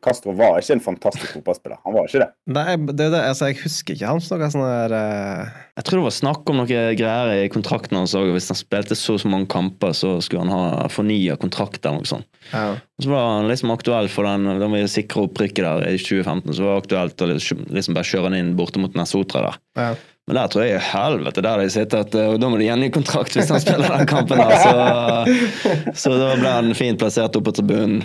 Castro 0.04 0.32
var 0.36 0.58
ikke 0.60 0.76
en 0.76 0.82
fantastisk 0.84 1.34
fotballspiller. 1.36 1.78
Han 1.86 1.94
var 1.96 2.08
ikke 2.08 2.22
det. 2.22 2.28
Nei, 2.52 2.76
det 2.92 3.08
det, 3.12 3.20
altså, 3.20 3.48
jeg 3.50 3.60
husker 3.62 3.96
ikke 3.96 4.10
han 4.10 4.22
som 4.24 4.40
noe 4.40 4.50
sånn 4.52 4.64
der 4.64 4.94
eh, 4.96 5.50
Jeg 5.78 5.86
tror 5.88 5.98
det 6.00 6.06
var 6.06 6.14
snakk 6.16 6.52
om 6.52 6.60
noe 6.60 6.68
greier 6.68 7.32
i 7.38 7.50
kontrakten 7.52 7.98
hans 7.98 8.14
òg. 8.18 8.32
Hvis 8.34 8.50
han 8.52 8.60
spilte 8.60 8.98
så 8.98 9.16
og 9.16 9.22
så 9.24 9.32
mange 9.32 9.50
kamper, 9.52 9.96
så 9.96 10.14
skulle 10.24 10.46
han 10.46 10.52
ha 10.52 10.88
fornya 10.92 11.36
kontrakt 11.40 11.80
eller 11.84 12.00
noe 12.00 12.12
sånt. 12.12 12.28
ja. 12.52 12.72
Og 12.76 13.06
så 13.06 13.10
var 13.10 13.28
han 13.32 13.48
liksom 13.50 13.72
aktuell 13.74 14.06
for 14.12 14.28
den 14.28 14.60
Da 14.60 14.68
må 14.70 14.78
vi 14.78 14.86
sikre 14.92 15.24
opprykket 15.26 15.64
der 15.64 15.88
i 15.88 15.96
2015. 15.98 16.52
Så 16.52 16.66
var 16.66 16.76
det 16.76 16.84
aktuelt 16.84 17.24
å 17.24 17.30
liksom 17.32 17.66
liksom 17.72 17.96
bare 17.96 18.08
kjøre 18.12 18.28
han 18.28 18.38
inn 18.38 18.56
borte 18.58 18.82
mot 18.82 18.96
Nesotra 18.98 19.46
der. 19.48 19.60
Ja. 19.80 19.92
Men 20.30 20.38
der 20.38 20.50
tror 20.52 20.62
jeg 20.62 20.82
helvete 20.87 21.42
der 21.42 21.58
de 21.64 21.70
sitter 21.74 22.04
at 22.04 22.14
og 22.14 22.37
da 22.38 22.50
må 22.50 22.58
de 22.61 22.68
gjengi 22.68 22.92
kontrakt 22.94 23.35
hvis 23.35 23.50
han 23.50 23.62
spiller 23.62 23.90
den 23.90 24.06
kampen 24.06 24.38
der. 24.38 24.54
Så, 24.62 25.32
så 26.04 26.12
da 26.14 26.37
ble 26.38 26.52
han 26.61 26.76
fint 26.78 27.00
plassert 27.00 27.35
oppe 27.35 27.50
på 27.50 27.56
tribunen. 27.58 28.04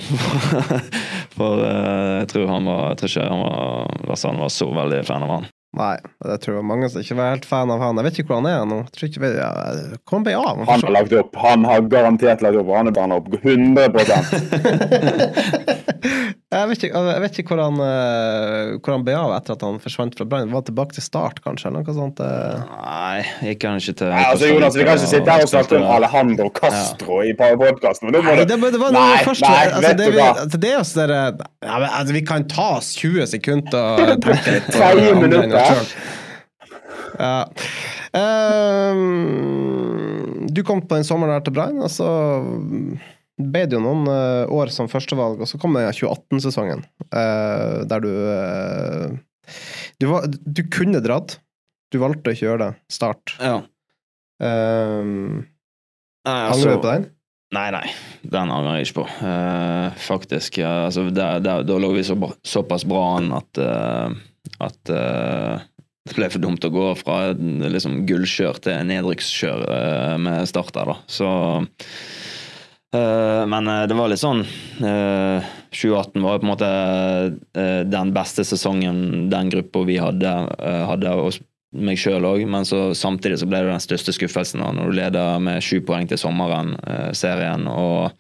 For 1.37 1.61
eh, 1.61 2.15
jeg 2.23 2.31
tror 2.33 2.49
han 2.49 2.65
var 2.65 2.81
Jeg 2.89 2.99
tror 3.03 3.11
ikke 3.13 3.27
han 3.29 3.43
var, 3.45 4.17
han 4.23 4.41
var 4.41 4.51
så 4.55 4.71
veldig 4.79 5.03
fan 5.05 5.27
av 5.27 5.35
han. 5.35 5.47
Nei, 5.77 5.95
jeg 6.25 6.39
tror 6.41 6.55
det 6.55 6.57
var 6.57 6.65
mange 6.71 6.87
som 6.89 7.03
ikke 7.03 7.17
var 7.19 7.35
helt 7.35 7.45
fan 7.45 7.69
av 7.73 7.81
han. 7.83 7.99
Jeg 7.99 8.07
vet 8.07 8.15
ikke 8.21 8.31
hvor 8.31 8.39
han 8.41 8.49
er 8.49 8.63
nå. 8.65 8.79
Jeg 8.97 9.11
ikke, 9.11 9.29
jeg, 9.29 9.99
Hvor 10.01 10.15
han 10.17 10.25
ble 10.25 10.33
av? 10.39 10.63
Han 10.71 10.85
har 10.87 10.95
lagt 10.95 11.13
opp. 11.19 11.37
Han 11.43 11.67
har 11.69 11.85
garantert 11.91 12.41
lagt 12.45 12.57
opp. 12.57 12.71
Han 12.73 12.89
er 12.89 12.95
bare 12.97 13.19
opp 13.19 13.27
100 13.37 13.85
jeg, 16.47 16.69
vet 16.71 16.83
ikke, 16.87 17.01
jeg 17.11 17.21
vet 17.23 17.37
ikke 17.41 17.53
hvor 17.53 17.61
han, 17.61 17.77
eh, 17.83 18.73
hvor 18.81 18.95
han 18.95 19.03
ble 19.05 19.13
av 19.19 19.33
etter 19.37 19.57
at 19.57 19.65
han 19.67 19.77
forsvant 19.83 20.17
fra 20.17 20.25
Brann. 20.29 20.53
Var 20.53 20.65
tilbake 20.69 20.97
til 20.97 21.05
start, 21.05 21.41
kanskje? 21.45 21.69
Eller 21.69 21.85
noe 21.85 21.95
sånt. 21.97 22.21
eh. 22.23 22.57
Nei, 22.73 23.19
gikk 23.51 23.67
han 23.67 23.77
ikke 23.81 23.95
til 24.01 24.09
Nei, 24.13 24.23
altså 24.31 24.49
Jonas, 24.49 24.77
Vi 24.77 24.87
kan 24.87 24.97
ikke 24.97 25.11
sitte 25.13 25.29
her 25.35 25.45
og 25.45 25.51
snakke 25.51 25.77
om 25.77 25.87
Alejandro 25.97 26.49
Castro 26.57 27.21
i 27.21 27.35
podkasten. 27.37 28.13
Nei, 28.15 28.37
det, 28.41 28.47
det 28.49 28.81
var 28.81 28.95
noe 28.95 28.97
Nei, 28.97 29.21
først, 29.27 29.45
nei, 29.45 29.53
altså, 29.67 29.83
vet 29.85 30.01
det, 30.01 30.07
du 30.07 30.17
vi, 30.17 30.25
altså, 30.25 30.61
det 30.63 30.71
er 30.71 30.77
jo 30.77 30.85
sånn 30.87 31.15
ja, 31.17 31.75
altså, 31.99 32.17
Vi 32.17 32.23
kan 32.31 32.47
ta 32.49 32.67
oss 32.79 32.93
20 32.97 33.29
sekunder 33.35 34.15
og 34.15 34.25
tenke 34.25 34.57
litt 34.57 34.71
30 34.73 35.21
minutter. 35.21 35.66
Selv. 35.67 35.87
Ja. 37.17 37.37
Um, 38.93 40.47
du 40.53 40.61
kom 40.67 40.81
på 40.85 40.95
den 40.97 41.07
sommeren 41.07 41.33
der 41.35 41.45
til 41.45 41.55
Brann, 41.55 41.79
og 41.83 41.91
så 41.91 42.09
ble 43.37 43.63
det 43.69 43.77
jo 43.77 43.83
noen 43.83 44.07
eh, 44.09 44.49
år 44.53 44.67
som 44.73 44.89
førstevalg, 44.89 45.41
og 45.41 45.49
så 45.49 45.59
kom 45.61 45.75
den 45.77 45.89
2018-sesongen, 45.93 46.81
uh, 47.13 47.85
der 47.89 47.99
du 48.01 48.09
uh, 48.09 49.07
du, 50.01 50.07
var, 50.11 50.25
du 50.27 50.63
kunne 50.73 51.01
dratt. 51.03 51.39
Du 51.93 51.99
valgte 52.01 52.31
å 52.31 52.35
ikke 52.35 52.47
gjøre 52.49 52.63
det. 52.65 52.71
Start. 52.91 53.35
Ja. 53.39 53.61
Um, 54.43 55.45
Angrer 56.27 56.75
du 56.75 56.81
på 56.81 56.89
den? 56.89 57.07
Nei, 57.55 57.69
nei. 57.71 57.85
Den 58.27 58.51
angrer 58.51 58.81
jeg 58.81 58.89
ikke 58.89 59.05
på. 59.05 59.05
Uh, 59.23 59.95
faktisk. 60.03 60.59
Ja, 60.59 60.89
altså, 60.89 61.05
der, 61.15 61.39
der, 61.43 61.63
da 61.63 61.77
lå 61.79 61.93
vi 61.95 62.03
så, 62.03 62.17
såpass 62.43 62.83
bra 62.87 63.05
an 63.17 63.31
at, 63.37 63.61
eh, 63.61 64.17
at 64.63 64.91
uh, 64.91 65.57
det 66.07 66.15
ble 66.15 66.29
for 66.31 66.43
dumt 66.43 66.63
å 66.63 66.71
gå 66.71 66.87
fra 66.99 67.17
liksom, 67.35 68.01
gullkjør 68.07 68.61
til 68.63 68.87
nedrykkskjør 68.89 69.65
uh, 69.67 70.15
med 70.21 70.47
start 70.49 70.73
der, 70.77 70.93
da. 70.93 70.95
Så 71.11 71.27
uh, 71.59 73.43
Men 73.51 73.69
det 73.89 73.97
var 73.97 74.09
litt 74.09 74.23
sånn 74.23 74.45
eh, 74.79 75.49
2018 75.75 76.23
var 76.23 76.37
jo 76.37 76.41
på 76.41 76.47
en 76.47 76.53
måte 76.53 76.69
den 77.91 78.13
beste 78.15 78.45
sesongen 78.47 79.27
den 79.29 79.51
gruppa 79.51 79.83
vi 79.85 79.99
hadde, 80.01 80.31
hadde 80.87 81.11
og 81.19 81.35
meg 81.77 81.99
sjøl 81.99 82.25
òg, 82.25 82.45
men 82.49 82.65
så 82.65 82.95
samtidig 82.97 83.41
så 83.41 83.49
ble 83.49 83.59
det 83.61 83.73
den 83.73 83.83
største 83.83 84.15
skuffelsen 84.15 84.63
da, 84.63 84.71
når 84.73 84.87
du 84.87 84.97
leder 84.97 85.43
med 85.43 85.61
sju 85.61 85.81
poeng 85.85 86.07
til 86.09 86.17
sommeren, 86.21 86.73
serien, 87.13 87.67
og 87.69 88.15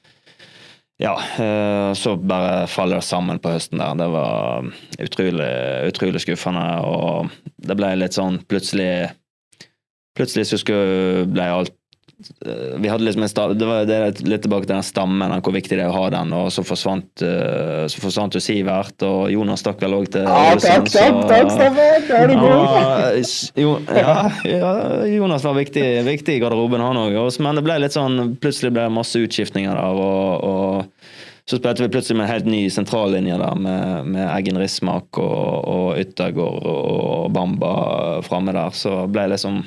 ja, 0.97 1.13
eh, 1.37 1.93
så 1.93 2.15
bare 2.17 2.67
faller 2.67 3.01
det 3.01 3.05
sammen 3.05 3.39
på 3.39 3.51
høsten 3.53 3.81
der. 3.81 3.97
Det 3.99 4.07
var 4.13 4.69
utrolig, 5.05 5.51
utrolig 5.91 6.23
skuffende, 6.23 6.65
og 6.81 7.29
det 7.61 7.77
ble 7.77 7.93
litt 7.99 8.17
sånn 8.17 8.41
plutselig 8.49 9.13
Plutselig 10.17 10.47
så 10.49 10.57
skulle, 10.57 11.27
ble 11.29 11.43
alt 11.45 11.75
vi 12.81 12.89
hadde 12.89 13.03
liksom 13.05 13.21
en 13.21 13.29
sta- 13.29 13.53
det 13.53 13.65
var 13.65 13.85
det 13.85 13.97
litt 14.25 14.41
tilbake 14.41 14.65
til 14.65 14.73
den 14.75 14.85
stammen, 14.85 15.33
hvor 15.45 15.53
viktig 15.53 15.77
det 15.77 15.83
er 15.85 15.91
å 15.91 15.97
ha 15.99 16.07
den. 16.09 16.31
Og 16.33 16.47
så 16.53 16.63
forsvant, 16.65 17.21
eh, 17.21 17.83
så 17.93 18.01
forsvant 18.01 18.33
jo 18.33 18.41
Sivert, 18.41 19.03
og 19.05 19.29
Jonas 19.29 19.61
stakk 19.61 19.81
vel 19.85 19.93
òg 19.99 20.07
til 20.15 20.25
Ja, 20.25 20.55
takk, 20.57 20.89
takk, 20.89 21.19
takk, 21.29 21.51
Steffen! 21.53 22.09
Er 22.17 22.31
du 22.31 22.33
god. 22.41 23.29
jo, 23.61 23.75
ja, 23.93 24.15
ja, 24.49 24.71
Jonas 25.13 25.45
var 25.45 25.53
viktig, 25.59 25.85
viktig 26.07 26.37
i 26.39 26.41
garderoben, 26.41 26.81
han 26.81 26.97
òg. 27.03 27.19
Men 27.45 27.59
det 27.59 27.65
ble 27.67 27.77
litt 27.85 27.93
sånn 27.93 28.35
Plutselig 28.41 28.73
ble 28.73 28.87
det 28.87 28.95
masse 28.97 29.21
utskiftninger 29.21 29.77
der, 29.77 30.01
og, 30.01 30.43
og 30.43 31.47
så 31.47 31.59
spilte 31.61 31.85
vi 31.85 31.91
plutselig 31.93 32.17
med 32.17 32.25
en 32.25 32.33
helt 32.33 32.49
ny 32.49 32.63
sentrallinje 32.73 33.37
der, 33.39 33.55
med, 33.55 34.09
med 34.15 34.25
Eggen 34.33 34.57
Rismak 34.59 35.21
og, 35.21 35.69
og 35.69 36.01
Yttergård 36.01 36.65
og 36.67 37.29
Bamba 37.31 37.75
framme 38.25 38.51
der. 38.57 38.73
Så 38.75 39.03
ble 39.07 39.27
det 39.29 39.37
liksom 39.37 39.61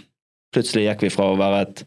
Plutselig 0.50 0.88
gikk 0.88 1.04
vi 1.06 1.08
fra 1.14 1.28
å 1.30 1.36
være 1.38 1.58
et 1.62 1.84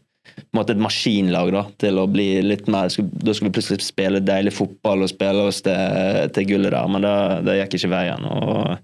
måte 0.56 0.74
et 0.74 0.82
maskinlag 0.82 1.52
da, 1.54 1.64
til 1.80 2.00
å 2.00 2.06
bli 2.10 2.28
litt 2.44 2.68
mer 2.70 2.88
Da 2.88 3.34
skulle 3.34 3.50
vi 3.50 3.54
plutselig 3.58 3.84
spille 3.84 4.22
deilig 4.24 4.54
fotball 4.56 5.04
og 5.04 5.12
spille 5.12 5.48
oss 5.50 5.62
til, 5.66 6.30
til 6.34 6.48
gullet 6.54 6.74
der, 6.74 6.90
men 6.90 7.06
det, 7.46 7.58
gikk 7.60 7.78
ikke 7.80 7.94
veien. 7.94 8.26
og 8.28 8.74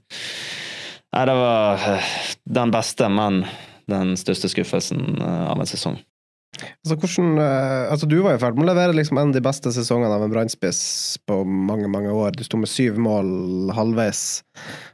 Nei, 1.10 1.24
det 1.26 1.34
var 1.34 1.88
eh, 1.90 2.12
den 2.60 2.70
beste, 2.70 3.08
men 3.10 3.42
den 3.90 4.14
største 4.20 4.50
skuffelsen 4.52 5.18
eh, 5.18 5.46
av 5.50 5.58
en 5.58 5.66
sesong. 5.68 5.98
Altså, 6.60 6.96
hvordan, 6.96 7.38
eh, 7.38 7.90
altså, 7.92 8.06
du 8.10 8.20
var 8.24 8.36
i 8.36 8.40
ferd 8.42 8.58
med 8.58 8.66
å 8.66 8.70
levere 8.70 8.94
liksom 8.94 9.18
en 9.18 9.32
av 9.32 9.36
de 9.36 9.42
beste 9.44 9.72
sesongene 9.74 10.12
av 10.14 10.24
en 10.26 10.32
brannspiss 10.32 10.82
på 11.26 11.40
mange 11.46 11.88
mange 11.90 12.12
år. 12.14 12.34
Du 12.36 12.44
sto 12.46 12.60
med 12.60 12.70
syv 12.70 12.98
mål 13.02 13.72
halvveis. 13.76 14.42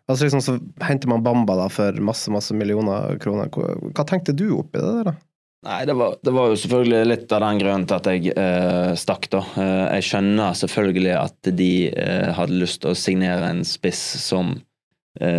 Altså, 0.06 0.26
liksom, 0.26 0.44
så 0.44 0.56
henter 0.86 1.10
man 1.12 1.24
Bamba 1.26 1.58
da 1.58 1.68
for 1.72 2.00
masse 2.04 2.32
masse 2.32 2.56
millioner 2.56 3.18
kroner. 3.22 3.50
Hva, 3.52 3.74
hva 3.90 4.06
tenkte 4.08 4.36
du 4.36 4.48
oppi 4.58 4.80
det 4.80 4.92
der, 5.00 5.12
da? 5.12 5.16
Nei, 5.64 5.80
det 5.88 5.94
var, 5.98 6.16
det 6.22 6.32
var 6.36 6.50
jo 6.52 6.58
selvfølgelig 6.60 7.06
litt 7.08 7.32
av 7.32 7.42
den 7.42 7.60
grunnen 7.62 7.86
til 7.88 7.96
at 7.96 8.08
jeg 8.12 8.34
eh, 8.38 8.92
stakk, 9.00 9.26
da. 9.32 9.40
Eh, 9.56 9.84
jeg 9.96 10.06
skjønner 10.10 10.58
selvfølgelig 10.60 11.14
at 11.16 11.50
de 11.58 11.70
eh, 11.90 12.28
hadde 12.36 12.60
lyst 12.60 12.82
til 12.84 12.92
å 12.92 12.98
signere 12.98 13.48
en 13.50 13.64
spiss 13.66 14.02
som 14.22 14.54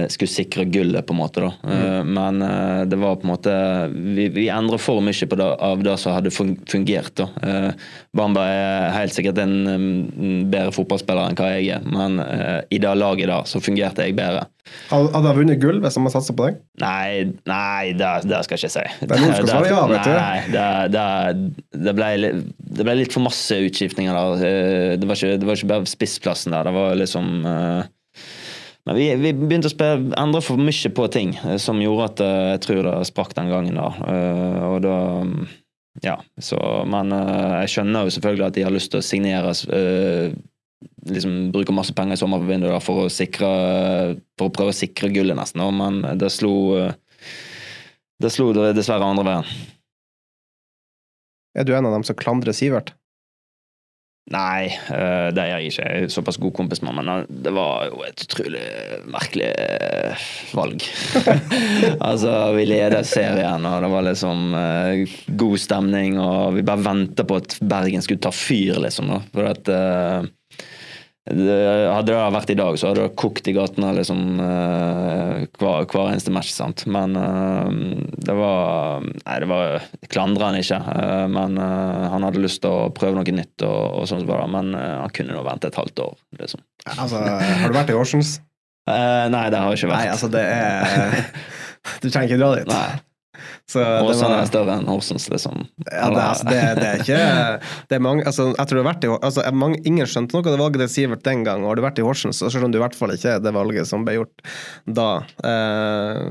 skulle 0.09 0.31
sikre 0.31 0.65
gullet, 0.73 1.05
på 1.05 1.13
en 1.13 1.19
måte. 1.21 1.41
da. 1.43 1.51
Mm. 1.63 2.13
Men 2.17 2.41
eh, 2.41 2.81
det 2.89 2.97
var 2.97 3.15
på 3.21 3.27
en 3.27 3.33
måte 3.33 3.53
Vi, 3.93 4.27
vi 4.33 4.47
endra 4.49 4.79
for 4.81 5.01
mye 5.05 5.27
på 5.29 5.37
det, 5.39 5.47
av 5.69 5.83
det 5.85 5.97
som 6.01 6.15
hadde 6.15 6.31
fun- 6.33 6.57
fungert. 6.69 7.13
da. 7.19 7.27
Eh, 7.43 7.71
Bamba 8.17 8.45
er 8.49 8.91
helt 8.97 9.13
sikkert 9.13 9.37
en 9.43 9.55
mm, 9.67 10.49
bedre 10.51 10.73
fotballspiller 10.73 11.29
enn 11.29 11.37
hva 11.37 11.51
jeg 11.55 11.69
er, 11.77 11.85
men 11.85 12.19
eh, 12.23 12.61
i 12.73 12.79
det 12.81 12.93
laget 12.97 13.29
der 13.29 13.45
så 13.49 13.61
fungerte 13.61 14.05
jeg 14.07 14.15
bedre. 14.17 14.47
Hadde 14.89 15.21
jeg 15.23 15.37
vunnet 15.37 15.61
gull 15.61 15.77
hvis 15.79 15.95
de 15.95 16.01
hadde 16.03 16.11
satsa 16.17 16.33
på 16.35 16.47
deg? 16.49 16.57
Nei, 16.81 17.29
nei 17.47 17.93
det, 17.95 18.09
det 18.27 18.41
skal 18.43 18.57
jeg 18.57 18.65
ikke 18.65 18.73
si. 18.73 19.07
Det 19.07 19.19
svare 19.47 19.69
ja. 19.71 19.83
Nei, 19.87 21.05
det, 21.77 21.93
ble, 21.95 22.09
ble 22.81 22.95
litt 22.99 23.13
for 23.15 23.23
masse 23.27 23.55
utskiftninger 23.67 24.17
der. 24.17 24.43
Eh, 24.49 24.95
Det 24.99 25.07
var 25.07 25.15
ikke, 25.21 25.37
det 25.39 25.47
var 25.47 25.55
ikke 25.61 25.71
bare 25.71 25.87
spissplassen 25.87 26.55
der. 26.57 26.67
Det 26.67 26.73
var 26.75 26.97
liksom 26.99 27.29
eh, 27.47 27.93
vi, 28.95 29.07
vi 29.19 29.31
begynte 29.35 29.69
å 29.71 29.87
endre 30.19 30.41
for 30.45 30.59
mye 30.61 30.91
på 30.95 31.07
ting 31.11 31.33
eh, 31.43 31.57
som 31.61 31.81
gjorde 31.81 32.09
at 32.11 32.21
eh, 32.23 32.49
jeg 32.53 32.61
tror 32.65 32.83
det 32.85 32.97
sprakk 33.09 33.33
den 33.37 33.51
gangen 33.51 33.79
da. 33.79 33.87
Eh, 34.07 34.59
Og 34.67 34.83
da 34.85 34.97
mm, 35.27 35.47
Ja, 36.05 36.19
så 36.37 36.59
Men 36.85 37.09
jeg 37.09 37.71
skjønner 37.73 38.05
jo 38.05 38.13
selvfølgelig 38.13 38.45
at 38.45 38.57
de 38.57 38.65
har 38.67 38.75
lyst 38.75 38.91
til 38.93 39.01
å 39.01 39.05
signere 39.05 39.53
liksom 41.07 41.47
bruker 41.55 41.73
masse 41.73 41.95
penger 41.97 42.13
i 42.13 42.21
sommervinduet 42.21 42.85
for 42.85 43.07
å 43.07 43.09
sikre 43.09 43.49
For 44.37 44.51
å 44.51 44.53
prøve 44.53 44.75
å 44.75 44.77
sikre 44.77 45.09
gullet, 45.09 45.33
nesten. 45.39 45.63
Men 45.73 46.03
det 46.21 46.29
slo 46.35 46.53
Det 48.21 48.29
slo 48.33 48.51
dessverre 48.53 49.09
andre 49.09 49.25
veien. 49.25 49.49
Er 51.57 51.65
du 51.65 51.73
en 51.73 51.89
av 51.89 51.97
dem 51.97 52.05
som 52.05 52.17
klandrer 52.17 52.53
Sivert? 52.53 52.93
Nei, 54.27 54.67
eh, 54.67 55.29
det 55.31 55.39
er 55.39 55.53
jeg 55.53 55.69
ikke. 55.69 55.83
Jeg 55.87 56.07
er 56.07 56.11
såpass 56.11 56.39
god 56.43 56.51
kompis 56.57 56.81
med 56.83 56.97
men 56.97 57.11
eh, 57.13 57.29
det 57.45 57.53
var 57.55 57.85
jo 57.87 58.01
et 58.03 58.23
utrolig 58.25 58.63
merkelig 59.07 59.51
eh, 59.53 60.25
valg. 60.57 60.83
altså, 62.09 62.33
vi 62.57 62.65
leder 62.67 63.07
serien, 63.07 63.67
og 63.69 63.85
det 63.85 63.91
var 63.93 64.07
liksom 64.09 64.43
god 65.39 65.61
stemning, 65.63 66.19
og 66.19 66.57
vi 66.57 66.65
bare 66.67 66.83
venta 66.89 67.23
på 67.27 67.39
at 67.39 67.55
Bergen 67.63 68.03
skulle 68.03 68.23
ta 68.23 68.33
fyr, 68.35 68.81
liksom. 68.83 69.15
For 69.31 69.47
at 69.47 69.63
det, 69.69 69.79
Hadde 71.27 72.07
det 72.07 72.17
vært 72.33 72.51
i 72.53 72.57
dag, 72.57 72.77
så 72.79 72.89
hadde 72.91 73.03
det 73.03 73.17
kokt 73.19 73.47
i 73.51 73.53
gatene 73.55 73.89
liksom, 73.97 74.21
eh, 74.39 75.41
hver, 75.59 75.87
hver 75.91 76.11
eneste 76.13 76.31
match. 76.31 76.53
sant? 76.55 76.85
Men 76.87 77.17
eh, 77.19 78.05
det 78.27 78.35
var 78.37 79.03
Nei, 79.03 79.37
det 79.43 79.49
var 79.51 79.83
klandrer 80.13 80.47
han 80.47 80.59
ikke, 80.61 80.79
eh, 80.79 81.25
men 81.33 81.59
eh, 81.59 82.05
han 82.13 82.27
hadde 82.27 82.43
lyst 82.43 82.61
til 82.63 82.71
å 82.71 82.91
prøve 82.95 83.19
noe 83.19 83.35
nytt, 83.35 83.65
og, 83.67 84.01
og 84.01 84.07
sånt 84.09 84.27
men 84.27 84.73
eh, 84.77 84.95
han 85.03 85.13
kunne 85.15 85.35
nå 85.35 85.43
vente 85.47 85.67
et 85.71 85.79
halvt 85.79 86.03
år. 86.05 86.15
liksom. 86.39 86.63
Altså, 86.95 87.19
har 87.19 87.67
du 87.67 87.75
vært 87.75 87.91
i 87.91 87.97
Oceans? 87.97 88.37
Eh, 88.87 89.25
nei, 89.33 89.47
det 89.51 89.59
har 89.59 89.73
jeg 89.73 89.81
ikke 89.81 89.91
vært. 89.91 90.05
Nei, 90.05 90.13
altså, 90.15 90.31
det 90.31 90.45
er 90.47 91.19
Du 92.01 92.09
trenger 92.09 92.31
ikke 92.31 92.39
dra 92.41 92.53
dit. 92.55 92.71
Nei. 92.71 93.06
Så 93.69 93.81
Åsane 93.83 94.29
var- 94.33 94.41
er 94.41 94.49
større 94.49 94.77
enn 94.79 94.87
Horsens, 94.89 95.27
liksom. 95.29 95.65
Ja, 95.91 96.09
det, 96.09 96.23
altså, 96.23 96.45
det, 96.49 96.61
det 96.79 96.87
er 96.87 97.01
ikke 97.03 97.21
det 97.89 97.95
er 97.97 98.03
mange, 98.03 98.23
altså, 98.25 98.49
Jeg 98.57 98.67
tror 98.67 98.77
det 98.79 98.83
har 98.85 98.93
vært 98.93 99.07
i 99.07 99.11
altså, 99.27 99.45
mange, 99.53 99.81
Ingen 99.85 100.07
skjønte 100.09 100.33
noe 100.37 100.45
av 100.45 100.51
det 100.55 100.61
valget 100.61 100.83
til 100.85 100.91
Sivert 100.95 101.23
den 101.27 101.43
gang, 101.47 101.63
og 101.63 101.71
har 101.71 101.75
du 101.79 101.83
vært 101.85 101.99
i 102.01 102.05
Horsens, 102.07 102.39
så 102.41 102.49
skjønner 102.53 102.71
du 102.73 102.79
i 102.79 102.83
hvert 102.85 102.95
fall 102.97 103.13
ikke 103.15 103.37
det 103.43 103.53
valget 103.55 103.87
som 103.89 104.05
ble 104.07 104.17
gjort 104.17 104.45
da. 104.87 105.09
Eh, 105.43 106.21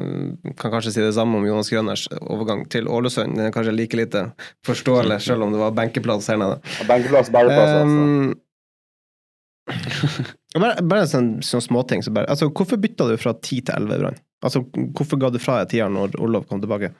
kan 0.60 0.72
kanskje 0.74 0.92
si 0.96 1.00
det 1.04 1.14
samme 1.16 1.36
om 1.38 1.46
Jonas 1.46 1.70
Grønners 1.72 2.06
overgang 2.20 2.64
til 2.72 2.88
Ålesund. 2.88 3.36
Den 3.36 3.46
er 3.48 3.54
kanskje 3.54 3.74
like 3.76 3.96
lite 3.98 4.26
forståelig, 4.66 5.20
selv 5.26 5.46
om 5.46 5.52
det 5.54 5.60
var 5.60 5.70
benkeplass 5.76 6.28
her 6.32 6.40
nede. 6.40 6.58
Benkeplass, 6.88 7.30
bæreplass. 7.34 7.76
altså. 7.82 7.84
Um, 7.86 8.34
bare, 10.62 10.82
bare 10.86 11.06
sånn, 11.10 11.36
sånn 11.44 11.64
småting. 11.64 12.04
Så 12.06 12.12
bare, 12.14 12.30
altså, 12.32 12.50
hvorfor 12.50 12.80
bytta 12.80 13.08
du 13.10 13.16
fra 13.20 13.34
10 13.36 13.68
til 13.68 13.74
11 13.76 14.02
Brann? 14.02 14.20
Altså, 14.44 14.62
hvorfor 14.96 15.20
ga 15.20 15.32
du 15.32 15.40
fra 15.42 15.62
deg 15.62 15.72
tieren 15.74 15.96
når 15.96 16.18
Olof 16.22 16.46
kom 16.50 16.60
tilbake? 16.62 16.92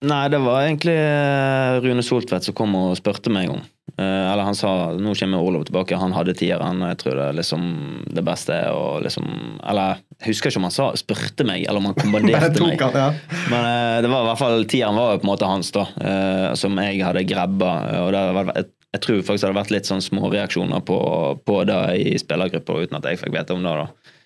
Nei, 0.00 0.22
det 0.32 0.38
var 0.40 0.62
egentlig 0.64 0.96
eh, 0.96 1.78
Rune 1.84 2.02
Soltvedt 2.04 2.46
som 2.46 2.56
kom 2.56 2.72
og 2.78 2.94
spurte 2.96 3.32
meg 3.32 3.50
om. 3.52 3.60
Eh, 4.00 4.30
eller 4.30 4.46
han 4.46 4.56
sa 4.56 4.94
nå 4.96 5.12
kommer 5.18 5.44
Olof 5.44 5.66
tilbake, 5.68 5.98
han 6.00 6.14
hadde 6.16 6.32
tieren, 6.38 6.80
og 6.80 6.88
jeg 6.88 7.00
tror 7.02 7.18
det 7.18 7.26
er 7.26 7.36
liksom 7.36 7.66
det 8.08 8.24
beste 8.24 8.56
og 8.72 9.02
liksom 9.04 9.26
Eller 9.60 10.00
jeg 10.20 10.30
husker 10.30 10.48
ikke 10.48 10.62
om 10.62 10.68
han 10.70 10.76
sa 10.76 10.88
spurte 10.96 11.44
meg, 11.44 11.66
eller 11.66 11.82
om 11.82 11.90
han 11.90 11.98
kommanderte 12.00 12.64
meg. 12.64 12.80
han, 12.80 12.96
ja. 12.96 13.38
Men 13.52 13.68
eh, 13.74 13.98
det 14.06 14.12
var 14.12 14.24
i 14.24 14.30
hvert 14.30 14.40
fall 14.40 14.66
tieren 14.72 14.96
var 14.96 15.14
jo 15.14 15.20
på 15.20 15.28
en 15.28 15.32
måte 15.34 15.52
hans, 15.52 15.72
da, 15.76 15.84
eh, 16.00 16.48
som 16.56 16.80
jeg 16.80 17.04
hadde 17.04 17.26
grabba. 17.28 17.74
Og 18.06 18.12
det 18.16 18.24
var, 18.38 18.54
jeg, 18.56 18.70
jeg 18.94 19.00
tror 19.04 19.20
faktisk 19.22 19.42
det 19.44 19.48
hadde 19.50 19.60
vært 19.60 19.70
litt 19.76 19.86
sånn 19.90 20.02
småreaksjoner 20.02 20.80
på, 20.88 20.96
på 21.46 21.60
det 21.68 21.80
i 22.02 22.16
spillergrupper, 22.18 22.82
uten 22.86 22.98
at 22.98 23.06
jeg 23.10 23.20
fikk 23.20 23.36
vite 23.36 23.54
om 23.54 23.62
det. 23.62 23.74
da. 23.80 24.16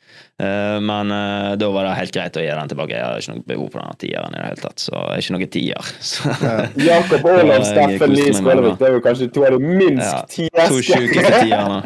Eh, 0.44 0.78
Men 0.82 1.12
eh, 1.14 1.50
da 1.60 1.68
var 1.70 1.84
det 1.86 1.92
helt 1.98 2.14
greit 2.16 2.36
å 2.40 2.42
gi 2.42 2.48
den 2.50 2.72
tilbake. 2.72 2.96
Jeg 2.96 3.04
har 3.04 3.20
ikke 3.20 3.34
noe 3.36 3.46
behov 3.52 3.68
for 3.74 3.82
denne 3.84 3.98
tieren 4.00 4.34
i 4.34 4.40
det 4.40 4.46
hele 4.48 4.62
tatt, 4.64 4.80
så 4.82 4.94
jeg 4.96 5.14
er 5.14 5.22
ikke 5.26 5.36
noe 5.36 5.50
tier. 5.58 5.92
Ja. 6.48 6.56
Jakob 6.88 7.28
Ja, 7.28 7.36
Olav, 7.44 7.64
Steffen 7.68 8.14
Lie 8.16 8.32
Skålevik, 8.34 8.78
det. 8.80 8.88
er 8.88 8.96
jo 8.98 9.04
kanskje 9.04 9.28
to 9.36 9.44
av 9.46 9.54
de 9.58 9.74
minst 9.78 10.08
Ja, 10.08 10.24
tieste 10.32 10.68
To 10.72 10.80
sjukeste 10.82 11.40
tierne. 11.44 11.78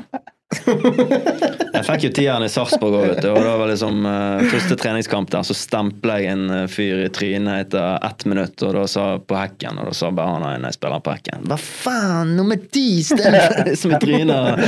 Jeg 0.48 1.84
fikk 1.84 2.04
jo 2.06 2.10
tieren 2.16 2.44
i 2.44 2.48
Sarpsborg 2.48 2.94
òg, 2.96 3.06
vet 3.10 3.20
du. 3.20 3.28
Og 3.34 3.42
det 3.44 3.50
var 3.60 3.68
liksom 3.68 4.06
uh, 4.08 4.40
første 4.48 4.78
treningskamp 4.80 5.28
der, 5.32 5.44
så 5.44 5.56
stempla 5.56 6.16
jeg 6.22 6.32
en 6.32 6.54
eh, 6.54 6.64
fyr 6.72 7.02
i 7.04 7.10
trynet 7.12 7.66
etter 7.66 7.98
ett 8.06 8.24
minutt, 8.28 8.56
og 8.64 8.72
da 8.78 8.84
sa 8.88 9.04
på 9.20 9.36
hekken, 9.36 9.80
og 9.80 9.90
da 9.90 9.96
sa 9.96 10.10
bare 10.14 10.38
han 10.38 10.46
ene 10.48 10.70
jeg 10.70 10.78
spiller 10.78 11.02
på 11.04 11.14
hekken 11.14 11.44
Hva 11.50 11.58
faen, 11.60 12.32
nummer 12.38 12.60
ti 12.72 13.02
stemmer 13.04 13.58
liksom 13.68 13.92
i 13.92 14.00
trynet! 14.02 14.64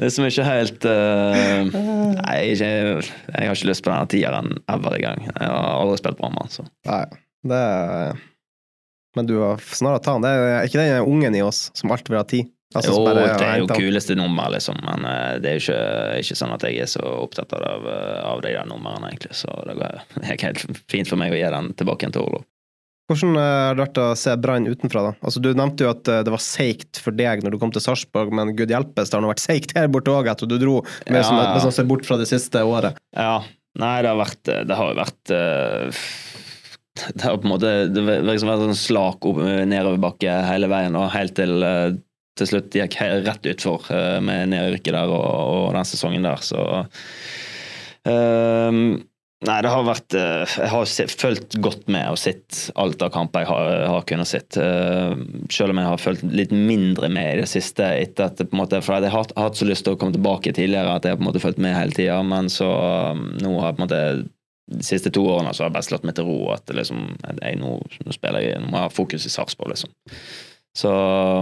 Det 0.00 0.10
som 0.14 0.26
ikke 0.26 0.46
helt 0.48 0.88
uh, 0.88 1.68
Nei, 1.68 2.38
ikke, 2.54 2.70
jeg 2.70 3.36
har 3.36 3.52
ikke 3.52 3.70
lyst 3.70 3.84
på 3.84 3.92
denne 3.92 4.10
tieren 4.10 4.54
ever 4.72 4.96
i 4.96 5.02
gang. 5.04 5.26
Jeg 5.28 5.50
har 5.52 5.68
aldri 5.74 6.00
spilt 6.00 6.18
Brannmann, 6.20 6.52
så. 6.52 6.64
Nei, 6.88 7.04
det 7.50 7.60
er 7.60 8.16
Men 9.18 9.28
du 9.28 9.36
har 9.42 9.60
snarere 9.74 10.02
tatt 10.04 10.20
den. 10.20 10.26
Det 10.26 10.32
er 10.54 10.68
ikke 10.68 10.80
den 10.80 11.12
ungen 11.12 11.36
i 11.36 11.44
oss 11.44 11.68
som 11.76 11.92
alltid 11.92 12.14
vil 12.14 12.22
ha 12.22 12.26
ti. 12.28 12.42
Altså, 12.70 12.92
jo, 12.94 13.02
bare 13.02 13.32
det 13.34 13.46
er 13.48 13.60
jo 13.64 13.66
kuleste 13.66 14.14
nummer, 14.14 14.46
liksom, 14.54 14.76
men 14.86 15.02
uh, 15.02 15.40
det 15.42 15.50
er 15.50 15.56
jo 15.58 15.62
ikke, 15.64 16.20
ikke 16.22 16.36
sånn 16.38 16.52
at 16.54 16.66
jeg 16.68 16.84
er 16.84 16.90
så 16.92 17.02
opptatt 17.02 17.50
av, 17.58 17.88
eh, 17.90 18.20
av 18.22 18.44
de 18.44 18.52
der 18.54 18.68
numrene, 18.70 19.10
egentlig. 19.10 19.34
Så 19.40 19.50
det 19.66 19.74
går 19.80 19.98
helt 20.30 20.62
fint 20.90 21.10
for 21.10 21.18
meg 21.18 21.34
å 21.34 21.40
gi 21.40 21.48
den 21.50 21.72
tilbake 21.80 22.12
til 22.14 22.22
Orlov. 22.22 22.44
Hvordan 23.10 23.34
eh, 23.42 23.48
har 23.66 23.74
det 23.74 23.82
vært 23.88 23.98
å 23.98 24.06
se 24.14 24.36
Brann 24.38 24.70
utenfra, 24.70 25.02
da? 25.08 25.12
Altså, 25.18 25.42
du 25.42 25.50
nevnte 25.50 25.82
jo 25.82 25.90
at 25.90 26.06
det 26.06 26.30
var 26.30 26.44
seigt 26.44 27.00
for 27.02 27.16
deg 27.18 27.42
når 27.42 27.56
du 27.56 27.58
kom 27.62 27.74
til 27.74 27.82
Sarpsborg, 27.82 28.30
men 28.38 28.54
gud 28.54 28.70
hjelpes, 28.70 29.10
det 29.10 29.18
har 29.18 29.24
nå 29.24 29.32
vært 29.32 29.42
seigt 29.42 29.74
her 29.74 29.90
borte 29.90 30.14
òg, 30.14 30.30
etter 30.30 30.46
du 30.46 30.54
dro, 30.62 30.76
med 31.08 31.24
Ja, 31.24 31.26
som, 31.26 31.40
ja. 31.42 31.72
ser 31.74 31.88
bort 31.90 32.06
fra 32.06 32.20
det 32.20 32.30
siste 32.30 32.62
året. 32.62 33.02
Ja. 33.18 33.40
Nei, 33.80 33.96
det 34.02 34.10
har 34.10 34.18
vært 34.18 34.48
Det 34.66 34.74
har 34.74 34.88
jo 34.90 34.96
vært 34.98 35.30
uh, 35.30 36.00
Det 37.14 37.22
har 37.22 37.36
på 37.38 37.46
en 37.46 37.52
måte 37.52 37.68
Det 37.86 38.02
har 38.02 38.24
liksom 38.26 38.50
vært 38.50 38.64
en 38.66 38.78
slak 38.78 39.28
nedoverbakke 39.70 40.38
hele 40.48 40.70
veien, 40.72 40.98
og 40.98 41.12
helt 41.14 41.36
til 41.38 41.62
eh, 41.62 41.92
til 42.40 42.50
slutt 42.50 42.80
gikk 42.80 42.98
rett 43.26 43.52
utfor 43.52 43.86
eh, 43.94 44.18
med 44.24 44.50
nedrykket 44.54 44.96
der 44.96 45.12
og, 45.12 45.28
og 45.28 45.70
den 45.76 45.88
sesongen 45.88 46.26
der, 46.26 46.42
så 46.44 46.66
um, 48.08 48.98
Nei, 49.40 49.54
det 49.64 49.70
har 49.72 49.86
vært 49.86 50.14
eh, 50.20 50.54
Jeg 50.60 50.68
har 50.68 50.90
fulgt 51.16 51.54
godt 51.64 51.86
med 51.88 52.10
og 52.12 52.18
sett 52.20 52.66
alt 52.80 53.00
av 53.00 53.08
kamper 53.14 53.46
jeg 53.46 53.48
har, 53.48 53.70
har 53.88 54.02
kunnet 54.08 54.28
sett. 54.28 54.58
eh, 54.60 55.14
selv 55.48 55.72
om 55.72 55.80
jeg 55.80 55.88
har 55.88 56.02
fulgt 56.02 56.26
litt 56.28 56.52
mindre 56.52 57.08
med 57.08 57.30
i 57.30 57.38
det 57.40 57.48
siste. 57.48 57.86
etter 58.02 58.28
at 58.28 58.42
på 58.42 58.52
en 58.52 58.60
måte, 58.60 58.82
For 58.84 59.00
jeg 59.00 59.08
har 59.14 59.32
hatt, 59.32 59.56
så 59.56 59.68
lyst 59.68 59.86
til 59.88 59.96
å 59.96 60.00
komme 60.00 60.12
tilbake 60.12 60.52
tidligere 60.52 60.92
at 60.92 61.08
jeg 61.08 61.16
har 61.16 61.22
på 61.22 61.24
en 61.24 61.30
måte 61.30 61.40
fulgt 61.40 61.62
med 61.62 61.72
hele 61.72 61.96
tida, 61.96 62.20
men 62.20 62.52
så 62.52 62.68
um, 62.68 63.30
nå 63.40 63.54
har 63.62 63.70
jeg 63.70 63.78
på 63.78 63.80
en 63.80 63.86
måte 63.88 64.04
de 64.70 64.86
siste 64.86 65.10
to 65.10 65.24
årene 65.26 65.54
så 65.54 65.64
har 65.64 65.70
jeg 65.70 65.78
bare 65.78 65.88
slått 65.88 66.04
meg 66.06 66.14
til 66.14 66.28
ro 66.28 66.52
at 66.54 66.70
liksom, 66.76 67.08
jeg, 67.24 67.56
nå, 67.58 67.72
nå 68.06 68.14
spiller 68.14 68.44
jeg, 68.44 68.60
nå 68.60 68.68
må 68.68 68.76
jeg 68.76 68.86
ha 68.86 68.92
fokus 68.92 69.26
i 69.26 69.32
Sarpsborg, 69.32 69.72
liksom. 69.72 69.96
Så, 70.76 70.90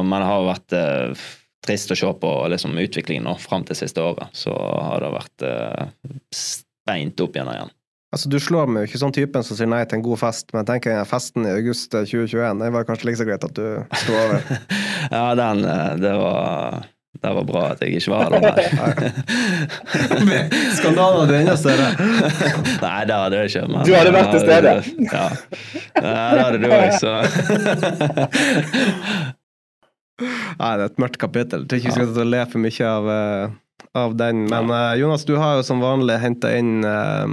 men 0.04 0.22
det 0.22 0.28
har 0.28 0.46
vært 0.46 0.76
eh, 0.76 1.26
trist 1.66 1.92
å 1.92 1.98
se 1.98 2.12
på 2.22 2.34
liksom, 2.52 2.76
utviklingen 2.80 3.26
nå 3.28 3.34
fram 3.42 3.66
til 3.68 3.76
siste 3.78 4.02
året. 4.02 4.32
Så 4.36 4.54
har 4.54 5.04
det 5.04 5.10
vært 5.14 5.44
eh, 5.48 6.14
steint 6.34 7.20
opp 7.24 7.36
igjen 7.36 7.50
og 7.50 7.58
igjen. 7.58 7.74
Altså, 8.08 8.30
Du 8.32 8.38
slår 8.40 8.70
meg 8.72 8.84
jo 8.86 8.88
ikke 8.88 9.00
sånn 9.02 9.16
typen 9.16 9.44
som 9.44 9.58
sier 9.58 9.68
nei 9.68 9.82
til 9.84 9.98
en 9.98 10.04
god 10.06 10.20
fest, 10.22 10.48
men 10.56 10.68
tenker 10.68 11.02
festen 11.08 11.44
i 11.44 11.52
august 11.58 11.92
2021, 11.92 12.62
det 12.62 12.70
var 12.72 12.86
kanskje 12.88 13.10
like 13.10 13.20
så 13.20 13.26
greit 13.28 13.44
at 13.44 13.58
du 13.58 13.66
sto 14.04 14.16
over. 14.16 14.46
Ja, 15.14 15.26
den 15.38 15.60
eh, 15.64 15.92
Det 16.02 16.14
var, 16.20 16.86
det 17.18 17.30
var 17.34 17.44
bra 17.48 17.62
at 17.72 17.80
jeg 17.82 17.96
ikke 17.98 18.10
var 18.12 18.30
der. 18.34 18.40
Skandaler 19.88 20.74
Skandalen 20.76 21.30
er 21.32 21.38
enda 21.40 21.56
større. 21.58 21.88
nei 22.82 23.00
det 23.08 23.16
hadde 23.16 23.40
jeg 23.40 23.50
ikke. 23.50 23.64
Men, 23.72 23.80
Du 23.88 23.92
hadde 23.96 24.12
vært 24.14 24.30
til 24.34 24.42
stede. 24.44 24.74
Ja. 25.08 25.24
ja, 25.96 26.26
det 26.36 26.42
hadde 26.44 26.58
du 26.62 26.68
òg, 26.68 26.90
så 27.00 27.12
Nei, 30.58 30.70
det 30.74 30.82
er 30.82 30.88
et 30.88 30.98
mørkt 30.98 31.18
kapittel. 31.22 31.62
Jeg 31.62 31.68
tror 31.70 31.78
ikke 31.78 31.88
vi 31.88 31.94
skal 31.94 32.22
og 32.24 32.30
le 32.32 32.40
for 32.50 32.58
mye 32.62 32.86
av, 32.90 33.04
eh, 33.14 33.44
av 34.02 34.16
den. 34.18 34.36
Men 34.50 34.72
eh, 34.74 34.96
Jonas, 34.98 35.22
du 35.28 35.36
har 35.38 35.58
jo 35.60 35.66
som 35.66 35.82
vanlig 35.82 36.16
henta 36.22 36.50
inn 36.58 36.82
eh, 36.82 37.26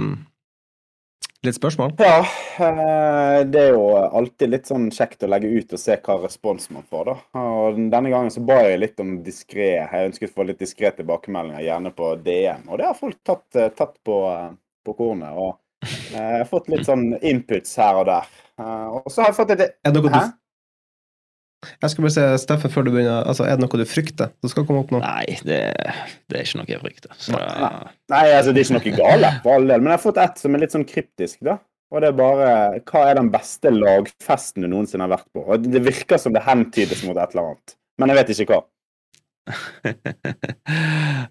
litt 1.46 1.56
spørsmål. 1.56 1.94
Ja, 2.02 2.20
eh, 2.22 3.40
det 3.48 3.62
er 3.62 3.74
jo 3.74 3.84
alltid 3.96 4.52
litt 4.52 4.70
sånn 4.70 4.88
kjekt 4.94 5.24
å 5.24 5.30
legge 5.30 5.50
ut 5.50 5.74
og 5.76 5.80
se 5.80 5.96
hva 5.96 6.18
respons 6.22 6.70
man 6.74 6.86
får, 6.90 7.10
da. 7.10 7.16
Og 7.40 7.80
denne 7.92 8.12
gangen 8.12 8.32
så 8.34 8.42
ba 8.46 8.60
jeg 8.64 8.80
litt 8.82 9.02
om 9.02 9.18
diskré. 9.26 9.70
Jeg 9.78 10.10
ønsket 10.10 10.32
å 10.32 10.38
få 10.40 10.48
litt 10.48 10.62
diskré 10.62 10.92
tilbakemeldinger, 10.96 11.64
gjerne 11.66 11.92
på 11.96 12.14
DM. 12.24 12.66
Og 12.70 12.80
det 12.80 12.88
har 12.88 12.98
folk 12.98 13.20
tatt, 13.26 13.46
eh, 13.56 13.70
tatt 13.76 13.96
på, 14.04 14.18
eh, 14.32 14.50
på 14.86 14.96
kornet. 14.98 15.32
Og 15.36 15.56
Jeg 15.86 16.38
har 16.40 16.48
fått 16.48 16.68
litt 16.72 16.86
sånn 16.86 17.20
inputs 17.20 17.76
her 17.76 17.94
og 18.00 18.06
der. 18.08 18.26
Og 18.58 19.04
så 19.12 19.22
har 19.22 19.28
jeg 19.28 19.36
fått 19.36 19.50
et 19.52 19.60
Er 19.60 19.92
det 19.92 20.02
noe 20.02 20.08
du 20.08 20.32
Jeg 21.82 21.92
skal 21.92 22.06
bare 22.06 22.14
se, 22.14 22.24
Steffen, 22.42 22.72
før 22.72 22.86
du 22.86 22.92
begynner. 22.94 23.22
Altså, 23.28 23.46
er 23.46 23.56
det 23.56 23.64
noe 23.64 23.80
du 23.80 23.86
frykter? 23.88 24.32
som 24.42 24.52
skal 24.52 24.66
komme 24.68 24.82
opp 24.84 24.92
nå. 24.94 25.00
Nei, 25.04 25.38
det, 25.46 25.60
det 26.30 26.38
er 26.38 26.44
ikke 26.46 26.60
noe 26.60 26.70
jeg 26.70 26.82
frykter. 26.82 27.16
Så, 27.18 27.34
Nei. 27.36 27.70
Nei, 28.12 28.24
altså 28.32 28.52
det 28.54 28.62
er 28.62 28.68
ikke 28.68 28.78
noe 28.78 28.98
gale, 29.00 29.32
for 29.44 29.58
all 29.58 29.66
del. 29.70 29.82
Men 29.82 29.92
jeg 29.92 29.98
har 29.98 30.04
fått 30.04 30.22
ett 30.22 30.42
som 30.42 30.56
er 30.56 30.64
litt 30.64 30.76
sånn 30.76 30.86
kryptisk, 30.88 31.40
da. 31.46 31.58
Og 31.94 32.02
det 32.02 32.08
er 32.10 32.16
bare 32.18 32.46
Hva 32.82 33.04
er 33.06 33.18
den 33.20 33.28
beste 33.30 33.70
lagfesten 33.70 34.64
du 34.64 34.70
noensinne 34.72 35.06
har 35.06 35.12
vært 35.14 35.28
på? 35.34 35.44
Og 35.44 35.66
det 35.66 35.84
virker 35.86 36.18
som 36.18 36.34
det 36.34 36.42
hentydes 36.46 37.04
mot 37.06 37.18
et 37.18 37.36
eller 37.36 37.52
annet. 37.52 37.76
Men 38.00 38.12
jeg 38.12 38.18
vet 38.20 38.32
ikke 38.34 38.56
hva. 38.56 38.64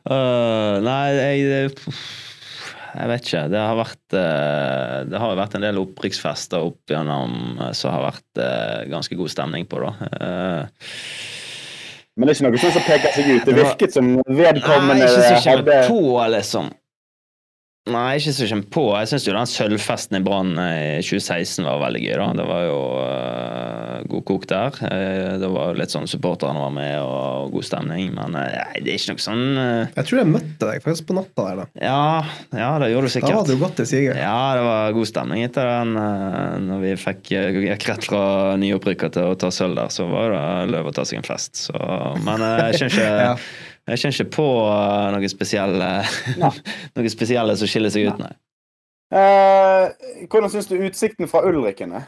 uh, 0.07 0.79
nei, 0.87 1.01
jeg 1.11 1.73
Jeg 2.95 3.11
vet 3.11 3.25
ikke. 3.27 3.43
Det 3.51 3.59
har 3.59 3.75
vært 3.77 4.15
eh, 4.15 4.97
Det 5.11 5.19
har 5.21 5.37
vært 5.39 5.57
en 5.57 5.65
del 5.65 5.79
opprykksfester 5.81 6.63
opp 6.63 6.93
gjennom 6.93 7.59
eh, 7.59 7.73
som 7.75 7.91
har 7.95 8.05
vært 8.07 8.41
eh, 8.41 8.85
ganske 8.91 9.17
god 9.19 9.33
stemning 9.33 9.67
på, 9.69 9.81
da. 9.83 9.91
Men 12.15 12.29
det 12.29 12.31
er 12.31 12.37
ikke 12.37 12.47
noe 12.47 12.61
sånn 12.63 12.75
som 12.77 12.85
peker 12.85 13.11
seg 13.11 13.31
ut. 13.33 13.47
Det 13.49 13.55
virket 13.57 13.95
som 13.97 14.13
Nei, 14.15 14.51
ikke 15.03 15.23
så 15.27 15.41
hadde 15.51 15.79
på, 15.89 16.01
liksom. 16.31 16.71
Nei, 17.85 18.15
ikke 18.17 18.31
så 18.33 18.47
kjent 18.49 18.65
på. 18.73 18.81
Jeg 18.97 19.09
syns 19.11 19.25
den 19.29 19.45
sølvfesten 19.51 20.17
i 20.17 20.21
Brann 20.25 20.55
i 20.57 21.03
2016 21.05 21.67
var 21.67 21.83
veldig 21.83 21.99
gøy. 22.01 22.15
da. 22.17 22.25
Det 22.39 22.45
var 22.49 22.63
jo 22.65 22.79
uh, 22.97 23.99
god 24.09 24.23
kok 24.25 24.47
der. 24.49 24.79
Uh, 24.81 25.35
det 25.43 25.49
var 25.53 25.77
litt 25.77 25.93
sånn 25.93 26.07
supporterne 26.09 26.63
var 26.63 26.73
med 26.73 26.95
og 27.03 27.53
god 27.53 27.67
stemning. 27.67 28.09
Men 28.17 28.33
uh, 28.33 28.47
det 28.81 28.89
er 28.89 28.97
ikke 28.97 29.13
noe 29.13 29.21
sånn 29.27 29.43
eh, 29.61 29.91
Jeg 29.99 30.09
tror 30.09 30.21
jeg 30.23 30.31
møtte 30.31 30.71
deg 30.71 30.81
faktisk 30.87 31.05
på 31.11 31.17
natta 31.19 31.45
der, 31.45 31.61
da. 31.61 31.67
Ja, 31.85 32.57
ja 32.57 32.71
det 32.81 32.89
gjorde 32.89 33.11
du 33.11 33.13
sikkert. 33.19 33.35
Da 33.35 33.43
hadde 33.43 33.53
du 33.59 33.61
gått 33.61 33.77
til 33.83 33.89
Siger. 33.93 34.17
Ja, 34.17 34.39
det 34.57 34.65
var 34.65 34.97
god 34.97 35.11
stemning 35.11 35.45
etter 35.45 35.69
den. 35.69 35.93
eh, 36.01 36.57
Når 36.65 36.83
vi 36.87 36.95
fikk 37.05 37.31
eh, 37.37 37.61
gikk 37.69 37.87
rett 37.91 38.09
fra 38.09 38.23
nyopprykka 38.65 39.11
til 39.13 39.29
å 39.29 39.37
ta 39.45 39.53
sølv 39.53 39.77
der, 39.77 39.93
så 39.93 40.09
var 40.09 40.33
det 40.33 40.43
løv 40.73 40.89
å 40.89 40.97
ta 40.97 41.05
seg 41.05 41.21
en 41.21 41.29
fest. 41.29 41.67
Så, 41.69 41.77
men 42.25 42.41
eh, 42.49 42.65
jeg 42.73 42.81
skjønner 42.81 42.97
ikke, 42.97 43.13
Ja. 43.29 43.37
Jeg 43.85 44.01
kjenner 44.01 44.17
ikke 44.17 44.33
på 44.33 44.47
eh, 44.65 45.07
noe 45.13 45.29
spesielle 45.29 45.89
Noe 46.97 47.13
spesielle 47.13 47.55
som 47.59 47.69
skiller 47.69 47.93
seg 47.93 48.09
ut, 48.09 48.21
nei. 48.21 48.33
Eh, 49.15 50.25
Hvordan 50.31 50.51
syns 50.51 50.69
du 50.71 50.79
utsikten 50.79 51.29
fra 51.29 51.43
Ulriken 51.45 51.93
er? 51.99 52.07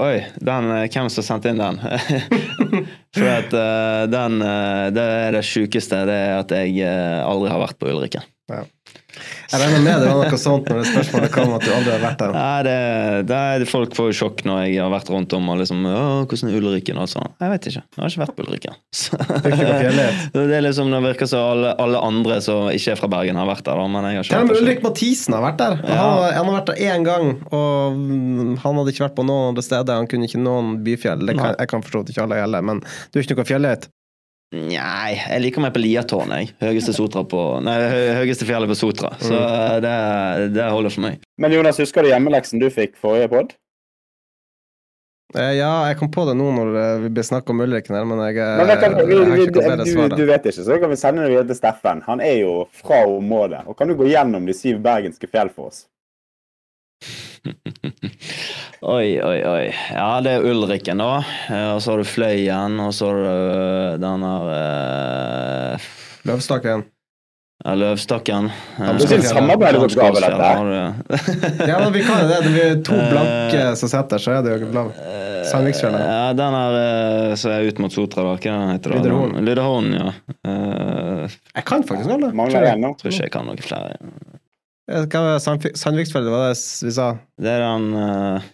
Oi, 0.00 0.26
den, 0.44 0.70
eh, 0.76 0.86
hvem 0.92 1.08
som 1.12 1.24
sendte 1.24 1.52
inn 1.52 1.60
den? 1.60 1.78
For 3.16 3.28
at 3.32 3.54
uh, 3.56 4.04
den 4.12 4.42
uh, 4.44 4.92
Det 4.92 5.04
er 5.22 5.36
det 5.38 5.44
sjukeste, 5.48 6.02
det 6.08 6.16
er 6.26 6.34
at 6.42 6.52
jeg 6.52 6.74
uh, 6.84 7.24
aldri 7.24 7.52
har 7.52 7.62
vært 7.62 7.78
på 7.80 7.88
Ulriken. 7.88 8.26
Jeg 9.52 9.60
regner 9.62 9.82
med 9.84 10.02
det 10.02 10.10
var 10.10 10.30
noe 10.30 10.40
sånt 10.40 10.68
når 10.70 10.80
det 10.82 10.86
spørsmålet 10.90 11.32
kom 11.34 11.54
at 11.56 11.64
du 11.64 11.70
aldri 11.72 11.92
har 11.94 12.02
vært 12.02 12.22
der. 12.22 12.34
Nei, 12.36 12.58
det, 12.66 12.76
det 13.30 13.40
er 13.56 13.66
folk 13.70 13.94
får 13.96 14.10
jo 14.10 14.16
sjokk 14.20 14.42
når 14.48 14.62
jeg 14.66 14.80
har 14.82 14.92
vært 14.92 15.10
rundt 15.12 15.36
om 15.38 15.52
og 15.52 15.60
liksom 15.62 15.84
Å, 15.86 15.98
hvordan 16.26 16.50
er 16.50 16.58
Ulriken? 16.60 17.00
og 17.00 17.10
sånn. 17.10 17.34
Jeg 17.42 17.52
vet 17.52 17.68
ikke. 17.70 17.82
Jeg 17.96 18.02
har 18.02 18.12
ikke 18.12 18.22
vært 18.24 18.36
på 18.36 18.46
Ulriken. 18.46 18.78
Det 20.36 20.56
er 20.56 20.64
liksom, 20.64 20.90
det 20.92 21.00
virker 21.04 21.28
som 21.30 21.42
alle, 21.52 21.72
alle 21.82 22.00
andre 22.02 22.38
som 22.44 22.70
ikke 22.72 22.94
er 22.94 23.00
fra 23.00 23.10
Bergen, 23.12 23.38
har 23.40 23.48
vært 23.48 23.64
der. 23.66 23.78
Da, 23.78 23.86
men 23.90 24.08
jeg 24.08 24.20
har 24.20 24.26
ikke 24.26 24.40
vært 24.40 24.52
der 24.52 24.62
Ulrik 24.62 24.84
Mathisen 24.84 25.36
har 25.36 25.44
vært 25.44 25.60
der. 25.62 25.78
Ja. 25.86 25.96
Han, 25.96 26.22
han 26.36 26.50
har 26.50 26.56
vært 26.58 26.72
der 26.72 26.82
én 26.86 27.06
gang, 27.06 27.32
og 27.50 28.00
han 28.62 28.80
hadde 28.80 28.94
ikke 28.94 29.06
vært 29.06 29.18
på 29.18 29.26
noen 29.26 29.52
andre 29.52 29.66
steder. 29.66 30.00
Han 30.00 30.10
kunne 30.10 30.28
ikke 30.30 30.42
noen 30.42 30.76
byfjell. 30.86 31.26
Kan, 31.36 31.54
jeg 31.56 31.72
kan 31.72 31.84
forstå 31.86 32.04
at 32.04 32.14
ikke 32.14 32.26
alle 32.26 32.40
gjelder, 32.40 32.66
men 32.72 32.82
du 32.82 33.18
er 33.20 33.26
ikke 33.26 33.38
noe 33.38 33.48
fjellheit? 33.48 33.88
Nei, 34.54 35.16
jeg 35.18 35.42
liker 35.42 35.60
meg 35.64 35.72
på 35.74 35.80
Liatårnet, 35.82 36.38
jeg. 36.38 36.52
Høyeste, 36.62 36.94
på, 37.28 37.40
nei, 37.66 37.74
høyeste 38.20 38.46
fjellet 38.46 38.70
på 38.70 38.76
Sotra. 38.78 39.10
Så 39.18 39.34
Mm. 39.34 39.82
det, 39.82 39.94
det 40.54 40.68
holder 40.70 40.90
for 40.94 41.00
meg. 41.02 41.18
Men 41.38 41.52
Jonas, 41.52 41.78
husker 41.82 42.02
du 42.06 42.08
hjemmeleksen 42.12 42.60
du 42.62 42.68
fikk 42.70 42.94
forrige 42.96 43.28
pod? 43.32 43.56
Eh, 45.34 45.56
ja, 45.58 45.88
jeg 45.90 45.98
kom 45.98 46.08
på 46.14 46.22
det 46.28 46.36
nå 46.38 46.46
når 46.54 46.68
eh, 46.78 46.98
vi 47.02 47.08
ble 47.16 47.24
snakk 47.26 47.50
om 47.50 47.60
Ulriken 47.60 47.96
her, 47.98 48.04
men 48.06 48.20
jeg, 48.28 48.38
eh, 48.38 48.56
Men 48.60 48.68
vet 48.70 48.80
kan, 48.80 48.94
vi, 48.94 49.02
jeg 49.10 49.26
har 49.26 49.42
ikke 49.42 49.56
noe 49.58 49.66
bedre 49.66 49.84
du, 49.84 49.90
svar. 49.90 50.08
du 50.14 50.22
da. 50.22 50.28
vet 50.30 50.46
ikke, 50.52 50.64
så 50.68 50.78
kan 50.80 50.92
vi 50.94 50.98
sende 51.00 51.24
det 51.26 51.32
videre 51.34 51.48
til 51.50 51.58
Steffen. 51.58 52.02
Han 52.06 52.22
er 52.22 52.36
jo 52.44 52.52
fra 52.70 53.02
området. 53.10 53.64
Og 53.66 53.76
kan 53.76 53.90
du 53.90 53.96
gå 53.98 54.06
gjennom 54.12 54.46
de 54.46 54.54
syv 54.54 54.78
bergenske 54.86 55.26
fjell 55.28 55.50
for 55.50 55.72
oss? 55.72 55.82
Oi, 58.96 59.20
oi, 59.22 59.38
oi. 59.46 59.62
Ja, 59.92 60.08
det 60.24 60.32
er 60.38 60.44
Ulriken, 60.50 60.98
da. 61.02 61.22
Eh, 61.50 61.70
Og 61.74 61.80
så 61.82 61.94
har 61.94 62.02
du 62.02 62.08
Fløyen, 62.08 62.76
og 62.82 62.92
så 62.94 63.08
har 63.10 63.16
du 63.16 63.30
øh, 63.30 63.96
den 64.02 64.26
her 64.26 64.52
uh... 65.76 65.88
Løvstakken. 66.26 66.84
ja, 67.64 67.74
Løvstakken. 67.78 68.50
Ja, 68.78 68.92
Det 68.98 69.12
er 69.18 69.22
samarbeidsoppgave, 69.30 70.20
dette. 70.20 70.38
Der 70.38 71.68
Ja, 71.70 71.78
men 71.84 71.92
vi 71.94 72.02
kan 72.06 72.22
jo 72.22 72.28
det. 72.30 72.40
Det 72.54 72.64
er 72.66 72.82
to 72.86 72.94
Eh, 73.00 73.10
blanke 73.12 73.62
som 73.80 73.88
sitter, 73.92 74.18
så 74.22 74.36
er 74.36 74.42
det 74.46 74.56
jo 74.60 74.70
lav. 74.74 74.92
Sandviksfjellet. 75.46 76.02
Ja, 76.02 76.32
den 76.34 76.56
her 76.58 77.34
som 77.38 77.52
er 77.54 77.68
ut 77.68 77.78
mot 77.78 77.92
Sotra. 77.94 78.24
Hva 78.26 78.34
er 78.42 78.72
heter 78.74 78.96
det? 78.96 79.02
Lyderhorn. 79.04 79.36
Lyderhorn, 79.46 79.92
ja. 79.94 80.08
Eh, 80.42 81.36
Jeg 81.54 81.64
kan 81.68 81.86
faktisk 81.86 82.10
alle. 82.16 82.32
Mangler 82.34 82.74
nå. 82.82 82.94
tror 82.98 83.12
ikke 83.14 83.28
jeg 83.28 83.32
kan 83.36 83.46
noen 83.46 83.62
flere. 83.62 83.94
Eh, 84.88 85.04
Hva 85.10 85.22
var 85.22 85.32
det 85.34 85.40
vi 86.86 86.92
sa? 86.94 87.08
Det 87.42 87.50
er 87.56 87.64
den 87.64 87.86
uh, 87.96 88.44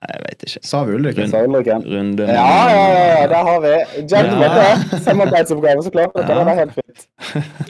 jeg 0.00 0.20
vet 0.24 0.44
ikke. 0.46 0.60
Sa 0.64 0.82
vi 0.86 0.94
Ulriken? 0.96 1.32
Rund. 1.32 1.84
Runde 1.90 2.26
Ja, 2.30 2.44
ja, 2.70 2.84
ja, 2.94 3.06
ja, 3.20 3.24
der 3.32 3.48
har 3.48 3.58
vi. 3.64 3.72
Gentleman, 4.08 4.44
Ja. 4.44 4.76
det. 4.80 5.00
Samarbeidsoppgave, 5.04 5.82
så 5.84 5.90
klart. 5.94 6.14
Dette 6.16 6.36
Ja. 6.36 6.44
var 6.46 6.60
helt 6.60 6.76
fint. 6.78 7.08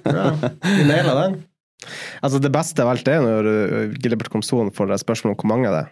Bra. 0.05 0.27
vi 0.67 0.85
naila 0.91 1.15
den. 1.23 1.39
Altså, 2.23 2.39
det 2.45 2.53
beste 2.53 2.85
av 2.85 2.91
alt 2.93 3.09
er 3.09 3.25
når 3.25 3.49
uh, 3.49 3.95
Gilbert 4.05 4.29
Komson 4.31 4.71
får 4.77 4.93
spørsmål 5.03 5.33
om 5.35 5.41
hvor 5.41 5.51
mange 5.55 5.73
det 5.73 5.81
er. 5.87 5.91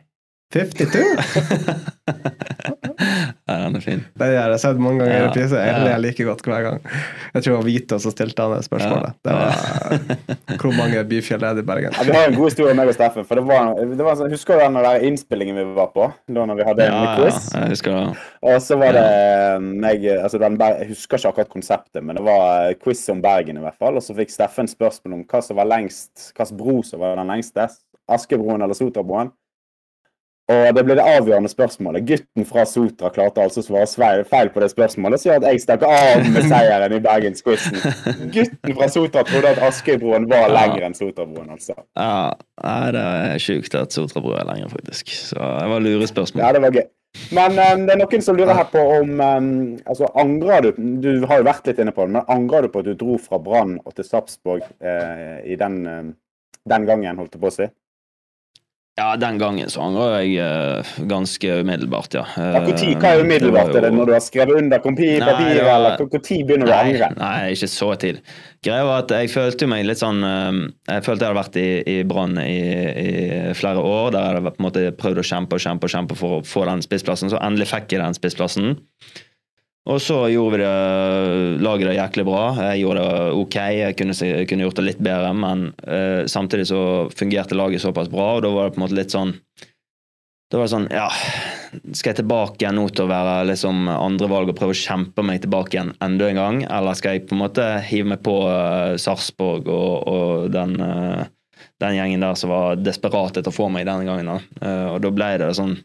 52? 0.55 0.99
Ja, 3.49 3.55
den 3.63 3.77
er 3.79 3.81
fin. 3.81 4.01
Det 4.19 4.27
har 4.35 4.51
jeg 4.53 4.61
sett 4.61 4.81
mange 4.83 5.01
ganger 5.01 5.13
i 5.15 5.19
Ja, 5.21 5.27
reprise. 5.29 5.61
Jeg 5.63 5.71
ja. 5.71 5.83
ler 5.87 6.01
like 6.03 6.25
godt 6.27 6.43
hver 6.45 6.65
gang. 6.67 6.81
Jeg 7.33 7.45
tror 7.45 7.53
det 7.53 7.59
var 7.59 7.67
Vito 7.69 7.99
som 8.03 8.13
stilte 8.13 8.45
han 8.45 8.55
det 8.57 8.67
spørsmålet. 8.67 9.15
Det 9.25 9.37
var 9.37 10.59
Hvor 10.61 10.75
mange 10.77 11.05
byfjell 11.09 11.47
er 11.47 11.57
det 11.57 11.63
i 11.63 11.69
Bergen? 11.69 11.95
Ja, 11.95 12.05
vi 12.09 12.17
har 12.17 12.29
en 12.29 12.37
god 12.37 12.51
historie 12.51 12.75
meg 12.77 12.91
og 12.91 12.97
Steffen. 12.99 13.25
For 13.29 13.41
det 13.41 13.47
var, 13.49 13.73
det 13.79 14.09
var 14.09 14.19
sånn, 14.19 14.35
husker 14.35 14.59
du 14.59 14.65
den 14.67 14.79
der 14.83 15.07
innspillingen 15.09 15.61
vi 15.63 15.65
var 15.79 15.93
på? 15.95 16.11
Da 16.27 16.45
når 16.51 16.61
vi 16.61 16.69
hadde 16.69 16.89
en 16.89 16.99
Ja, 16.99 17.15
ja, 17.23 17.33
jeg 17.63 17.73
husker 17.77 17.97
det. 17.97 18.05
Og 18.53 18.61
så 18.67 18.81
var 18.83 18.99
det 18.99 19.09
meg 19.87 20.09
altså 20.19 20.43
den, 20.43 20.61
Jeg 20.61 20.93
husker 20.93 21.23
ikke 21.23 21.33
akkurat 21.35 21.55
konseptet, 21.55 22.03
men 22.05 22.19
det 22.19 22.27
var 22.27 22.75
quiz 22.83 23.07
om 23.15 23.23
Bergen 23.25 23.63
i 23.63 23.65
hvert 23.65 23.79
fall. 23.81 23.97
Og 23.97 24.05
så 24.05 24.17
fikk 24.19 24.35
Steffen 24.35 24.69
spørsmål 24.71 25.21
om 25.21 25.27
hva 25.29 25.45
som 25.45 25.63
var 25.63 25.71
lengst, 25.71 26.33
hvilken 26.35 26.61
bro 26.61 26.81
som 26.87 27.01
var 27.07 27.17
den 27.21 27.31
lengste. 27.31 27.71
Askebroen 28.09 28.65
eller 28.65 28.77
Sotrabroen. 28.77 29.33
Og 30.49 30.69
det 30.73 30.81
ble 30.89 30.95
det 30.97 31.05
avgjørende 31.05 31.51
spørsmålet. 31.53 32.07
Gutten 32.09 32.47
fra 32.49 32.63
Sotra 32.65 33.11
klarte 33.13 33.43
altså 33.45 33.61
å 33.61 33.83
svare 33.85 34.23
feil 34.25 34.49
på 34.55 34.63
det 34.65 34.71
spørsmålet, 34.73 35.21
så 35.21 35.29
gjør 35.29 35.43
at 35.43 35.49
jeg 35.51 35.61
stakk 35.61 35.83
av 35.85 36.23
med 36.25 36.47
seieren 36.49 36.95
i 36.97 37.01
Bergensquizen. 37.05 37.77
Gutten 38.35 38.77
fra 38.79 38.89
Sotra 38.89 39.27
trodde 39.29 39.51
at 39.53 39.61
Askebroen 39.69 40.25
var 40.31 40.47
Ja. 40.47 40.55
lengre 40.55 40.87
enn 40.89 40.97
Sotrabroen, 40.97 41.51
altså. 41.53 41.77
Ja, 42.01 42.33
det 42.95 43.03
er 43.03 43.43
sjukt 43.45 43.77
at 43.77 43.93
Sotrabro 43.93 44.33
er 44.41 44.49
lengre, 44.49 44.71
faktisk. 44.73 45.13
Så 45.29 45.37
det 45.37 45.69
var 45.75 45.85
lure 45.85 46.09
spørsmål. 46.09 46.45
Ja, 46.47 46.53
det 46.57 46.63
var 46.65 46.79
gøy. 46.79 46.87
Men 47.35 47.59
um, 47.59 47.85
det 47.89 47.93
er 47.95 48.01
noen 48.01 48.25
som 48.25 48.37
lurer 48.37 48.57
her 48.57 48.69
på 48.73 48.81
om 48.99 49.21
um, 49.21 49.47
altså 49.89 50.09
Angrer 50.21 50.67
du 50.69 50.81
Du 51.03 51.27
har 51.27 51.41
jo 51.41 51.47
vært 51.49 51.67
litt 51.69 51.81
inne 51.81 51.93
på 51.97 52.05
det, 52.05 52.13
men 52.17 52.29
angrer 52.29 52.65
du 52.67 52.73
på 52.73 52.81
at 52.85 52.89
du 52.89 52.95
dro 53.01 53.17
fra 53.21 53.41
Brann 53.43 53.79
og 53.85 53.95
til 53.97 54.05
Sarpsborg 54.07 54.65
eh, 54.81 55.39
i 55.49 55.57
den, 55.61 55.79
em, 55.89 56.11
den 56.69 56.85
gangen, 56.89 57.17
holdt 57.21 57.35
jeg 57.37 57.43
på 57.43 57.49
å 57.49 57.55
si? 57.57 57.69
Ja, 58.99 59.13
den 59.21 59.37
gangen 59.39 59.69
så 59.71 59.79
angrer 59.85 60.17
jeg 60.25 60.33
eh, 60.43 60.89
ganske 61.07 61.61
umiddelbart, 61.63 62.17
ja. 62.19 62.25
Eh, 62.35 62.49
Ja, 62.57 62.63
hvor 62.67 62.75
tid, 62.81 62.97
hva 62.99 63.13
er 63.15 63.23
umiddelbart? 63.23 63.71
Er 63.79 63.85
det 63.87 63.93
når 63.95 64.09
du 64.11 64.13
har 64.17 64.25
skrevet 64.25 64.57
under 64.59 64.81
Nei, 64.81 64.83
papiret, 64.83 65.23
var- 65.63 65.77
eller 65.77 65.97
hvor 66.01 66.09
hvor 66.17 66.23
tid 66.27 66.43
begynner 66.49 66.67
du 66.67 66.73
å 66.75 66.79
angre? 66.81 67.11
nei, 67.21 67.53
ikke 67.55 67.69
så 67.71 67.93
tid. 68.03 68.19
Greia 68.67 68.83
var 68.89 69.05
at 69.05 69.15
jeg 69.15 69.31
følte 69.31 69.69
meg 69.71 69.85
litt 69.87 70.01
sånn 70.03 70.19
eh, 70.27 70.59
Jeg 70.91 71.05
følte 71.07 71.25
jeg 71.25 71.31
hadde 71.31 71.39
vært 71.45 71.61
i, 71.63 71.69
i 71.95 72.03
Brann 72.11 72.35
i, 72.43 72.59
i 73.05 73.55
flere 73.55 73.79
år. 73.87 74.11
Der 74.17 74.27
jeg 74.27 74.41
hadde 74.41 74.55
på 74.57 74.63
en 74.65 74.67
måte 74.67 74.85
prøvd 74.99 75.23
å 75.23 75.27
kjempe 75.31 75.55
og 75.61 75.63
kjempe 75.63 75.87
og 75.87 75.95
kjempe 75.95 76.19
for 76.19 76.41
å 76.41 76.43
få 76.45 76.67
den 76.67 76.83
spissplassen. 76.83 77.31
Så 77.31 77.39
endelig 77.39 77.71
fikk 77.71 77.95
jeg 77.95 78.03
den 78.03 78.19
spissplassen. 78.19 78.75
Og 79.89 80.03
så 80.05 80.19
gjorde 80.29 80.59
vi 80.59 80.61
det, 80.61 81.63
laget 81.65 81.89
det 81.89 81.97
jæklig 81.97 82.27
bra. 82.29 82.43
Jeg 82.71 82.83
gjorde 82.83 83.05
det 83.07 83.33
ok. 83.41 83.57
Jeg 83.73 83.97
kunne, 83.97 84.17
kunne 84.51 84.67
gjort 84.67 84.81
det 84.81 84.85
litt 84.85 85.01
bedre, 85.01 85.31
men 85.33 85.65
uh, 85.89 86.29
samtidig 86.29 86.69
så 86.69 86.83
fungerte 87.17 87.57
laget 87.57 87.85
såpass 87.85 88.11
bra, 88.13 88.35
og 88.37 88.45
da 88.45 88.53
var 88.53 88.69
det 88.69 88.77
på 88.77 88.83
en 88.83 88.85
måte 88.85 88.99
litt 88.99 89.15
sånn 89.15 89.33
Da 90.49 90.61
var 90.61 90.67
det 90.67 90.73
sånn, 90.75 90.89
ja 90.93 91.07
Skal 91.97 92.13
jeg 92.13 92.19
tilbake 92.21 92.61
igjen 92.61 92.77
nå 92.77 92.87
til 92.93 93.07
å 93.07 93.11
være 93.11 93.49
liksom 93.51 93.89
andrevalg 93.93 94.53
og 94.53 94.59
prøve 94.61 94.77
å 94.77 94.81
kjempe 94.83 95.25
meg 95.25 95.41
tilbake 95.45 95.77
igjen 95.77 95.95
enda 96.05 96.29
en 96.29 96.43
gang, 96.43 96.61
eller 96.69 97.01
skal 97.01 97.17
jeg 97.17 97.27
på 97.29 97.37
en 97.37 97.43
måte 97.47 97.67
hive 97.89 98.13
meg 98.13 98.23
på 98.29 98.37
uh, 98.45 98.93
Sarpsborg 99.01 99.73
og, 99.73 100.09
og 100.13 100.53
den 100.53 100.77
uh, 100.85 101.25
den 101.81 101.97
gjengen 101.97 102.23
der 102.23 102.37
som 102.39 102.53
var 102.53 102.79
desperat 102.81 103.39
etter 103.39 103.53
å 103.53 103.55
få 103.55 103.69
meg 103.71 103.87
denne 103.87 104.07
gangen. 104.07 104.31
Da. 104.31 104.39
Uh, 104.63 104.87
og 104.95 105.03
da 105.05 105.13
ble 105.15 105.33
det 105.41 105.53
sånn 105.59 105.77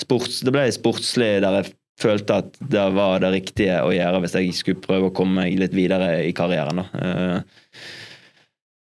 sports, 0.00 0.40
Det 0.46 0.54
ble 0.54 0.66
sportslig 0.74 1.34
der 1.44 1.60
jeg 1.60 1.72
følte 2.00 2.38
at 2.42 2.54
det 2.72 2.86
var 2.96 3.20
det 3.22 3.32
riktige 3.34 3.82
å 3.84 3.92
gjøre 3.94 4.22
hvis 4.22 4.38
jeg 4.38 4.54
skulle 4.56 4.84
prøve 4.84 5.10
å 5.10 5.16
komme 5.16 5.44
meg 5.44 5.58
litt 5.60 5.74
videre 5.76 6.14
i 6.26 6.32
karrieren. 6.36 6.82
Da. 6.82 6.86
Eh, 7.02 7.36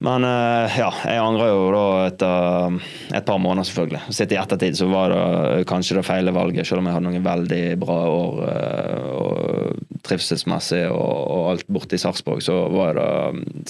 Men 0.06 0.26
eh, 0.28 0.76
ja, 0.78 0.89
jeg 1.08 1.22
angrer 1.24 1.52
jo 1.54 1.68
da 1.72 1.84
etter 2.10 2.80
et 3.16 3.26
par 3.26 3.39
måneder, 3.41 3.68
selvfølgelig. 3.70 4.02
Sett 4.14 4.34
i 4.36 4.39
ettertid 4.39 4.76
så 4.78 4.89
var 4.91 5.14
det 5.14 5.68
kanskje 5.70 5.96
det 6.00 6.06
feile 6.06 6.34
valget, 6.36 6.68
selv 6.68 6.84
om 6.84 6.89
jeg 6.89 6.98
hadde 6.98 7.08
noen 7.08 7.26
veldig 7.26 7.62
bra 7.82 8.00
år 8.12 8.41
eh, 8.50 9.06
og 9.16 10.02
trivselsmessig 10.06 10.84
og, 10.91 11.16
og 11.36 11.48
alt 11.54 11.72
borte 11.72 11.98
i 11.98 12.02
Sarpsborg, 12.02 12.43
så 12.46 12.60
var 12.74 13.00
det 13.00 13.08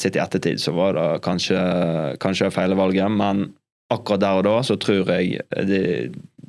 Sett 0.02 0.18
i 0.18 0.24
ettertid 0.24 0.60
så 0.60 0.74
var 0.76 0.98
det 0.98 1.06
kanskje, 1.24 1.62
kanskje 2.20 2.50
det 2.50 2.58
feile 2.58 2.76
valget, 2.76 3.08
men 3.12 3.46
akkurat 3.94 4.24
der 4.26 4.42
og 4.42 4.48
da 4.48 4.56
så 4.66 4.76
tror 4.82 5.14
jeg 5.14 5.46
de, 5.70 5.82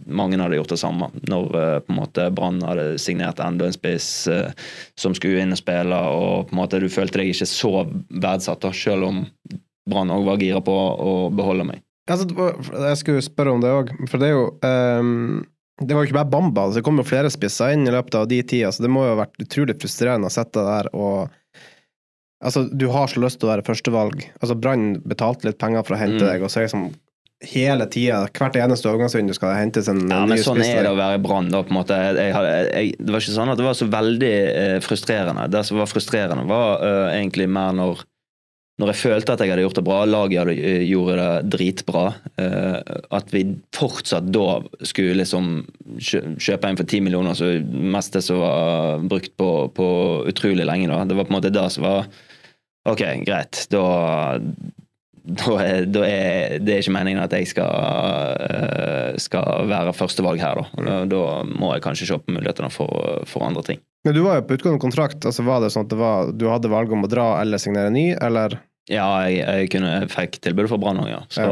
mange 0.06 0.38
hadde 0.40 0.58
gjort 0.58 0.72
det 0.74 0.78
samme. 0.80 1.08
Når 1.30 1.56
eh, 1.60 1.78
på 1.86 1.92
en 1.92 1.98
måte 2.00 2.26
Brann 2.34 2.60
hadde 2.64 2.98
signert 3.02 3.40
enda 3.42 3.66
en 3.66 3.74
spiss 3.74 4.08
eh, 4.32 4.52
som 4.98 5.14
skulle 5.16 5.42
inn 5.42 5.54
og 5.56 5.60
spille, 5.60 5.98
og 5.98 6.48
på 6.48 6.54
en 6.56 6.60
måte 6.62 6.80
du 6.82 6.88
følte 6.92 7.18
deg 7.22 7.32
ikke 7.32 7.48
så 7.50 7.72
verdsatt, 8.22 8.62
da, 8.62 8.70
selv 8.76 9.08
om 9.10 9.24
Brann 9.90 10.10
òg 10.14 10.24
var 10.26 10.40
gira 10.42 10.62
på 10.66 10.72
å 10.74 11.16
beholde 11.34 11.66
meg. 11.68 11.82
Altså, 12.10 12.26
jeg 12.30 12.98
skulle 13.00 13.22
spørre 13.26 13.52
om 13.56 13.62
det 13.64 13.70
òg, 13.74 13.88
for 14.10 14.22
det 14.22 14.28
er 14.28 14.36
jo 14.36 14.44
um, 14.62 15.40
Det 15.82 15.90
var 15.90 16.04
jo 16.04 16.08
ikke 16.08 16.16
bare 16.20 16.30
Bamba, 16.30 16.62
altså, 16.68 16.78
det 16.78 16.84
kom 16.86 17.00
jo 17.02 17.06
flere 17.06 17.30
spisser 17.34 17.74
inn 17.74 17.82
i 17.86 17.90
løpet 17.94 18.14
av 18.14 18.28
de 18.30 18.38
tida, 18.46 18.70
så 18.72 18.84
det 18.84 18.90
må 18.94 19.02
jo 19.04 19.16
ha 19.16 19.18
vært 19.24 19.42
utrolig 19.42 19.74
frustrerende 19.82 20.30
å 20.30 20.34
sitte 20.36 20.62
der 20.66 20.90
og 20.94 21.26
Altså, 22.44 22.66
du 22.68 22.84
har 22.92 23.08
så 23.08 23.20
lyst 23.22 23.38
til 23.40 23.48
å 23.48 23.54
være 23.54 23.64
førstevalg. 23.64 24.20
Altså, 24.42 24.54
Brann 24.60 24.98
betalte 25.08 25.48
litt 25.48 25.56
penger 25.58 25.82
for 25.86 25.96
å 25.96 26.00
hente 26.02 26.20
Mm. 26.20 26.26
deg, 26.28 26.42
og 26.44 26.50
så 26.52 26.60
er 26.60 26.66
det 26.66 26.68
liksom 26.68 26.82
hele 27.44 27.84
tida, 27.92 28.22
hvert 28.32 28.56
eneste 28.56 28.88
overgangsvindu 28.88 29.34
skal 29.36 29.52
det 29.52 29.60
hentes 29.60 29.88
en 29.92 30.02
Ja, 30.08 30.22
ny 30.24 30.32
men 30.32 30.42
sånn 30.42 30.56
spiss 30.56 30.72
er 30.72 30.86
det 30.86 30.92
å 30.94 30.98
være 30.98 31.18
i 31.18 31.22
Brann. 31.22 31.50
det 31.52 33.12
var 33.12 33.20
ikke 33.20 33.36
sånn 33.36 33.52
at 33.52 33.60
det 33.60 33.66
var 33.66 33.76
så 33.76 33.88
veldig 33.92 34.34
eh, 34.48 34.76
frustrerende. 34.84 35.48
Det 35.52 35.64
som 35.68 35.80
var 35.82 35.90
frustrerende, 35.90 36.46
var 36.48 36.80
uh, 36.80 37.08
egentlig 37.12 37.48
mer 37.52 37.76
når 37.76 38.06
når 38.76 38.90
jeg 38.92 39.00
følte 39.06 39.32
at 39.32 39.40
jeg 39.40 39.48
hadde 39.54 39.62
gjort 39.64 39.78
det 39.78 39.84
bra, 39.86 39.98
laget 40.04 40.40
hadde, 40.42 40.54
gjort 40.54 40.88
gjorde 40.90 41.14
det 41.16 41.52
dritbra, 41.54 42.02
eh, 42.36 42.96
at 43.16 43.30
vi 43.32 43.42
fortsatt 43.72 44.26
da 44.28 44.58
skulle 44.84 45.16
liksom 45.16 45.46
kjøpe 45.96 46.68
en 46.68 46.76
for 46.76 46.88
ti 46.90 47.00
millioner, 47.00 47.32
så 47.38 47.54
mest 47.64 48.18
det 48.18 48.20
som 48.26 48.42
var 48.42 49.06
brukt 49.08 49.32
på, 49.40 49.48
på 49.72 49.86
utrolig 50.28 50.68
lenge. 50.68 50.90
da. 50.92 51.06
Det 51.08 51.16
var 51.16 51.24
på 51.24 51.32
en 51.32 51.38
måte 51.38 51.54
det 51.56 51.68
som 51.72 51.88
var 51.88 52.08
Ok, 52.86 53.00
greit. 53.26 53.64
Da, 53.72 53.80
da, 55.26 55.56
da 55.90 56.04
er 56.06 56.60
det 56.62 56.74
er 56.76 56.84
ikke 56.84 56.94
meningen 56.94 57.22
at 57.24 57.34
jeg 57.34 57.48
skal, 57.50 57.72
eh, 58.46 59.16
skal 59.22 59.66
være 59.70 59.94
førstevalg 59.96 60.42
her, 60.42 60.62
da. 60.62 61.00
Da, 61.10 61.24
må 61.50 61.72
jeg 61.74 61.84
kanskje 61.86 62.08
se 62.12 62.20
på 62.22 62.36
mulighetene 62.36 62.70
for, 62.72 63.24
for 63.28 63.46
andre 63.46 63.64
ting. 63.66 63.82
Men 64.06 64.14
du 64.14 64.22
var 64.22 64.38
jo 64.38 64.46
på 64.46 64.58
utgående 64.58 64.82
kontrakt, 64.82 65.26
altså 65.26 65.42
var 65.46 65.64
det 65.64 65.72
sånn 65.74 65.88
at 65.88 65.92
det 65.92 65.98
var, 65.98 66.30
du 66.30 66.46
hadde 66.50 66.70
valg 66.70 66.94
om 66.94 67.02
å 67.06 67.10
dra 67.10 67.32
eller 67.40 67.58
signere 67.62 67.90
ny, 67.90 68.12
eller? 68.22 68.60
Ja, 68.86 69.06
jeg, 69.26 69.40
jeg, 69.42 69.70
kunne, 69.72 69.88
jeg 69.96 70.10
fikk 70.12 70.36
tilbudet 70.44 70.70
fra 70.70 70.78
Brann 70.78 71.00
òg, 71.02 71.08
ja. 71.10 71.22
Så 71.32 71.46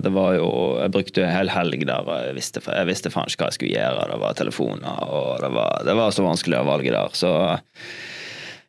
det 0.00 0.12
var 0.14 0.32
jo 0.38 0.46
Jeg 0.80 0.92
brukte 0.94 1.26
en 1.26 1.34
hel 1.34 1.52
helg 1.52 1.84
der, 1.84 2.08
jeg 2.24 2.38
visste, 2.38 2.62
jeg 2.64 2.88
visste 2.88 3.12
faen 3.12 3.28
ikke 3.28 3.44
hva 3.44 3.50
jeg 3.50 3.58
skulle 3.58 3.74
gjøre. 3.74 4.06
Det 4.14 4.20
var 4.22 4.38
telefoner, 4.38 5.02
og 5.04 5.28
det 5.44 5.50
var, 5.58 5.76
det 5.84 5.96
var 5.98 6.16
så 6.16 6.24
vanskelig 6.24 6.56
å 6.62 6.68
valge 6.70 6.94
der. 6.94 7.12
Så 7.20 7.34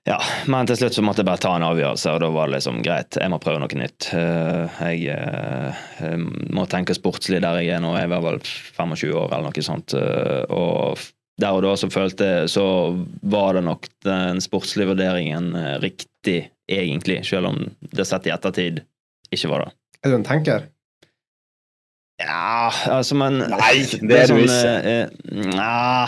ja. 0.09 0.17
Men 0.47 0.67
til 0.69 0.77
slutt 0.79 0.95
så 0.97 1.03
måtte 1.05 1.21
jeg 1.21 1.29
bare 1.29 1.41
ta 1.43 1.53
en 1.55 1.65
avgjørelse, 1.67 2.13
og 2.15 2.21
da 2.23 2.29
var 2.33 2.49
det 2.49 2.57
liksom 2.57 2.81
greit, 2.85 3.17
jeg 3.21 3.31
må 3.33 3.39
prøve 3.43 3.61
noe 3.61 3.79
nytt. 3.79 4.09
Eh, 4.17 4.81
Jeg, 4.81 5.07
eh, 5.13 5.81
jeg 6.01 6.19
må 6.57 6.65
tenke 6.71 6.95
sportslig 6.97 7.41
der 7.43 7.59
jeg 7.61 7.75
er 7.77 7.83
nå. 7.83 7.93
Jeg 7.99 8.09
var 8.09 8.23
vel 8.25 8.39
25 8.41 9.13
år 9.13 9.27
eller 9.35 9.49
noe 9.49 9.65
sånt. 9.65 9.93
eh, 9.93 10.45
Og 10.49 10.97
der 11.41 11.57
og 11.57 11.63
da 11.63 11.71
så 11.79 11.87
følte 11.89 12.25
jeg 12.27 12.49
Så 12.53 12.63
var 13.23 13.53
det 13.57 13.63
nok 13.65 13.87
den 14.05 14.41
sportslige 14.43 14.91
vurderingen 14.91 15.53
riktig, 15.81 16.51
egentlig, 16.69 17.21
selv 17.25 17.47
om 17.49 17.63
det 17.91 18.05
sett 18.07 18.27
i 18.27 18.33
ettertid 18.33 18.83
ikke 19.31 19.49
var 19.49 19.65
det. 19.65 19.71
Er 20.03 20.09
du 20.11 20.15
en 20.19 20.23
tenker? 20.27 20.67
Ja, 22.21 22.71
altså, 22.93 23.15
men 23.17 23.39
Nei, 23.41 23.73
det 24.09 24.17
er 24.21 24.29
du 24.29 24.35
sånn, 24.35 24.43
ikke. 24.45 24.73
eh, 24.77 25.01
eh, 25.01 25.07
Nja 25.51 26.05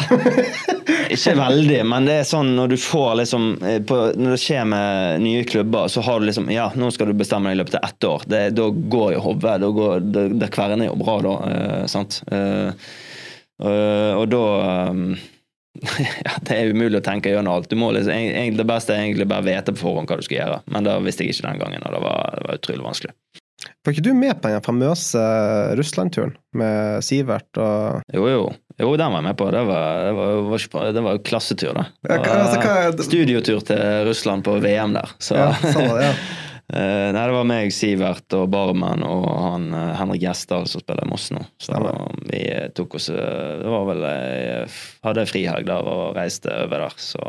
Ikke 1.14 1.34
veldig, 1.38 1.80
men 1.89 2.07
det 2.07 2.20
er 2.22 2.28
sånn 2.28 2.53
når 2.57 2.74
du 2.74 2.78
får 2.82 3.16
liksom 3.22 3.47
eh, 3.66 3.80
på, 3.88 3.99
Når 4.20 4.36
det 4.36 4.41
skjer 4.43 4.68
med 4.70 5.24
nye 5.26 5.43
klubber, 5.49 5.89
så 5.91 6.03
har 6.05 6.22
du 6.22 6.28
liksom 6.30 6.49
Ja, 6.53 6.70
nå 6.80 6.91
skal 6.93 7.09
du 7.11 7.18
bestemme 7.18 7.49
deg 7.51 7.57
i 7.57 7.61
løpet 7.64 7.80
av 7.80 7.89
ett 7.89 8.07
år. 8.09 8.26
Det, 8.30 8.41
da 8.57 8.70
går 8.70 9.14
jo 9.16 9.24
hodet. 9.28 9.57
Da 9.64 9.70
går 9.80 10.07
det, 10.14 10.26
det 10.41 10.51
kverner 10.53 10.89
jo 10.91 10.97
bra, 11.01 11.18
da. 11.26 11.36
Eh, 11.51 11.86
sant? 11.91 12.22
Eh, 12.32 12.89
og, 13.64 14.26
da 14.34 14.43
eh, 14.68 15.30
ja, 16.28 16.34
Det 16.45 16.57
er 16.57 16.74
umulig 16.74 16.99
å 16.99 17.05
tenke 17.05 17.32
gjennom 17.34 17.55
alt. 17.55 17.70
Du 17.72 17.78
må 17.80 17.91
liksom, 17.95 18.14
egentlig, 18.14 18.59
det 18.61 18.70
beste 18.70 18.93
er 18.95 19.05
egentlig 19.07 19.30
bare 19.32 19.47
vite 19.47 19.74
på 19.74 19.86
forhånd 19.86 20.09
hva 20.11 20.20
du 20.20 20.26
skal 20.26 20.39
gjøre. 20.41 20.59
Men 20.74 20.86
det 20.88 20.97
visste 21.07 21.26
jeg 21.26 21.36
ikke 21.36 21.47
den 21.49 21.64
gangen, 21.64 21.86
og 21.88 21.95
det 21.97 22.03
var, 22.03 22.36
det 22.38 22.47
var 22.49 22.61
utrolig 22.61 22.86
vanskelig. 22.86 23.16
Var 23.84 23.93
ikke 23.93 24.03
du 24.05 24.14
med 24.18 24.38
på 24.43 24.49
den 24.51 24.64
famøse 24.66 25.22
Russland-turen 25.80 26.36
med 26.59 27.03
Sivert 27.05 27.59
og 27.61 28.01
Jo, 28.14 28.28
jo. 28.32 28.43
Jo, 28.82 28.95
den 28.97 29.11
var 29.14 29.20
jeg 29.22 29.28
med 29.28 29.38
på. 29.38 29.47
Det 29.53 29.59
var, 29.68 29.99
det 30.07 30.14
var, 30.18 30.38
var 30.49 30.64
bra. 30.74 30.86
det 30.95 31.03
var 31.05 31.18
klassetur, 31.28 31.76
da. 31.78 31.84
Ja, 32.09 32.16
hva- 32.18 32.38
altså, 32.41 32.61
er- 32.88 33.03
Studiotur 33.05 33.59
til 33.68 33.84
Russland 34.07 34.43
på 34.47 34.55
VM 34.64 34.95
der. 34.97 35.11
Så, 35.22 35.38
Ja, 35.38 35.51
sånn 35.61 35.89
var 35.91 35.99
det, 36.01 36.09
ja. 36.09 36.16
Eh, 36.74 37.09
Nei, 37.11 37.26
det 37.28 37.34
var 37.36 37.43
meg, 37.45 37.74
Sivert 37.76 38.34
og 38.34 38.45
Barmen 38.49 39.01
og 39.03 39.26
han 39.28 39.66
eh, 39.76 39.89
Henrik 39.99 40.22
Gjesdal 40.24 40.64
som 40.72 40.80
spiller 40.82 41.03
i 41.03 41.09
Moss 41.11 41.26
nå. 41.36 41.41
Så 41.61 41.76
da, 41.76 41.91
vi 42.32 42.39
tok 42.74 42.95
oss 42.95 43.09
eh, 43.11 43.59
Det 43.59 43.68
var 43.70 43.84
vel 43.89 43.99
Jeg 44.07 44.70
hadde 45.03 45.26
frihelg 45.30 45.68
der 45.68 45.89
og 45.91 46.16
reiste 46.16 46.49
over 46.64 46.86
der, 46.86 46.95
så 47.03 47.20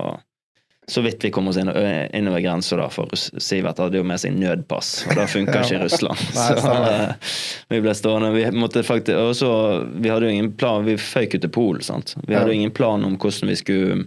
så 0.87 1.01
vidt 1.01 1.25
vi 1.25 1.31
kom 1.33 1.49
oss 1.49 1.57
inn, 1.57 1.71
innover 2.13 2.43
grensa, 2.45 2.77
da, 2.77 2.89
for 2.93 3.09
Sivert 3.17 3.79
hadde 3.81 3.97
jo 3.97 4.05
med 4.05 4.21
seg 4.21 4.35
nødpass, 4.37 5.07
og 5.09 5.17
det 5.17 5.29
funka 5.33 5.61
ikke 5.65 5.79
i 5.79 5.83
Russland. 5.85 6.25
Så 6.37 6.75
eh, 6.75 7.31
vi 7.73 7.81
ble 7.85 7.95
stående. 7.97 8.33
Vi 8.37 8.83
faktisk 8.85 9.17
også, 9.17 9.53
Vi 9.97 10.13
hadde 10.13 10.29
jo 10.29 10.35
ingen 10.37 10.53
plan 10.61 10.85
Vi 10.85 10.99
føyk 11.01 11.39
jo 11.39 11.45
til 11.47 11.55
Polen, 11.55 11.83
sant. 11.87 12.17
Vi 12.29 12.37
hadde 12.37 12.53
jo 12.53 12.59
ingen 12.61 12.75
plan 12.77 13.05
om 13.07 13.17
hvordan 13.17 13.49
vi 13.53 13.57
skulle 13.57 14.05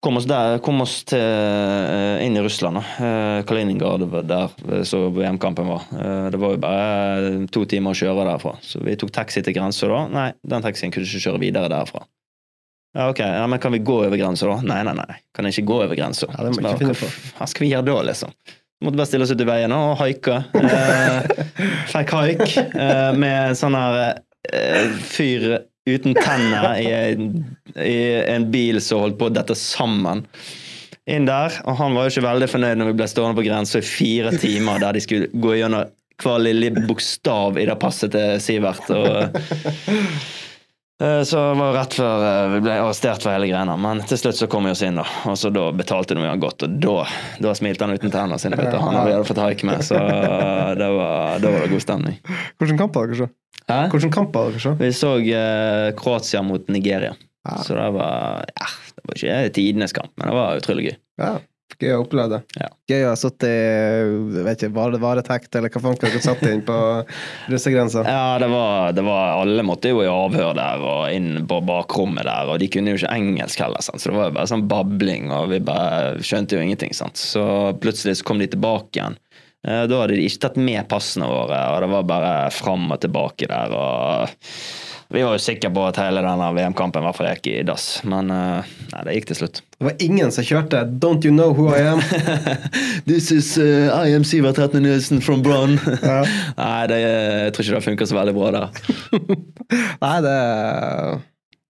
komme 0.00 0.20
oss 0.22 0.28
der, 0.30 0.58
kom 0.62 0.80
oss 0.80 1.00
til, 1.10 1.18
eh, 1.20 2.24
inn 2.24 2.36
i 2.38 2.42
Russland. 2.44 2.78
da. 2.78 2.82
Eh, 3.04 3.44
Kaliningrad 3.44 4.04
var 4.08 4.22
der 4.22 4.52
eh, 4.72 4.84
så 4.86 5.08
VM-kampen 5.10 5.66
var. 5.66 5.82
Eh, 5.92 6.30
Det 6.30 6.38
var 6.38 6.54
jo 6.54 6.60
bare 6.62 7.46
to 7.52 7.64
timer 7.66 7.92
å 7.92 7.98
kjøre 7.98 8.24
derfra. 8.30 8.56
Så 8.62 8.80
vi 8.84 8.94
tok 8.96 9.10
taxi 9.12 9.42
til 9.42 9.56
grensa 9.58 9.88
da. 9.90 10.04
Nei, 10.08 10.28
den 10.46 10.62
taxien 10.62 10.94
kunne 10.94 11.04
ikke 11.04 11.24
kjøre 11.26 11.42
videre 11.42 11.68
derfra. 11.68 12.04
Ja, 12.98 13.04
ok, 13.12 13.20
ja, 13.22 13.44
men 13.46 13.60
kan 13.62 13.70
vi 13.72 13.78
gå 13.86 14.00
over 14.08 14.18
grensa 14.18 14.48
da? 14.50 14.56
Nei, 14.66 14.80
nei, 14.88 14.94
nei. 14.98 15.18
Kan 15.36 15.46
jeg 15.46 15.54
ikke 15.58 15.68
gå 15.70 15.76
over 15.84 15.94
grensa? 15.98 16.26
Ja, 16.32 16.42
det 16.48 16.54
må 16.56 16.64
bare, 16.64 16.74
ikke 16.74 16.82
finne 16.82 16.96
hva 16.98 17.36
Hva 17.38 17.46
skal 17.52 17.64
vi 17.64 17.70
gjøre 17.70 17.86
da, 17.86 17.96
liksom? 18.10 18.32
Måtte 18.82 18.98
bare 19.00 19.08
stille 19.10 19.26
oss 19.26 19.32
ut 19.34 19.40
i 19.42 19.46
veien 19.46 19.72
og 19.74 19.92
haike. 20.00 20.36
Eh, 20.58 21.46
fikk 21.94 22.12
haik 22.14 22.42
eh, 22.58 23.10
med 23.18 23.54
sånn 23.58 23.74
her 23.78 23.98
eh, 24.50 24.96
fyr 25.14 25.46
uten 25.88 26.14
tenner 26.18 26.66
i, 26.82 26.88
en- 26.92 27.44
i 27.80 27.94
en 28.34 28.48
bil 28.52 28.80
som 28.84 29.00
holdt 29.06 29.16
på 29.18 29.30
å 29.30 29.34
dette 29.38 29.54
sammen. 29.58 30.24
Inn 31.08 31.24
der, 31.24 31.54
og 31.64 31.78
han 31.80 31.94
var 31.96 32.04
jo 32.04 32.12
ikke 32.12 32.26
veldig 32.26 32.50
fornøyd 32.52 32.78
når 32.82 32.90
vi 32.90 32.96
ble 33.00 33.06
stående 33.08 33.38
på 33.38 33.46
grensa 33.46 33.80
i 33.80 33.86
fire 33.88 34.34
timer 34.42 34.82
der 34.82 34.98
de 34.98 35.00
skulle 35.06 35.30
gå 35.32 35.54
gjennom 35.56 35.86
hver 36.20 36.42
lille 36.42 36.82
bokstav 36.84 37.56
i 37.62 37.64
det 37.70 37.78
passet 37.80 38.12
til 38.12 38.36
Sivert. 38.42 38.90
Og, 38.90 39.38
Så 40.98 41.38
det 41.38 41.58
var 41.60 41.76
rett 41.76 41.94
før 41.94 42.22
eh, 42.26 42.44
vi 42.56 42.60
ble 42.64 42.72
arrestert 42.82 43.22
for 43.22 43.30
hele 43.30 43.46
greia. 43.46 43.76
Men 43.78 44.00
til 44.10 44.18
slutt 44.18 44.38
så 44.40 44.48
kom 44.50 44.66
vi 44.66 44.72
oss 44.74 44.82
inn, 44.82 44.98
da. 44.98 45.04
Og 45.30 45.36
så 45.38 45.52
da 45.54 45.68
betalte 45.70 46.16
vi 46.18 46.26
han 46.26 46.42
godt, 46.42 46.64
og 46.66 46.78
da, 46.82 46.94
da 47.44 47.52
smilte 47.54 47.86
han 47.86 47.94
uten 47.94 48.10
tennene 48.10 48.38
sine. 48.42 48.58
Vet 48.58 48.72
du. 48.74 48.80
Han 48.82 48.98
hadde 48.98 49.20
fått 49.28 49.38
haik 49.44 49.62
med, 49.68 49.84
så 49.86 49.94
eh, 49.94 50.72
det 50.80 50.88
var, 50.96 51.38
da 51.44 51.52
var 51.54 51.62
det 51.62 51.70
god 51.70 51.84
stemning. 51.86 52.18
Hvilken 52.58 52.80
kamp 52.80 52.98
var 52.98 53.12
dere 53.12 53.20
så? 54.64 54.74
Vi 54.80 54.90
så 54.96 55.14
eh, 55.22 55.92
Kroatia 55.98 56.42
mot 56.42 56.66
Nigeria. 56.72 57.14
Ja. 57.46 57.60
Så 57.62 57.78
det 57.78 57.86
var 57.94 58.48
ja, 58.48 58.66
det 58.96 59.04
var 59.06 59.20
ikke 59.20 59.38
tidenes 59.54 59.94
kamp, 59.96 60.10
men 60.18 60.32
det 60.32 60.34
var 60.34 60.58
utrolig 60.58 60.88
gøy. 60.90 60.96
Ja, 61.22 61.36
gøy 61.78 61.92
å 61.94 62.00
oppleve 62.02 62.28
det. 62.32 62.40
Ja. 62.58 62.68
Gøy 62.90 63.04
å 63.06 63.10
ha 63.12 63.18
sittet 63.18 64.64
i 64.66 64.70
varetekt, 64.74 65.54
eller 65.54 65.70
hva 65.70 65.82
faen 65.84 65.98
dere 66.02 66.22
satt 66.24 66.42
inn 66.48 66.64
på 66.66 66.78
russegrensa? 67.52 68.02
Ja, 68.08 68.38
det 68.42 68.48
var, 68.50 68.92
det 68.96 69.04
var 69.06 69.36
Alle 69.42 69.64
måtte 69.66 69.92
jo 69.92 70.02
i 70.02 70.10
avhør 70.10 70.56
der 70.58 70.82
og 70.82 71.12
inn 71.14 71.46
på 71.48 71.60
bakrommet 71.68 72.26
der, 72.26 72.50
og 72.50 72.58
de 72.62 72.70
kunne 72.72 72.94
jo 72.94 73.00
ikke 73.02 73.14
engelsk 73.14 73.62
heller, 73.62 73.84
sant? 73.84 74.02
så 74.02 74.10
det 74.10 74.18
var 74.18 74.30
jo 74.30 74.36
bare 74.40 74.50
sånn 74.50 74.66
babling, 74.70 75.30
og 75.34 75.52
vi 75.54 75.62
bare 75.64 76.18
skjønte 76.24 76.58
jo 76.58 76.64
ingenting. 76.66 76.94
Sant? 76.96 77.20
Så 77.20 77.44
plutselig 77.82 78.18
så 78.20 78.28
kom 78.28 78.42
de 78.42 78.50
tilbake 78.50 78.98
igjen. 78.98 79.18
Eh, 79.66 79.84
Da 79.90 80.02
hadde 80.02 80.18
de 80.18 80.26
ikke 80.26 80.44
tatt 80.48 80.58
med 80.58 80.88
passene 80.90 81.30
våre, 81.30 81.62
og 81.74 81.82
det 81.84 81.92
var 81.94 82.10
bare 82.10 82.34
fram 82.54 82.90
og 82.94 83.00
tilbake 83.04 83.46
der. 83.50 83.74
og 83.74 84.87
Vi 85.08 85.22
var 85.24 85.38
jo 85.38 85.40
sikre 85.40 85.70
på 85.72 85.86
at 85.88 85.96
hele 86.02 86.20
denne 86.20 86.50
VM-kampen 86.52 87.00
i 87.00 87.06
hvert 87.06 87.16
fall 87.16 87.30
gikk 87.30 87.46
i 87.48 87.62
dass, 87.64 87.84
men 88.04 88.28
eh, 88.28 88.74
nei, 88.92 89.04
det 89.06 89.14
gikk 89.16 89.30
til 89.30 89.38
slutt. 89.38 89.62
Det 89.78 89.86
var 89.86 90.04
ingen 90.04 90.34
som 90.34 90.44
kjørte 90.44 90.82
'Don't 91.00 91.24
you 91.24 91.32
know 91.32 91.54
who 91.56 91.70
I 91.72 91.80
am'? 91.94 92.02
This 93.08 93.30
is 93.32 93.56
uh, 93.56 93.88
I 93.88 94.12
am 94.12 94.26
Sivert 94.28 94.60
Hetne 94.60 94.84
Nilsen 94.84 95.24
from 95.24 95.40
Brann. 95.40 95.78
Nei, 96.60 96.82
det, 96.92 97.00
jeg 97.00 97.56
tror 97.56 97.64
ikke 97.64 97.78
det 97.78 97.86
funker 97.88 98.12
så 98.12 98.20
veldig 98.20 98.36
bra 98.36 98.52
der. 98.58 98.84
Nei, 100.04 100.14
det 100.28 100.38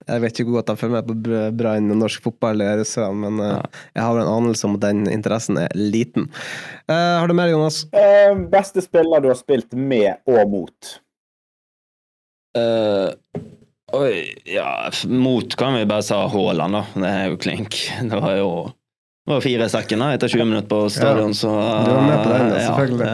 Jeg 0.08 0.22
vet 0.24 0.34
ikke 0.34 0.50
hvor 0.50 0.58
godt 0.58 0.72
jeg 0.72 0.82
følger 0.82 0.96
med 0.98 1.06
på 1.06 1.20
Br- 1.28 1.56
Brann 1.62 1.94
og 1.94 2.02
norsk 2.02 2.22
fotball 2.24 2.58
men 2.58 3.42
eh, 3.44 3.82
jeg 3.94 4.02
har 4.02 4.18
en 4.18 4.34
anelse 4.34 4.66
om 4.66 4.80
at 4.80 4.86
den 4.88 5.06
interessen 5.06 5.62
er 5.62 5.68
liten. 5.78 6.26
Uh, 6.90 7.20
har 7.22 7.28
du 7.28 7.38
mer, 7.38 7.54
Jonas? 7.54 7.84
Uh, 7.94 8.48
beste 8.50 8.82
spiller 8.82 9.22
du 9.22 9.30
har 9.30 9.38
spilt 9.38 9.78
med 9.78 10.16
og 10.26 10.48
mot? 10.50 10.98
Eh, 12.56 13.10
oi, 13.98 14.14
ja 14.48 14.90
Mot 15.04 15.56
kan 15.56 15.76
vi 15.76 15.84
bare 15.86 16.02
sa 16.06 16.22
Haaland, 16.32 16.78
da. 16.78 16.84
Det 16.94 17.12
er 17.12 17.32
jo 17.32 17.40
klink. 17.40 17.80
Det 18.00 18.20
var 18.20 18.36
jo 18.40 18.50
det 19.28 19.34
var 19.34 19.42
fire 19.44 19.66
sekken 19.68 20.00
da, 20.00 20.06
etter 20.16 20.30
20 20.32 20.44
minutter 20.48 20.68
på 20.70 20.76
stadion, 20.88 21.34
så 21.36 21.50
du 21.52 21.90
var 21.92 22.06
med 22.06 22.22
på 22.24 22.30
den, 22.32 22.46
ja, 22.48 22.60
selvfølgelig. 22.64 23.08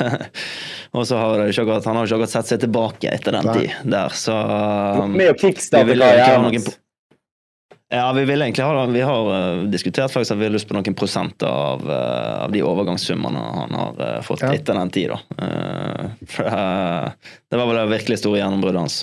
eh, 0.00 0.46
og 0.96 1.04
så 1.04 1.18
har 1.20 1.42
ikke 1.44 1.66
akkurat, 1.66 1.88
han 1.90 1.98
har 1.98 2.08
ikke 2.08 2.16
akkurat 2.16 2.32
sett 2.32 2.52
seg 2.54 2.62
tilbake 2.62 3.10
etter 3.12 3.36
den 3.36 3.50
Nei. 3.50 3.56
tid 3.58 3.90
der, 3.92 4.16
så 4.16 4.38
um, 5.02 5.12
Med 5.12 5.34
å 5.34 5.36
kickstarte 5.36 5.92
karrieren 5.92 6.48
hans. 6.48 6.70
Ja, 7.92 8.06
vi 8.16 8.24
vil 8.24 8.40
egentlig 8.40 8.64
ha 8.64 8.86
Vi 8.88 9.00
har 9.04 9.26
eh, 9.36 9.64
diskutert 9.68 10.12
faktisk 10.14 10.32
at 10.32 10.40
vi 10.40 10.46
har 10.48 10.54
lyst 10.54 10.68
på 10.70 10.76
noen 10.76 10.96
prosenter 10.96 11.48
av, 11.48 11.82
eh, 11.84 12.44
av 12.46 12.52
de 12.54 12.62
overgangssummene 12.64 13.42
han 13.60 13.74
har 13.76 14.00
eh, 14.06 14.20
fått 14.24 14.40
Ja. 14.46 14.52
etter 14.56 14.78
den 14.78 14.90
tid. 14.94 15.12
For 16.32 16.48
det 16.48 17.58
var 17.60 17.66
vel 17.68 17.76
det 17.82 17.90
virkelig 17.98 18.22
store 18.22 18.40
gjennombruddet 18.40 18.80
hans. 18.80 19.02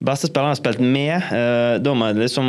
Beste 0.00 0.30
spiller 0.30 0.48
jeg 0.48 0.54
har 0.54 0.60
spilt 0.62 0.78
med, 0.80 1.26
eh, 1.36 1.74
da 1.84 1.92
må 1.92 2.06
jeg 2.08 2.22
liksom 2.22 2.46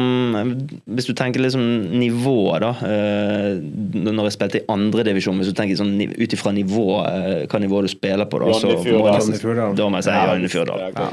Hvis 0.88 1.10
du 1.10 1.12
tenker 1.20 1.43
liksom 1.43 1.66
nivået, 1.99 2.64
da 2.64 2.70
eh, 2.88 3.60
Når 4.08 4.30
jeg 4.30 4.36
spilte 4.38 4.62
i 4.62 4.66
andredivisjon, 4.72 5.36
hvis 5.41 5.52
du 5.52 5.58
tenker 5.58 5.76
sånn 5.76 5.97
ut 5.99 6.36
ifra 6.38 6.54
nivå, 6.56 6.86
eh, 7.04 7.43
hva 7.52 7.60
nivå 7.60 7.84
du 7.84 7.91
spiller 7.91 8.30
på, 8.32 8.39
da, 8.39 8.56
så 8.56 8.72
må 8.72 9.04
jeg 9.12 9.76
da 9.76 9.89
må 9.91 9.99
jeg 9.99 10.08
si 10.08 10.16
Ja, 10.16 10.39
Fjørdal. 10.56 11.12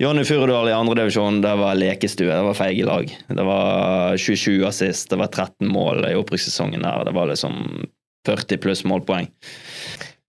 Jonny 0.00 0.24
Furudal 0.24 0.70
i 0.70 0.72
andredivisjon, 0.72 1.42
det 1.44 1.50
var 1.60 1.76
lekestue. 1.76 2.30
Det 2.32 2.44
var 2.46 2.56
feige 2.56 2.86
lag. 2.88 3.10
Det 3.28 3.44
var 3.44 4.16
27 4.16 4.64
assist, 4.64 5.10
det 5.10 5.18
var 5.20 5.28
13 5.28 5.68
mål 5.68 6.06
i 6.08 6.14
opprykkssesongen 6.16 6.86
der. 6.86 7.04
Det 7.04 7.12
var 7.12 7.28
liksom 7.28 7.84
40 8.26 8.56
pluss 8.64 8.80
målpoeng. 8.88 9.28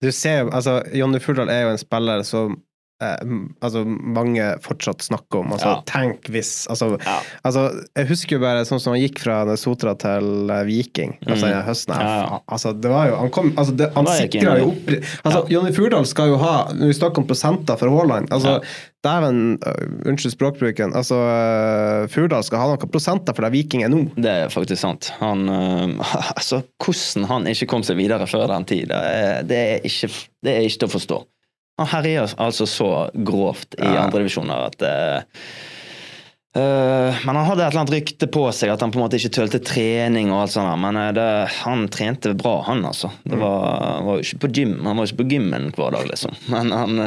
Du 0.04 0.10
ser 0.12 0.42
jo, 0.42 0.50
altså 0.52 0.82
Jonny 0.92 1.22
Furdal 1.24 1.52
er 1.54 1.64
jo 1.64 1.72
en 1.72 1.80
spiller 1.80 2.26
som 2.28 2.58
eh, 3.02 3.34
altså, 3.66 3.84
mange 3.86 4.46
fortsatt 4.64 5.02
snakker 5.06 5.42
om. 5.42 5.52
Altså, 5.56 5.72
Ja. 5.72 5.82
Tenk 5.90 6.30
hvis 6.32 6.68
altså, 6.70 6.92
Ja. 7.02 7.18
altså, 7.44 7.66
Jeg 7.98 8.08
husker 8.08 8.38
jo 8.38 8.42
bare 8.44 8.64
sånn 8.66 8.80
som 8.80 8.94
han 8.94 9.02
gikk 9.02 9.20
fra 9.24 9.44
Sotra 9.58 9.96
til 10.00 10.50
eh, 10.52 10.64
Viking 10.70 11.18
altså, 11.28 11.48
Mm. 11.52 11.66
høsten. 11.66 11.96
Ja. 12.00 12.40
Altså, 12.48 12.74
det 12.80 12.90
var 12.92 13.08
jo, 13.10 13.16
han 13.18 13.30
kom, 13.34 13.52
altså, 13.58 13.76
det, 13.76 13.92
han 13.96 14.06
sikra 14.08 14.58
jo 14.60 14.70
opp 14.72 14.90
altså, 15.26 15.44
Jonny 15.50 15.72
Furdal 15.76 16.06
skal 16.06 16.28
jo 16.32 16.38
ha 16.38 16.54
Når 16.74 16.88
vi 16.88 16.94
snakker 17.00 17.18
om 17.24 17.28
prosenter 17.28 17.78
for 17.78 17.90
Haaland 17.90 18.30
altså, 18.32 18.62
Dæven, 19.02 19.58
øh, 19.66 19.88
unnskyld 20.06 20.36
språkbruken. 20.36 20.92
Altså, 20.94 21.16
øh, 21.18 22.08
Furdal 22.14 22.44
skal 22.46 22.60
ha 22.62 22.68
noen 22.70 22.92
prosenter 22.94 23.34
for 23.34 23.42
det 23.48 23.50
Viking 23.56 23.82
er 23.82 23.90
nå. 23.90 24.04
Det 24.14 24.30
er 24.30 24.52
faktisk 24.54 24.78
sant. 24.84 25.08
Han, 25.20 25.48
eh, 25.50 26.12
altså, 26.38 26.60
hvordan 26.78 27.26
han 27.32 27.48
ikke 27.50 27.66
kom 27.72 27.82
seg 27.88 27.98
videre 27.98 28.28
før 28.30 28.46
den 28.54 28.68
tid, 28.70 28.94
det 29.50 29.58
er, 29.58 29.80
ikke, 29.90 30.12
det 30.46 30.54
er 30.54 30.68
ikke 30.68 30.84
til 30.84 30.90
å 30.92 30.94
forstå. 30.94 31.18
Han 31.82 31.90
herjer 31.92 32.34
altså 32.42 32.68
så 32.70 32.90
grovt 33.28 33.76
i 33.80 33.86
Ja. 33.86 34.06
andredivisjoner 34.06 34.66
at 34.70 34.84
uh, 34.86 35.44
uh, 36.58 37.22
Men 37.26 37.36
han 37.40 37.46
hadde 37.48 37.64
et 37.66 37.72
eller 37.72 37.82
annet 37.84 37.94
rykte 37.96 38.28
på 38.32 38.44
seg 38.56 38.74
at 38.74 38.84
han 38.84 38.94
på 38.94 39.00
en 39.00 39.06
måte 39.06 39.20
ikke 39.20 39.34
tølte 39.40 39.62
trening 39.66 40.32
og 40.32 40.44
alt 40.44 40.54
sånt. 40.56 40.82
Men 40.84 41.00
eh, 41.02 41.12
det, 41.18 41.28
han 41.62 41.88
trente 41.94 42.34
bra, 42.38 42.58
han, 42.68 42.84
altså. 42.88 43.12
Det 43.24 43.40
var, 43.40 44.02
var 44.06 44.20
jo 44.20 44.26
ikke 44.28 44.44
på 44.46 44.52
gym. 44.60 44.78
Han 44.86 44.96
var 45.00 45.08
jo 45.08 45.12
ikke 45.14 45.24
på 45.24 45.30
gymmen 45.36 45.70
hver 45.78 45.96
dag, 45.98 46.08
liksom. 46.12 46.36
Men 46.54 46.72
han 46.76 47.02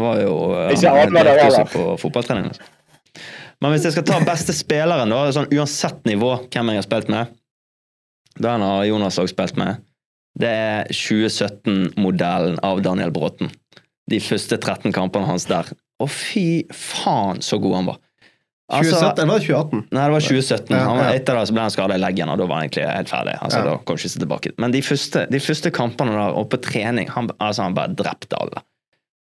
var 0.00 0.22
jo 0.22 0.34
Ikke 0.72 0.94
alle 0.94 1.24
dager, 1.30 1.50
da. 1.58 1.64
på 1.74 1.86
fotballtrening. 2.02 2.50
Liksom. 2.52 2.70
Men 3.62 3.72
hvis 3.72 3.84
jeg 3.86 3.94
skal 3.94 4.04
ta 4.08 4.18
beste 4.26 4.52
spilleren, 4.56 5.08
da, 5.12 5.24
sånn 5.32 5.46
uansett 5.54 6.02
nivå, 6.08 6.34
hvem 6.52 6.72
jeg 6.72 6.80
har 6.82 6.86
spilt 6.86 7.10
med 7.12 7.30
Den 8.42 8.64
har 8.66 8.82
Jonas 8.88 9.16
også 9.22 9.30
spilt 9.32 9.56
med. 9.60 9.78
Det 10.34 10.50
er 10.50 10.88
2017-modellen 10.90 12.56
av 12.66 12.80
Daniel 12.82 13.12
Bråten. 13.14 13.52
De 14.10 14.18
første 14.20 14.58
13 14.60 14.92
kampene 14.92 15.26
hans 15.28 15.46
der. 15.48 15.70
Å, 16.02 16.08
fy 16.10 16.64
faen, 16.74 17.40
så 17.44 17.56
god 17.62 17.74
han 17.78 17.86
var. 17.92 18.00
Altså- 18.72 18.96
2017, 18.96 19.22
eller 19.22 19.32
var 19.32 19.40
det 19.40 19.46
2018? 19.46 19.80
Nei, 19.92 20.04
det 20.04 20.12
var 20.14 20.20
2017. 20.24 20.76
Han 20.78 20.96
var, 20.98 21.08
etter 21.14 21.36
det 21.36 21.46
så 21.48 21.52
ble 21.56 21.60
han 21.66 21.70
skada 21.74 21.94
i 21.96 22.00
leggen, 22.00 22.30
og 22.32 22.38
da 22.40 22.46
var 22.48 22.60
han 22.60 22.68
egentlig 22.68 22.86
helt 22.88 23.10
ferdig. 23.12 23.34
Altså, 23.44 23.58
Ja. 23.58 23.64
da 23.64 23.76
kom 23.84 23.96
ikke 23.96 24.18
tilbake. 24.24 24.52
Men 24.58 24.70
de 24.72 24.80
første, 24.80 25.26
de 25.30 25.38
første 25.38 25.70
kampene 25.70 26.12
der, 26.16 26.32
og 26.36 26.48
på 26.50 26.60
trening, 26.64 27.08
han, 27.12 27.28
altså, 27.38 27.62
han 27.62 27.74
bare 27.74 27.94
drepte 27.94 28.36
alle. 28.40 28.62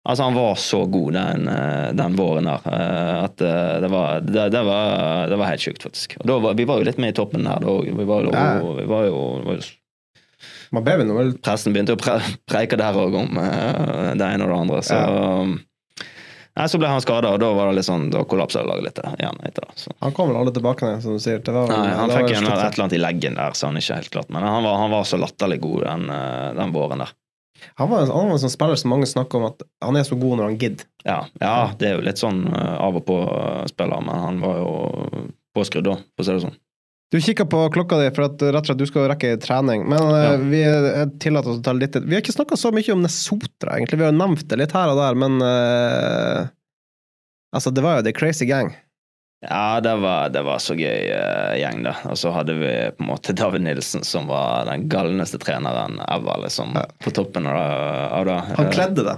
Altså, 0.08 0.24
han 0.24 0.34
var 0.34 0.54
så 0.56 0.86
god 0.90 1.12
den, 1.12 1.48
eh, 1.48 1.92
den 1.92 2.16
våren 2.16 2.44
der 2.44 2.60
eh, 2.72 3.24
at 3.24 3.40
eh, 3.40 3.80
det 3.80 3.90
var, 3.90 4.20
det, 4.20 4.46
det 4.52 4.62
var, 4.64 5.26
det 5.28 5.36
var 5.38 5.46
helt 5.46 5.60
sjukt, 5.60 5.82
faktisk. 5.82 6.16
Da 6.24 6.38
var, 6.38 6.54
vi 6.54 6.64
var 6.64 6.78
jo 6.80 6.84
litt 6.84 6.98
med 6.98 7.12
i 7.12 7.16
toppen 7.16 7.44
der 7.44 7.60
da 7.60 7.66
òg. 7.68 7.84
Vi 7.96 8.04
var 8.08 8.22
jo, 8.24 8.30
vi 8.78 8.86
var 8.88 9.04
jo, 9.04 9.18
var 9.44 9.58
jo 9.60 9.60
Man 10.70 10.84
ble 10.86 10.94
vel 11.00 11.32
Presten 11.42 11.74
begynte 11.74 11.96
å 11.96 12.00
pre 12.00 12.18
preike 12.46 12.78
der 12.78 12.94
òg 12.94 13.16
om 13.18 13.38
eh, 13.42 14.12
det 14.14 14.26
ene 14.26 14.46
og 14.46 14.52
det 14.52 14.58
andre. 14.60 14.82
Så, 14.86 14.98
nei, 16.56 16.66
så 16.70 16.78
ble 16.78 16.90
han 16.92 17.02
skada, 17.02 17.32
og 17.34 17.40
da 17.42 17.48
var 17.56 17.70
det 17.70 17.80
litt 17.80 17.88
sånn, 17.88 18.08
da 18.14 18.22
kollapsa 18.28 18.62
laget 18.66 18.86
litt 18.86 19.00
igjen. 19.18 19.40
etter 19.48 19.66
det. 19.66 19.74
Så. 19.82 19.94
Han 20.04 20.14
kom 20.16 20.30
vel 20.30 20.38
alle 20.42 20.52
tilbake 20.54 20.86
igjen, 20.86 21.02
som 21.02 21.16
du 21.18 21.22
sier. 21.22 21.42
Det 21.42 21.54
var, 21.56 21.66
vel- 21.70 21.82
Nei, 21.82 21.96
han 21.98 22.12
fikk 22.14 22.36
en, 22.36 22.46
et 22.52 22.52
eller 22.52 22.84
annet 22.84 22.98
i 22.98 23.02
leggen 23.02 23.40
der, 23.40 23.58
så 23.58 23.70
han 23.70 23.80
ikke 23.82 23.98
helt 23.98 24.12
klart. 24.14 24.30
Men 24.30 24.46
han 24.46 24.62
var, 24.66 24.78
han 24.84 24.94
var 24.94 25.08
så 25.10 25.18
latterlig 25.18 25.58
god 25.66 25.82
den, 25.88 26.06
eh, 26.14 26.46
den 26.60 26.76
våren 26.76 27.02
der. 27.06 27.16
Han 27.76 27.90
var, 27.90 28.06
han 28.08 28.30
var 28.30 28.38
en 28.38 28.40
sånn 28.40 28.52
spiller 28.54 28.78
som 28.80 28.88
mange 28.94 29.06
snakker 29.10 29.36
om 29.36 29.50
at 29.50 29.62
han 29.84 29.96
er 29.98 30.06
så 30.08 30.16
god 30.16 30.38
når 30.38 30.46
han 30.48 30.58
gidder. 30.62 30.86
Ja, 31.04 31.18
ja 31.42 31.56
det 31.76 31.90
er 31.90 31.98
jo 31.98 32.06
litt 32.06 32.20
sånn 32.22 32.44
eh, 32.48 32.76
av 32.80 32.96
og 32.96 33.04
på-spiller, 33.10 34.00
men 34.06 34.22
han 34.24 34.40
var 34.40 34.62
jo 34.62 34.70
påskrudd 35.56 35.84
da, 35.90 35.98
for 36.14 36.24
å 36.24 36.28
si 36.30 36.36
det 36.38 36.44
sånn. 36.46 36.56
Du 37.10 37.18
kikker 37.18 37.44
på 37.50 37.64
klokka 37.74 37.96
di 37.98 38.10
for 38.14 38.28
at 38.28 38.42
rett 38.42 38.60
og 38.60 38.66
slett 38.68 38.78
du 38.78 38.86
skal 38.86 39.08
rekke 39.10 39.32
trening, 39.42 39.82
men 39.90 40.04
eh, 40.14 40.26
Ja. 40.28 40.36
vi 40.38 40.60
tillater 41.18 41.50
oss 41.50 41.58
å 41.58 41.64
ta 41.66 41.72
litt 41.74 41.96
Vi 41.98 42.14
har 42.14 42.22
ikke 42.22 42.36
snakka 42.36 42.58
så 42.60 42.70
mye 42.70 42.92
om 42.94 43.02
Nesotra, 43.02 43.74
egentlig. 43.78 43.98
Vi 43.98 44.06
har 44.06 44.14
nevnt 44.14 44.46
det 44.48 44.60
litt 44.60 44.74
her 44.76 44.92
og 44.92 45.00
der, 45.00 45.18
men 45.18 45.40
uh, 45.42 46.46
Altså, 47.50 47.72
det 47.74 47.82
var 47.82 47.98
jo 47.98 48.04
The 48.06 48.12
Crazy 48.14 48.46
Gang. 48.46 48.70
Ja, 49.42 49.80
det 49.82 49.96
var, 50.04 50.28
det 50.30 50.42
var 50.46 50.60
så 50.62 50.76
gøy 50.78 51.08
uh, 51.10 51.56
gjeng, 51.58 51.80
da. 51.82 51.96
Og 52.12 52.18
så 52.20 52.30
hadde 52.30 52.54
vi 52.60 52.70
på 52.94 53.02
en 53.02 53.08
måte 53.08 53.34
David 53.34 53.64
Nilsen, 53.64 54.04
som 54.06 54.28
var 54.30 54.68
den 54.68 54.84
galneste 54.92 55.40
treneren 55.42 55.98
ever, 56.06 56.44
liksom, 56.44 56.76
Ja. 56.78 56.84
på 57.02 57.10
toppen 57.16 57.48
av 57.50 58.28
det. 58.28 58.38
Han 58.54 58.70
kledde 58.70 59.02
det. 59.08 59.16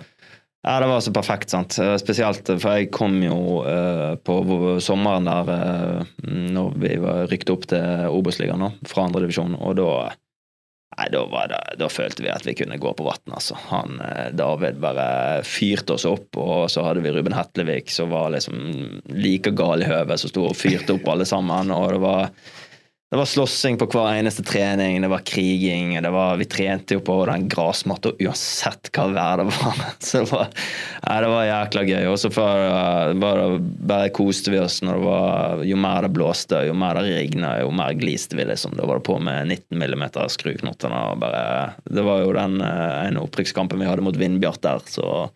Ja, 0.63 0.81
det 0.81 0.87
var 0.87 1.01
så 1.01 1.13
perfekt, 1.13 1.51
sant. 1.51 1.79
Eh, 1.79 1.97
Spesielt, 1.99 2.47
for 2.47 2.79
jeg 2.79 2.93
kom 2.95 3.17
jo 3.25 3.63
uh, 3.67 4.15
på 4.23 4.37
sommeren 4.83 5.27
der 5.27 5.49
uh, 5.51 6.13
når 6.23 6.77
vi 6.79 6.93
var 7.03 7.25
rykket 7.33 7.51
opp 7.51 7.65
til 7.73 8.07
Obos-ligaen 8.15 8.69
fra 8.87 9.09
andredivisjon, 9.09 9.59
og 9.59 9.79
da 9.81 9.95
Nei, 10.93 11.07
da, 11.09 11.23
var 11.25 11.47
det, 11.49 11.59
da 11.81 11.87
følte 11.89 12.21
vi 12.21 12.29
at 12.29 12.45
vi 12.45 12.53
kunne 12.53 12.77
gå 12.77 12.91
på 12.93 13.05
vann, 13.07 13.33
altså. 13.33 13.57
Han, 13.71 13.95
David 14.37 14.77
bare 14.83 15.41
fyrte 15.41 15.95
oss 15.95 16.05
opp, 16.05 16.37
og 16.37 16.67
så 16.69 16.85
hadde 16.85 17.01
vi 17.01 17.15
Ruben 17.15 17.33
Hetlevik 17.33 17.89
som 17.89 18.11
var 18.13 18.35
liksom 18.35 19.01
like 19.09 19.55
gal 19.57 19.81
i 19.81 19.89
høvet, 19.89 20.21
som 20.21 20.29
sto 20.29 20.45
og 20.51 20.59
fyrte 20.61 20.99
opp 20.99 21.09
alle 21.09 21.25
sammen, 21.25 21.73
og 21.73 21.95
det 21.97 22.03
var 22.05 22.29
det 23.13 23.19
var 23.19 23.25
slåssing 23.25 23.77
på 23.79 23.85
hver 23.93 24.15
eneste 24.15 24.41
trening, 24.43 25.03
det 25.03 25.09
var 25.13 25.19
kriging, 25.19 26.03
det 26.03 26.11
var, 26.11 26.37
vi 26.41 26.47
trente 26.49 26.97
jo 26.97 27.01
på 27.05 27.19
den 27.29 27.43
grasmatta 27.45 28.15
uansett 28.17 28.89
hva 28.89 29.05
vær 29.13 29.43
det 29.43 29.45
var. 29.51 29.83
Så 29.99 30.23
det 30.23 30.31
var, 30.31 30.47
nei, 31.03 31.17
det 31.21 31.29
var 31.35 31.45
jækla 31.45 31.83
gøy. 31.91 32.07
Og 32.09 32.17
så 32.23 32.31
bare, 32.33 33.99
koste 34.17 34.55
vi 34.55 34.63
oss 34.63 34.79
når 34.81 34.97
det 34.97 35.05
var 35.05 35.61
Jo 35.69 35.83
mer 35.85 36.09
det 36.09 36.13
blåste, 36.17 36.63
jo 36.65 36.79
mer 36.81 37.03
det 37.03 37.13
rigna, 37.19 37.53
jo 37.61 37.69
mer 37.83 37.93
gliste 38.01 38.39
vi, 38.39 38.49
liksom. 38.49 38.79
Da 38.81 38.89
var 38.89 39.03
det 39.03 39.09
på 39.11 39.19
med 39.21 39.53
19 39.59 39.77
millimeter 39.85 40.33
skruknottene 40.33 41.05
Det 41.85 42.09
var 42.09 42.25
jo 42.25 42.33
den 42.33 42.63
eh, 42.65 42.99
ene 43.11 43.29
opprykkskampen 43.29 43.85
vi 43.85 43.93
hadde 43.93 44.09
mot 44.09 44.17
Vindbjart 44.17 44.65
der, 44.65 44.81
så 44.89 45.29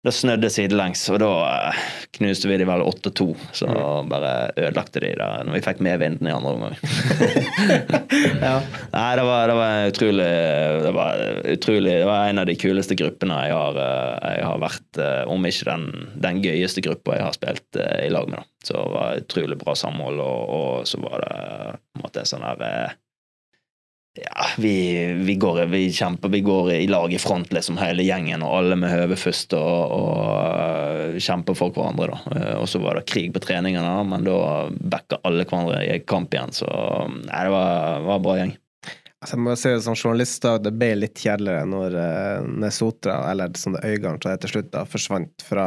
det 0.00 0.14
snødde 0.16 0.48
sidelengs, 0.48 1.02
og 1.12 1.18
da 1.20 1.26
eh, 1.44 1.80
knuste 2.16 2.48
vi 2.48 2.56
de 2.56 2.64
vel 2.64 2.80
8-2. 2.86 3.24
Så 3.52 3.66
bare 4.08 4.30
ødelagte 4.54 5.02
de 5.04 5.10
der 5.18 5.42
når 5.44 5.58
vi 5.58 5.60
fikk 5.66 5.82
med 5.84 6.00
vinden 6.00 6.28
i 6.28 6.32
andre 6.32 6.52
omgang. 6.54 6.76
Nei, 8.94 9.10
det 9.18 9.26
var, 9.28 9.50
det 9.50 9.56
var 9.58 9.90
utrolig 9.90 10.28
det 10.80 10.92
var 10.96 11.20
utrolig 11.52 11.92
Det 12.00 12.06
var 12.08 12.30
en 12.30 12.40
av 12.40 12.46
de 12.48 12.56
kuleste 12.58 12.96
gruppene 12.96 13.36
jeg 13.44 13.58
har, 13.58 13.80
eh, 13.84 14.30
jeg 14.38 14.46
har 14.48 14.64
vært 14.64 15.00
eh, 15.04 15.22
Om 15.28 15.44
ikke 15.50 15.68
den, 15.68 15.84
den 16.24 16.40
gøyeste 16.46 16.84
gruppa 16.86 17.18
jeg 17.18 17.26
har 17.26 17.36
spilt 17.36 17.80
i 17.80 18.08
lag 18.12 18.32
med. 18.32 18.40
da. 18.40 18.48
Så 18.64 18.80
det 18.80 18.96
var 18.96 19.20
utrolig 19.20 19.60
bra 19.60 19.76
samhold, 19.76 20.24
og, 20.24 20.56
og 20.56 20.88
så 20.88 21.04
var 21.04 21.26
det 21.26 21.36
på 21.76 22.00
en 22.00 22.08
måte 22.08 22.24
sånn 22.28 22.48
der 22.64 22.96
ja, 24.22 24.46
vi, 24.60 24.72
vi, 25.26 25.34
går, 25.40 25.64
vi 25.72 25.82
kjemper, 25.92 26.28
vi 26.32 26.40
går 26.46 26.72
i 26.76 26.86
lag 26.90 27.12
i 27.12 27.18
front, 27.18 27.52
liksom, 27.52 27.78
hele 27.80 28.04
gjengen, 28.06 28.44
og 28.46 28.56
alle 28.60 28.78
med 28.80 28.92
høve 28.92 29.18
først, 29.18 29.54
og, 29.58 29.94
og 29.96 30.24
øh, 30.54 31.18
kjemper 31.20 31.58
for 31.58 31.74
hverandre. 31.74 32.12
da. 32.12 32.38
Eh, 32.38 32.56
Og 32.60 32.68
så 32.70 32.80
var 32.82 32.98
det 33.00 33.06
krig 33.10 33.32
på 33.34 33.42
treningene, 33.44 33.92
men 34.08 34.26
da 34.26 34.40
backa 34.70 35.20
alle 35.24 35.46
hverandre 35.46 35.84
i 35.86 36.00
kamp 36.04 36.34
igjen, 36.34 36.52
så 36.52 36.68
nei, 37.26 37.44
det 37.46 37.54
var, 37.54 38.04
var 38.06 38.18
en 38.20 38.26
bra 38.26 38.36
gjeng. 38.40 38.56
Altså, 39.20 39.36
jeg 39.36 39.44
må 39.44 39.54
si 39.60 39.68
det 39.74 39.82
som 39.84 39.96
journalist, 39.98 40.42
da, 40.46 40.54
det 40.56 40.70
ble 40.80 40.94
litt 40.96 41.20
kjedeligere 41.20 41.66
når 41.68 41.96
uh, 42.00 42.46
Nesotra, 42.62 43.18
eller 43.28 43.52
som 43.60 43.74
det 43.76 43.82
Øygarden 43.84 44.20
sa 44.24 44.32
til 44.40 44.54
slutt, 44.54 44.70
da, 44.72 44.86
forsvant 44.88 45.44
fra 45.44 45.66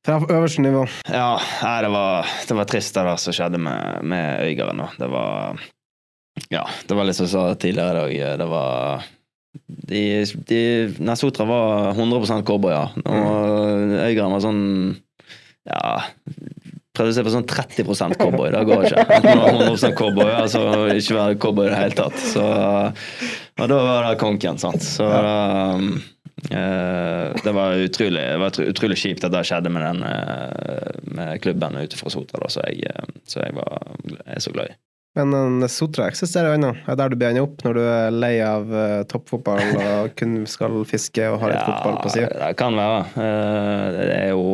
Fra 0.00 0.16
øverste 0.16 0.62
nivå. 0.64 0.86
Ja, 1.12 1.36
nei, 1.62 1.74
det 1.84 1.90
var, 1.92 2.26
det 2.48 2.56
var 2.56 2.68
trist 2.70 2.96
det 2.96 3.04
der 3.04 3.20
som 3.20 3.34
skjedde 3.36 3.60
med, 3.60 4.00
med 4.08 4.46
Øygarden. 4.48 4.80
da. 4.80 4.88
Det 4.98 5.08
var 5.12 5.60
Ja, 6.50 6.64
det 6.86 6.96
var 6.96 7.06
litt 7.06 7.18
som 7.18 7.26
jeg 7.26 7.34
sa 7.34 7.46
tidligere 7.54 8.06
i 8.10 8.20
dag. 8.20 8.38
Det 8.40 8.48
var 8.50 9.08
de, 9.66 10.02
de, 10.46 10.60
Nesotra 11.02 11.46
var 11.48 11.92
100% 11.96 12.52
Ja. 12.70 12.84
og 13.02 13.94
Øygarden 13.98 14.34
var 14.36 14.44
sånn 14.44 14.60
Ja 15.66 16.04
Prøvde 16.94 17.10
å 17.10 17.16
se 17.16 17.24
på 17.26 17.32
sånn 17.34 17.46
30 17.48 18.16
cowboy. 18.20 18.50
Det 18.50 18.62
går 18.66 18.86
ikke. 18.88 19.18
Nå 19.24 19.34
var 19.40 19.60
100 19.70 19.92
cowboy, 19.98 20.30
altså 20.34 20.62
ikke 20.90 21.16
være 21.16 21.36
cowboy 21.42 21.68
i 21.68 21.70
det 21.70 21.78
hele 21.78 21.98
tatt. 21.98 22.16
Så, 22.18 22.42
og 22.42 23.70
da 23.70 23.78
var 23.86 24.08
det 24.08 24.16
konken, 24.22 24.58
sant. 24.60 24.82
Så 24.84 25.06
um, 25.06 25.94
Uh, 26.40 27.36
det 27.44 27.52
var 27.52 27.74
utrolig, 27.76 28.20
det 28.20 28.36
var 28.40 28.60
utrolig 28.64 28.96
kjipt 28.96 29.26
at 29.26 29.32
det 29.34 29.42
skjedde 29.44 29.68
med 29.74 29.82
den 29.84 29.98
uh, 30.08 30.94
med 31.12 31.42
klubben 31.44 31.76
ute 31.76 31.98
fra 32.00 32.08
Sotra, 32.08 32.48
så 32.48 32.64
jeg, 32.64 32.88
uh, 32.88 33.10
så 33.28 33.42
jeg, 33.42 33.52
var, 33.58 33.90
er 34.24 34.40
så 34.40 34.54
glad 34.54 34.72
i. 34.72 34.78
Men 35.18 35.68
Sotra 35.68 36.06
eksisterer 36.06 36.54
ennå. 36.54 36.70
Det 36.84 36.92
er 36.92 36.98
der 37.00 37.10
du 37.10 37.16
blir 37.18 37.32
enda 37.32 37.42
opp 37.42 37.64
når 37.66 37.74
du 37.74 37.80
er 37.82 38.12
lei 38.14 38.34
av 38.46 38.68
uh, 38.70 39.00
toppfotball 39.10 39.62
og 39.80 40.12
kun 40.18 40.36
skal 40.46 40.76
fiske 40.86 41.24
og 41.26 41.40
har 41.42 41.50
litt 41.50 41.58
ja, 41.58 41.66
fotball 41.66 41.98
på 42.04 42.12
sida? 42.14 42.28
Det 42.38 42.50
kan 42.60 42.78
være. 42.78 43.00
Uh, 43.16 43.86
det 43.96 44.06
er 44.14 44.28
jo 44.30 44.44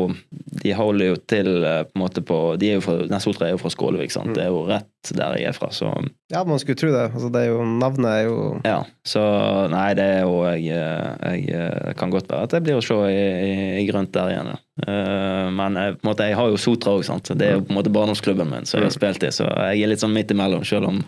De 0.62 0.72
holder 0.78 1.12
jo 1.12 1.18
til 1.28 1.50
på 1.61 1.98
en 1.98 2.02
måte 2.07 2.24
på 2.24 2.40
de 2.61 2.72
er 2.72 2.78
jo 2.80 2.86
fra, 2.86 3.20
Sotra 3.20 3.50
er 3.50 3.57
jo 3.57 3.61
fra 3.61 3.72
Skålevik, 3.74 4.14
sant. 4.14 4.32
Mm. 4.32 4.38
Det 4.38 4.46
er 4.46 4.52
jo 4.54 4.64
rett 4.70 5.12
der 5.16 5.36
jeg 5.38 5.52
er 5.52 5.57
fra, 5.57 5.68
så 5.70 5.92
Ja, 6.32 6.40
man 6.48 6.59
skulle 6.59 6.80
tro 6.80 6.88
det. 6.90 7.04
Altså, 7.12 7.28
det 7.30 7.44
er 7.44 7.52
jo, 7.52 7.61
navnet 7.76 8.09
er 8.11 8.22
jo 8.26 8.38
Ja, 8.64 8.80
så 9.07 9.22
nei, 9.70 9.90
det 9.98 10.09
er 10.16 10.24
jo 10.24 10.40
Jeg, 10.48 10.64
jeg, 10.72 11.44
jeg 11.52 11.98
kan 12.00 12.14
godt 12.14 12.32
være 12.32 12.48
at 12.48 12.57
jeg 12.57 12.64
blir 12.64 12.80
å 12.80 12.84
se 12.84 12.96
i, 13.12 13.20
i, 13.20 13.52
i 13.82 13.90
grønt 13.90 14.14
der 14.16 14.32
igjen, 14.32 14.57
ja. 14.57 14.62
Uh, 14.76 15.48
men 15.56 15.76
jeg, 15.80 15.96
på 15.96 16.04
en 16.04 16.10
måte, 16.10 16.28
jeg 16.28 16.36
har 16.36 16.50
jo 16.52 16.60
Sotra 16.60 16.92
òg, 16.98 17.04
så 17.06 17.34
Det 17.34 17.46
er 17.46 17.54
jo 17.56 17.64
på 17.64 17.72
en 17.72 17.78
måte 17.78 17.92
barndomsklubben 17.94 18.50
min 18.50 18.66
Så 18.68 18.76
jeg 18.76 18.84
har 18.84 18.90
mm. 18.92 18.96
spilt 18.98 19.24
i, 19.24 19.30
så 19.32 19.46
jeg 19.48 19.80
er 19.80 19.88
litt 19.88 20.02
sånn 20.02 20.12
midt 20.12 20.34
imellom, 20.34 20.66
selv 20.68 20.90
om 20.90 21.04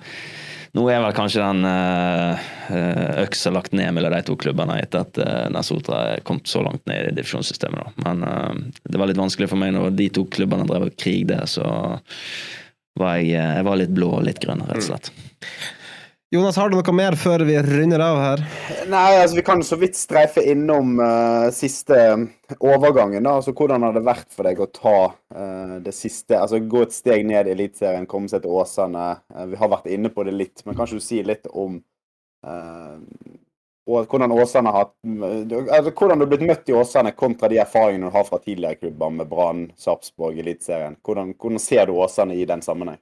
nå 0.76 0.82
er 0.92 1.00
vel 1.00 1.14
kanskje 1.16 1.40
den 1.40 1.64
uh, 1.64 2.48
øksa 3.22 3.50
lagt 3.50 3.72
ned 3.72 3.94
mellom 3.96 4.12
de 4.12 4.20
to 4.28 4.34
klubbene 4.40 4.76
etter 4.82 5.00
at 5.00 5.20
uh, 5.20 5.60
Sotra 5.64 6.02
er 6.12 6.24
kommet 6.28 6.48
så 6.48 6.60
langt 6.62 6.84
ned 6.86 7.08
i 7.08 7.14
divisjonssystemet. 7.16 7.88
Da. 7.88 8.04
Men 8.04 8.68
det 8.84 9.00
var 9.00 9.08
litt 9.08 9.20
vanskelig 9.20 9.48
for 9.48 9.60
meg 9.60 9.72
når 9.74 9.96
de 9.96 10.10
to 10.12 10.26
klubbene 10.28 10.68
drev 10.68 10.90
krig 11.00 11.24
der, 11.32 11.48
så 11.48 11.64
var 13.00 13.16
jeg, 13.16 13.32
jeg 13.32 13.64
var 13.64 13.80
litt 13.80 13.96
blå 13.96 14.12
og 14.20 14.28
litt 14.28 14.40
grønn, 14.44 14.64
rett 14.68 14.84
og 14.84 14.88
slett. 14.90 15.10
Jonas, 16.30 16.56
har 16.60 16.68
du 16.68 16.74
noe 16.76 16.92
mer 16.92 17.14
før 17.16 17.40
vi 17.48 17.54
runder 17.64 18.02
av 18.04 18.18
her? 18.20 18.40
Nei, 18.92 19.14
altså 19.16 19.38
vi 19.38 19.44
kan 19.46 19.62
så 19.64 19.78
vidt 19.80 19.96
streife 19.96 20.42
innom 20.44 20.98
uh, 21.00 21.46
siste 21.56 21.96
overgangen. 22.58 23.24
da, 23.24 23.38
altså 23.38 23.54
Hvordan 23.56 23.86
har 23.86 23.96
det 23.96 24.02
vært 24.04 24.36
for 24.36 24.44
deg 24.44 24.60
å 24.60 24.66
ta 24.68 24.98
uh, 25.08 25.78
det 25.80 25.94
siste, 25.96 26.36
altså 26.36 26.60
gå 26.60 26.84
et 26.84 26.92
steg 26.92 27.24
ned 27.30 27.48
i 27.48 27.54
Eliteserien, 27.54 28.04
komme 28.10 28.28
seg 28.28 28.44
til 28.44 28.60
Åsane? 28.60 29.06
Uh, 29.32 29.46
vi 29.54 29.62
har 29.62 29.72
vært 29.72 29.88
inne 29.88 30.12
på 30.12 30.28
det 30.28 30.36
litt, 30.36 30.66
men 30.68 30.76
kanskje 30.76 31.00
du 31.00 31.06
sier 31.06 31.24
litt 31.32 31.48
om 31.48 31.80
hvordan 33.88 34.30
Åsane 34.30 34.70
har 34.70 34.84
altså 34.92 35.90
Hvordan 35.90 36.20
du 36.20 36.22
har 36.22 36.28
blitt 36.30 36.44
møtt 36.46 36.68
i 36.70 36.76
Åsane 36.76 37.16
kontra 37.18 37.48
de 37.50 37.58
erfaringene 37.58 38.12
du 38.12 38.14
har 38.14 38.28
fra 38.28 38.38
tidligere 38.38 38.78
klubber 38.78 39.16
med 39.16 39.32
Brann, 39.32 39.64
Sarpsborg, 39.80 40.38
Eliteserien. 40.38 41.00
Hvordan, 41.02 41.32
hvordan 41.40 41.62
ser 41.62 41.88
du 41.88 41.96
Åsane 41.96 42.36
i 42.36 42.44
den 42.46 42.62
sammenheng? 42.62 43.00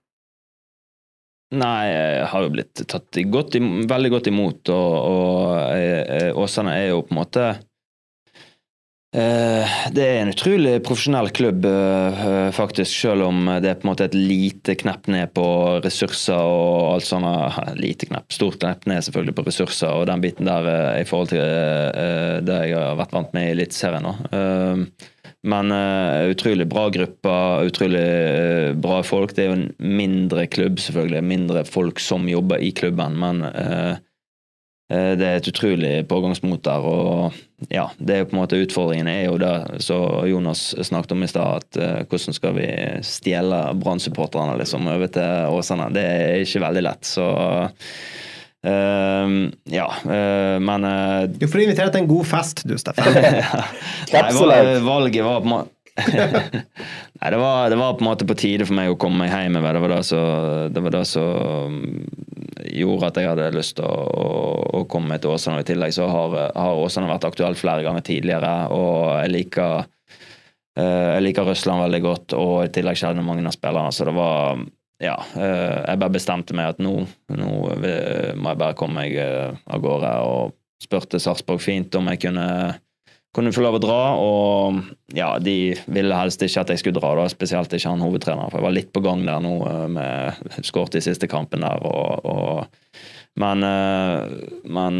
Nei, 1.54 1.86
jeg 1.86 2.26
har 2.32 2.42
jo 2.42 2.50
blitt 2.50 2.80
tatt 2.90 3.18
godt, 3.30 3.54
veldig 3.86 4.10
godt 4.16 4.28
imot, 4.32 4.66
og, 4.74 4.94
og 5.06 6.42
Åsane 6.42 6.74
er 6.74 6.88
jo 6.90 7.04
på 7.06 7.14
en 7.14 7.20
måte 7.20 7.44
eh, 9.14 9.76
det 9.94 10.02
er 10.02 10.18
en 10.24 10.32
utrolig 10.34 10.72
profesjonell 10.82 11.30
klubb, 11.30 11.68
eh, 11.70 12.50
faktisk, 12.56 12.90
selv 12.90 13.28
om 13.28 13.46
det 13.62 13.70
er 13.70 13.78
på 13.78 13.86
en 13.86 13.92
måte 13.92 14.08
et 14.10 14.18
lite 14.18 14.74
knepp 14.82 15.06
ned 15.14 15.30
på 15.38 15.46
ressurser 15.86 16.34
og 16.34 16.96
alt 16.96 17.06
sånt. 17.06 17.30
Lite 17.78 18.10
knepp, 18.10 18.26
stort 18.34 18.58
knepp 18.64 18.82
ned 18.90 19.06
selvfølgelig 19.06 19.38
på 19.38 19.46
ressurser 19.46 19.94
og 19.94 20.08
den 20.10 20.26
biten 20.26 20.50
der 20.50 20.66
eh, 20.72 21.02
i 21.04 21.06
forhold 21.06 21.30
til 21.30 21.46
det 22.50 22.62
jeg 22.72 22.80
har 22.82 22.98
vært 22.98 23.14
vant 23.14 23.38
med 23.38 23.46
i 23.46 23.54
Eliteserien. 23.54 24.10
Men 25.46 25.70
uh, 25.72 26.26
utrolig 26.32 26.66
bra 26.66 26.88
grupper, 26.90 27.68
utrolig 27.68 28.02
uh, 28.02 28.72
bra 28.82 29.02
folk. 29.06 29.34
Det 29.36 29.44
er 29.44 29.52
jo 29.52 29.58
en 29.60 29.68
mindre 29.78 30.46
klubb, 30.50 30.80
selvfølgelig. 30.82 31.22
Mindre 31.22 31.62
folk 31.68 32.02
som 32.02 32.26
jobber 32.30 32.62
i 32.62 32.72
klubben, 32.74 33.18
men 33.22 33.44
uh, 33.46 33.94
det 34.86 35.26
er 35.26 35.40
et 35.40 35.48
utrolig 35.50 35.92
pågangsmot 36.06 36.62
der. 36.62 36.84
Og 36.86 37.70
ja, 37.74 37.88
det 37.98 38.12
er 38.14 38.20
jo 38.20 38.28
på 38.30 38.36
en 38.36 38.40
måte 38.44 38.60
utfordringen 38.62 39.08
er 39.10 39.24
jo 39.24 39.38
det 39.42 39.80
så 39.82 39.96
Jonas 40.30 40.68
snakket 40.86 41.16
om 41.16 41.24
i 41.26 41.30
stad, 41.30 41.64
at 41.64 42.06
hvordan 42.06 42.36
skal 42.36 42.54
vi 42.54 42.68
stjele 43.02 43.58
Brann-supporterne 43.82 44.54
liksom, 44.60 44.86
over 44.92 45.10
til 45.10 45.56
Åsane? 45.58 45.88
Det 45.90 46.04
er 46.06 46.44
ikke 46.44 46.62
veldig 46.68 46.84
lett. 46.86 47.10
så 47.16 47.26
Uh, 48.66 49.46
ja, 49.70 49.86
uh, 50.04 50.58
men 50.58 50.84
uh, 50.84 51.22
Du 51.30 51.46
får 51.46 51.60
invitere 51.62 51.92
til 51.94 52.02
en 52.02 52.08
god 52.10 52.26
fest, 52.26 52.64
du, 52.66 52.74
Steffen. 52.80 53.14
Nei, 54.12 54.22
valget 54.82 55.22
var 55.22 55.44
på 55.44 55.60
Nei, 57.16 57.28
det 57.32 57.38
var, 57.40 57.70
det 57.70 57.78
var, 57.78 57.94
på 57.96 58.02
en 58.04 58.08
måte 58.08 58.26
på 58.28 58.36
tide 58.36 58.66
for 58.66 58.76
meg 58.76 58.90
å 58.92 58.98
komme 59.00 59.22
meg 59.22 59.30
hjem. 59.32 59.54
Det 59.62 59.80
var 59.80 60.92
det 60.92 61.04
som 61.08 61.78
gjorde 62.66 63.08
at 63.08 63.20
jeg 63.22 63.30
hadde 63.30 63.46
lyst 63.54 63.78
til 63.78 63.86
å, 63.88 63.94
å, 64.04 64.26
å 64.76 64.84
komme 64.92 65.14
meg 65.14 65.22
til 65.22 65.32
Åsane. 65.32 65.62
I 65.62 65.68
tillegg 65.70 65.94
så 65.96 66.10
har, 66.10 66.36
har 66.52 66.82
Åsane 66.82 67.08
vært 67.08 67.24
aktuelt 67.30 67.56
flere 67.56 67.86
ganger 67.86 68.04
tidligere, 68.04 68.52
og 68.76 69.14
jeg 69.22 69.32
liker 69.38 69.86
jeg 70.76 71.22
liker 71.24 71.46
Russland 71.48 71.80
veldig 71.86 72.02
godt, 72.04 72.34
og 72.36 72.66
i 72.66 72.72
tillegg 72.76 73.00
kjenner 73.00 73.24
mange 73.24 73.46
av 73.48 73.56
spillerne. 73.56 73.94
Så 73.96 74.04
det 74.04 74.12
var 74.18 74.60
ja, 75.02 75.16
eh, 75.36 75.76
jeg 75.90 76.00
bare 76.00 76.14
bestemte 76.14 76.56
meg 76.56 76.72
at 76.72 76.78
nå, 76.80 76.94
nå 77.36 77.50
må 77.68 77.84
jeg 77.84 78.60
bare 78.62 78.76
komme 78.78 79.02
meg 79.02 79.16
eh, 79.20 79.52
av 79.68 79.82
gårde. 79.84 80.12
Og 80.24 80.56
spurte 80.82 81.20
Sarpsborg 81.20 81.60
fint 81.64 81.94
om 81.98 82.08
jeg 82.12 82.22
kunne, 82.24 82.46
kunne 83.36 83.52
få 83.52 83.64
lov 83.66 83.76
å 83.76 83.82
dra. 83.84 83.98
Og 84.20 84.80
ja, 85.16 85.34
de 85.42 85.74
ville 85.92 86.20
helst 86.20 86.44
ikke 86.46 86.64
at 86.64 86.72
jeg 86.72 86.80
skulle 86.84 87.00
dra, 87.00 87.12
da, 87.18 87.26
spesielt 87.32 87.76
ikke 87.76 87.92
han 87.92 88.04
hovedtreneren. 88.04 88.48
For 88.52 88.60
jeg 88.62 88.68
var 88.68 88.76
litt 88.78 88.92
på 88.96 89.04
gang 89.04 89.26
der 89.28 89.44
nå 89.44 89.58
eh, 89.68 89.84
med 89.98 90.64
skåret 90.64 90.96
i 90.96 91.04
siste 91.04 91.28
kampen 91.28 91.66
der. 91.66 91.84
og, 91.84 92.24
og 92.24 93.04
men, 93.36 93.60
men 94.64 94.94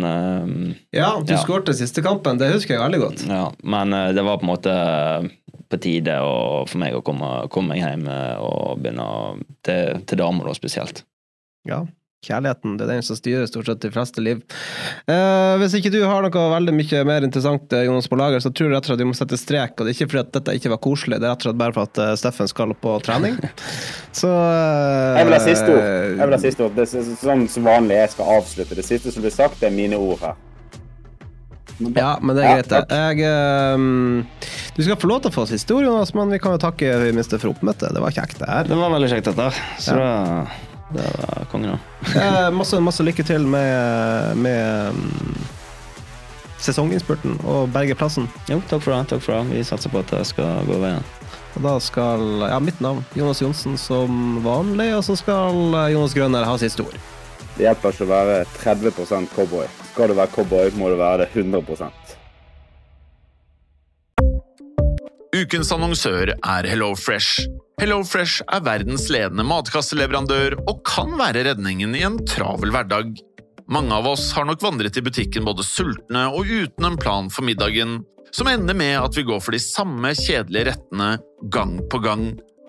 Ja, 0.93 1.15
du 1.25 1.31
ja. 1.33 1.39
skåret 1.41 1.71
siste 1.79 2.03
kampen, 2.05 2.37
det 2.37 2.51
husker 2.53 2.75
jeg 2.75 2.83
veldig 2.83 2.99
godt. 3.01 3.23
Ja, 3.31 3.47
Men 3.65 3.97
det 4.13 4.27
var 4.27 4.37
på 4.43 4.45
en 4.45 4.51
måte 4.51 4.75
på 5.71 5.81
tide 5.83 6.17
for 6.71 6.81
meg 6.83 6.97
å 6.97 7.05
komme, 7.07 7.31
komme 7.53 7.75
meg 7.75 7.83
hjem 7.83 8.09
eh, 8.11 8.41
og 8.43 8.81
begynne 8.83 9.07
til, 9.67 10.03
til 10.07 10.21
damer, 10.23 10.49
da 10.49 10.57
spesielt. 10.57 11.05
Ja, 11.67 11.83
kjærligheten 12.27 12.77
det 12.79 12.87
er 12.87 12.93
den 12.97 13.05
som 13.07 13.19
styrer 13.19 13.47
stort 13.49 13.69
sett 13.69 13.83
de 13.83 13.91
fleste 13.95 14.23
liv. 14.25 14.43
Eh, 15.11 15.55
hvis 15.61 15.77
ikke 15.79 15.93
du 15.95 16.01
har 16.05 16.25
noe 16.25 16.47
veldig 16.53 16.75
mye 16.75 17.03
mer 17.09 17.27
interessant 17.27 17.75
eh, 17.77 17.87
Jonas, 17.87 18.09
på 18.11 18.19
lager, 18.19 18.43
så 18.43 18.51
tror 18.51 18.71
jeg 18.71 18.77
rett 18.77 18.89
og 18.89 18.93
slett 18.93 19.03
vi 19.05 19.09
må 19.11 19.19
sette 19.19 19.39
strek. 19.41 19.77
Og 19.77 19.87
det 19.87 19.93
er 19.93 19.99
ikke 19.99 20.11
fordi 20.13 20.23
at 20.25 20.33
dette 20.39 20.57
ikke 20.59 20.73
var 20.75 20.83
koselig, 20.87 21.21
det 21.21 21.29
er 21.29 21.35
rett 21.35 21.45
og 21.45 21.51
slett 21.51 21.61
bare 21.63 21.77
for 21.77 21.91
at 21.91 22.03
uh, 22.03 22.15
Steffen 22.19 22.51
skal 22.51 22.75
på 22.83 22.97
trening. 23.07 23.39
Så 24.21 24.31
eh, 24.33 25.21
Jeg 25.21 25.29
vil 25.29 25.37
ha 25.37 25.45
siste 25.45 25.71
ord. 25.71 25.85
Jeg 25.85 26.25
vil 26.25 26.39
ha 26.39 26.43
siste 26.43 26.67
ord. 26.67 26.77
Det 26.77 26.89
er 26.89 27.15
sånn 27.23 27.47
som 27.53 27.71
vanlig 27.71 28.01
jeg 28.01 28.15
skal 28.17 28.35
avslutte. 28.41 28.79
Det 28.79 28.87
siste 28.87 29.15
som 29.15 29.27
blir 29.27 29.35
sagt, 29.35 29.61
det 29.63 29.71
er 29.71 29.77
mine 29.77 30.01
ord 30.01 30.23
her. 30.25 30.43
Ja, 31.79 32.17
men 32.23 32.37
det 32.37 32.45
er 32.45 32.61
greit, 32.61 32.71
det. 32.73 33.01
Jeg, 33.21 33.75
um, 33.77 34.23
du 34.77 34.83
skal 34.85 34.97
få 35.01 35.11
lov 35.11 35.25
til 35.25 35.33
å 35.33 35.35
få 35.35 35.45
siste 35.51 35.75
ord, 35.77 35.85
Jonas, 35.85 36.15
men 36.17 36.33
vi 36.33 36.41
kan 36.41 36.57
jo 36.57 36.61
takke 36.63 36.95
minste 37.17 37.41
for 37.43 37.53
oppmøtet. 37.53 37.93
Det 37.93 38.03
var 38.03 38.15
kjekt, 38.17 38.39
det 38.41 38.49
her. 38.49 38.71
Det 38.71 38.79
var 38.81 38.95
veldig 38.95 39.11
kjekt, 39.13 39.29
dette. 39.29 39.49
Så 39.85 39.97
ja. 40.01 40.15
det, 40.97 41.05
var 41.21 41.51
kongen, 41.53 41.77
da. 41.77 41.81
eh, 42.23 42.49
masse, 42.57 42.81
masse 42.81 43.05
lykke 43.05 43.27
til 43.29 43.45
med, 43.53 44.41
med 44.41 44.97
um, 44.97 45.37
sesonginnspurten 46.65 47.37
og 47.45 47.69
berge 47.77 47.99
plassen. 47.99 48.31
Jo, 48.49 48.63
takk 48.71 48.87
for 48.87 48.97
det. 48.97 49.03
takk 49.13 49.25
for 49.27 49.37
det. 49.37 49.59
Vi 49.59 49.67
satser 49.69 49.93
på 49.93 50.01
at 50.01 50.17
det 50.17 50.25
skal 50.33 50.65
gå 50.69 50.81
veien. 50.81 51.05
Og 51.57 51.65
da 51.65 51.79
skal 51.81 52.25
ja, 52.45 52.57
mitt 52.61 52.81
navn, 52.85 53.05
Jonas 53.17 53.41
Johnsen, 53.41 53.77
som 53.81 54.41
vanlig, 54.45 54.91
og 54.97 55.05
så 55.05 55.17
skal 55.17 55.77
Jonas 55.93 56.17
Grønner 56.17 56.45
ha 56.49 56.57
siste 56.61 56.85
ord. 56.85 56.97
Det 57.57 57.65
hjelper 57.65 57.95
ikke 57.95 58.05
å 58.05 58.13
være 58.13 58.41
30 58.61 59.29
cowboy. 59.33 59.69
Skal 59.97 60.11
du 60.13 60.19
være 60.19 60.29
cowboy, 60.29 60.67
må 60.77 60.91
du 60.93 60.99
være 61.01 61.23
det 61.23 61.31
100% 61.33 62.11
Ukens 65.37 65.71
annonsør 65.73 66.35
er 66.35 66.67
HelloFresh. 66.69 67.47
HelloFresh 67.81 68.45
er 68.45 68.61
verdens 68.67 69.07
ledende 69.09 69.47
matkasseleverandør 69.49 70.59
og 70.67 70.83
kan 70.85 71.17
være 71.17 71.47
redningen 71.49 71.97
i 71.97 72.05
en 72.05 72.19
travel 72.29 72.75
hverdag. 72.77 73.15
Mange 73.73 73.97
av 73.97 74.11
oss 74.13 74.27
har 74.37 74.45
nok 74.45 74.61
vandret 74.67 75.01
i 75.01 75.05
butikken 75.07 75.49
både 75.49 75.65
sultne 75.65 76.27
og 76.29 76.45
uten 76.45 76.91
en 76.91 77.01
plan 77.01 77.33
for 77.33 77.49
middagen, 77.49 78.03
som 78.37 78.53
ender 78.53 78.77
med 78.77 78.99
at 79.01 79.17
vi 79.17 79.25
går 79.25 79.41
for 79.41 79.57
de 79.57 79.63
samme 79.65 80.13
kjedelige 80.13 80.75
rettene 80.75 81.15
gang 81.57 81.79
på 81.89 82.05
gang. 82.05 82.35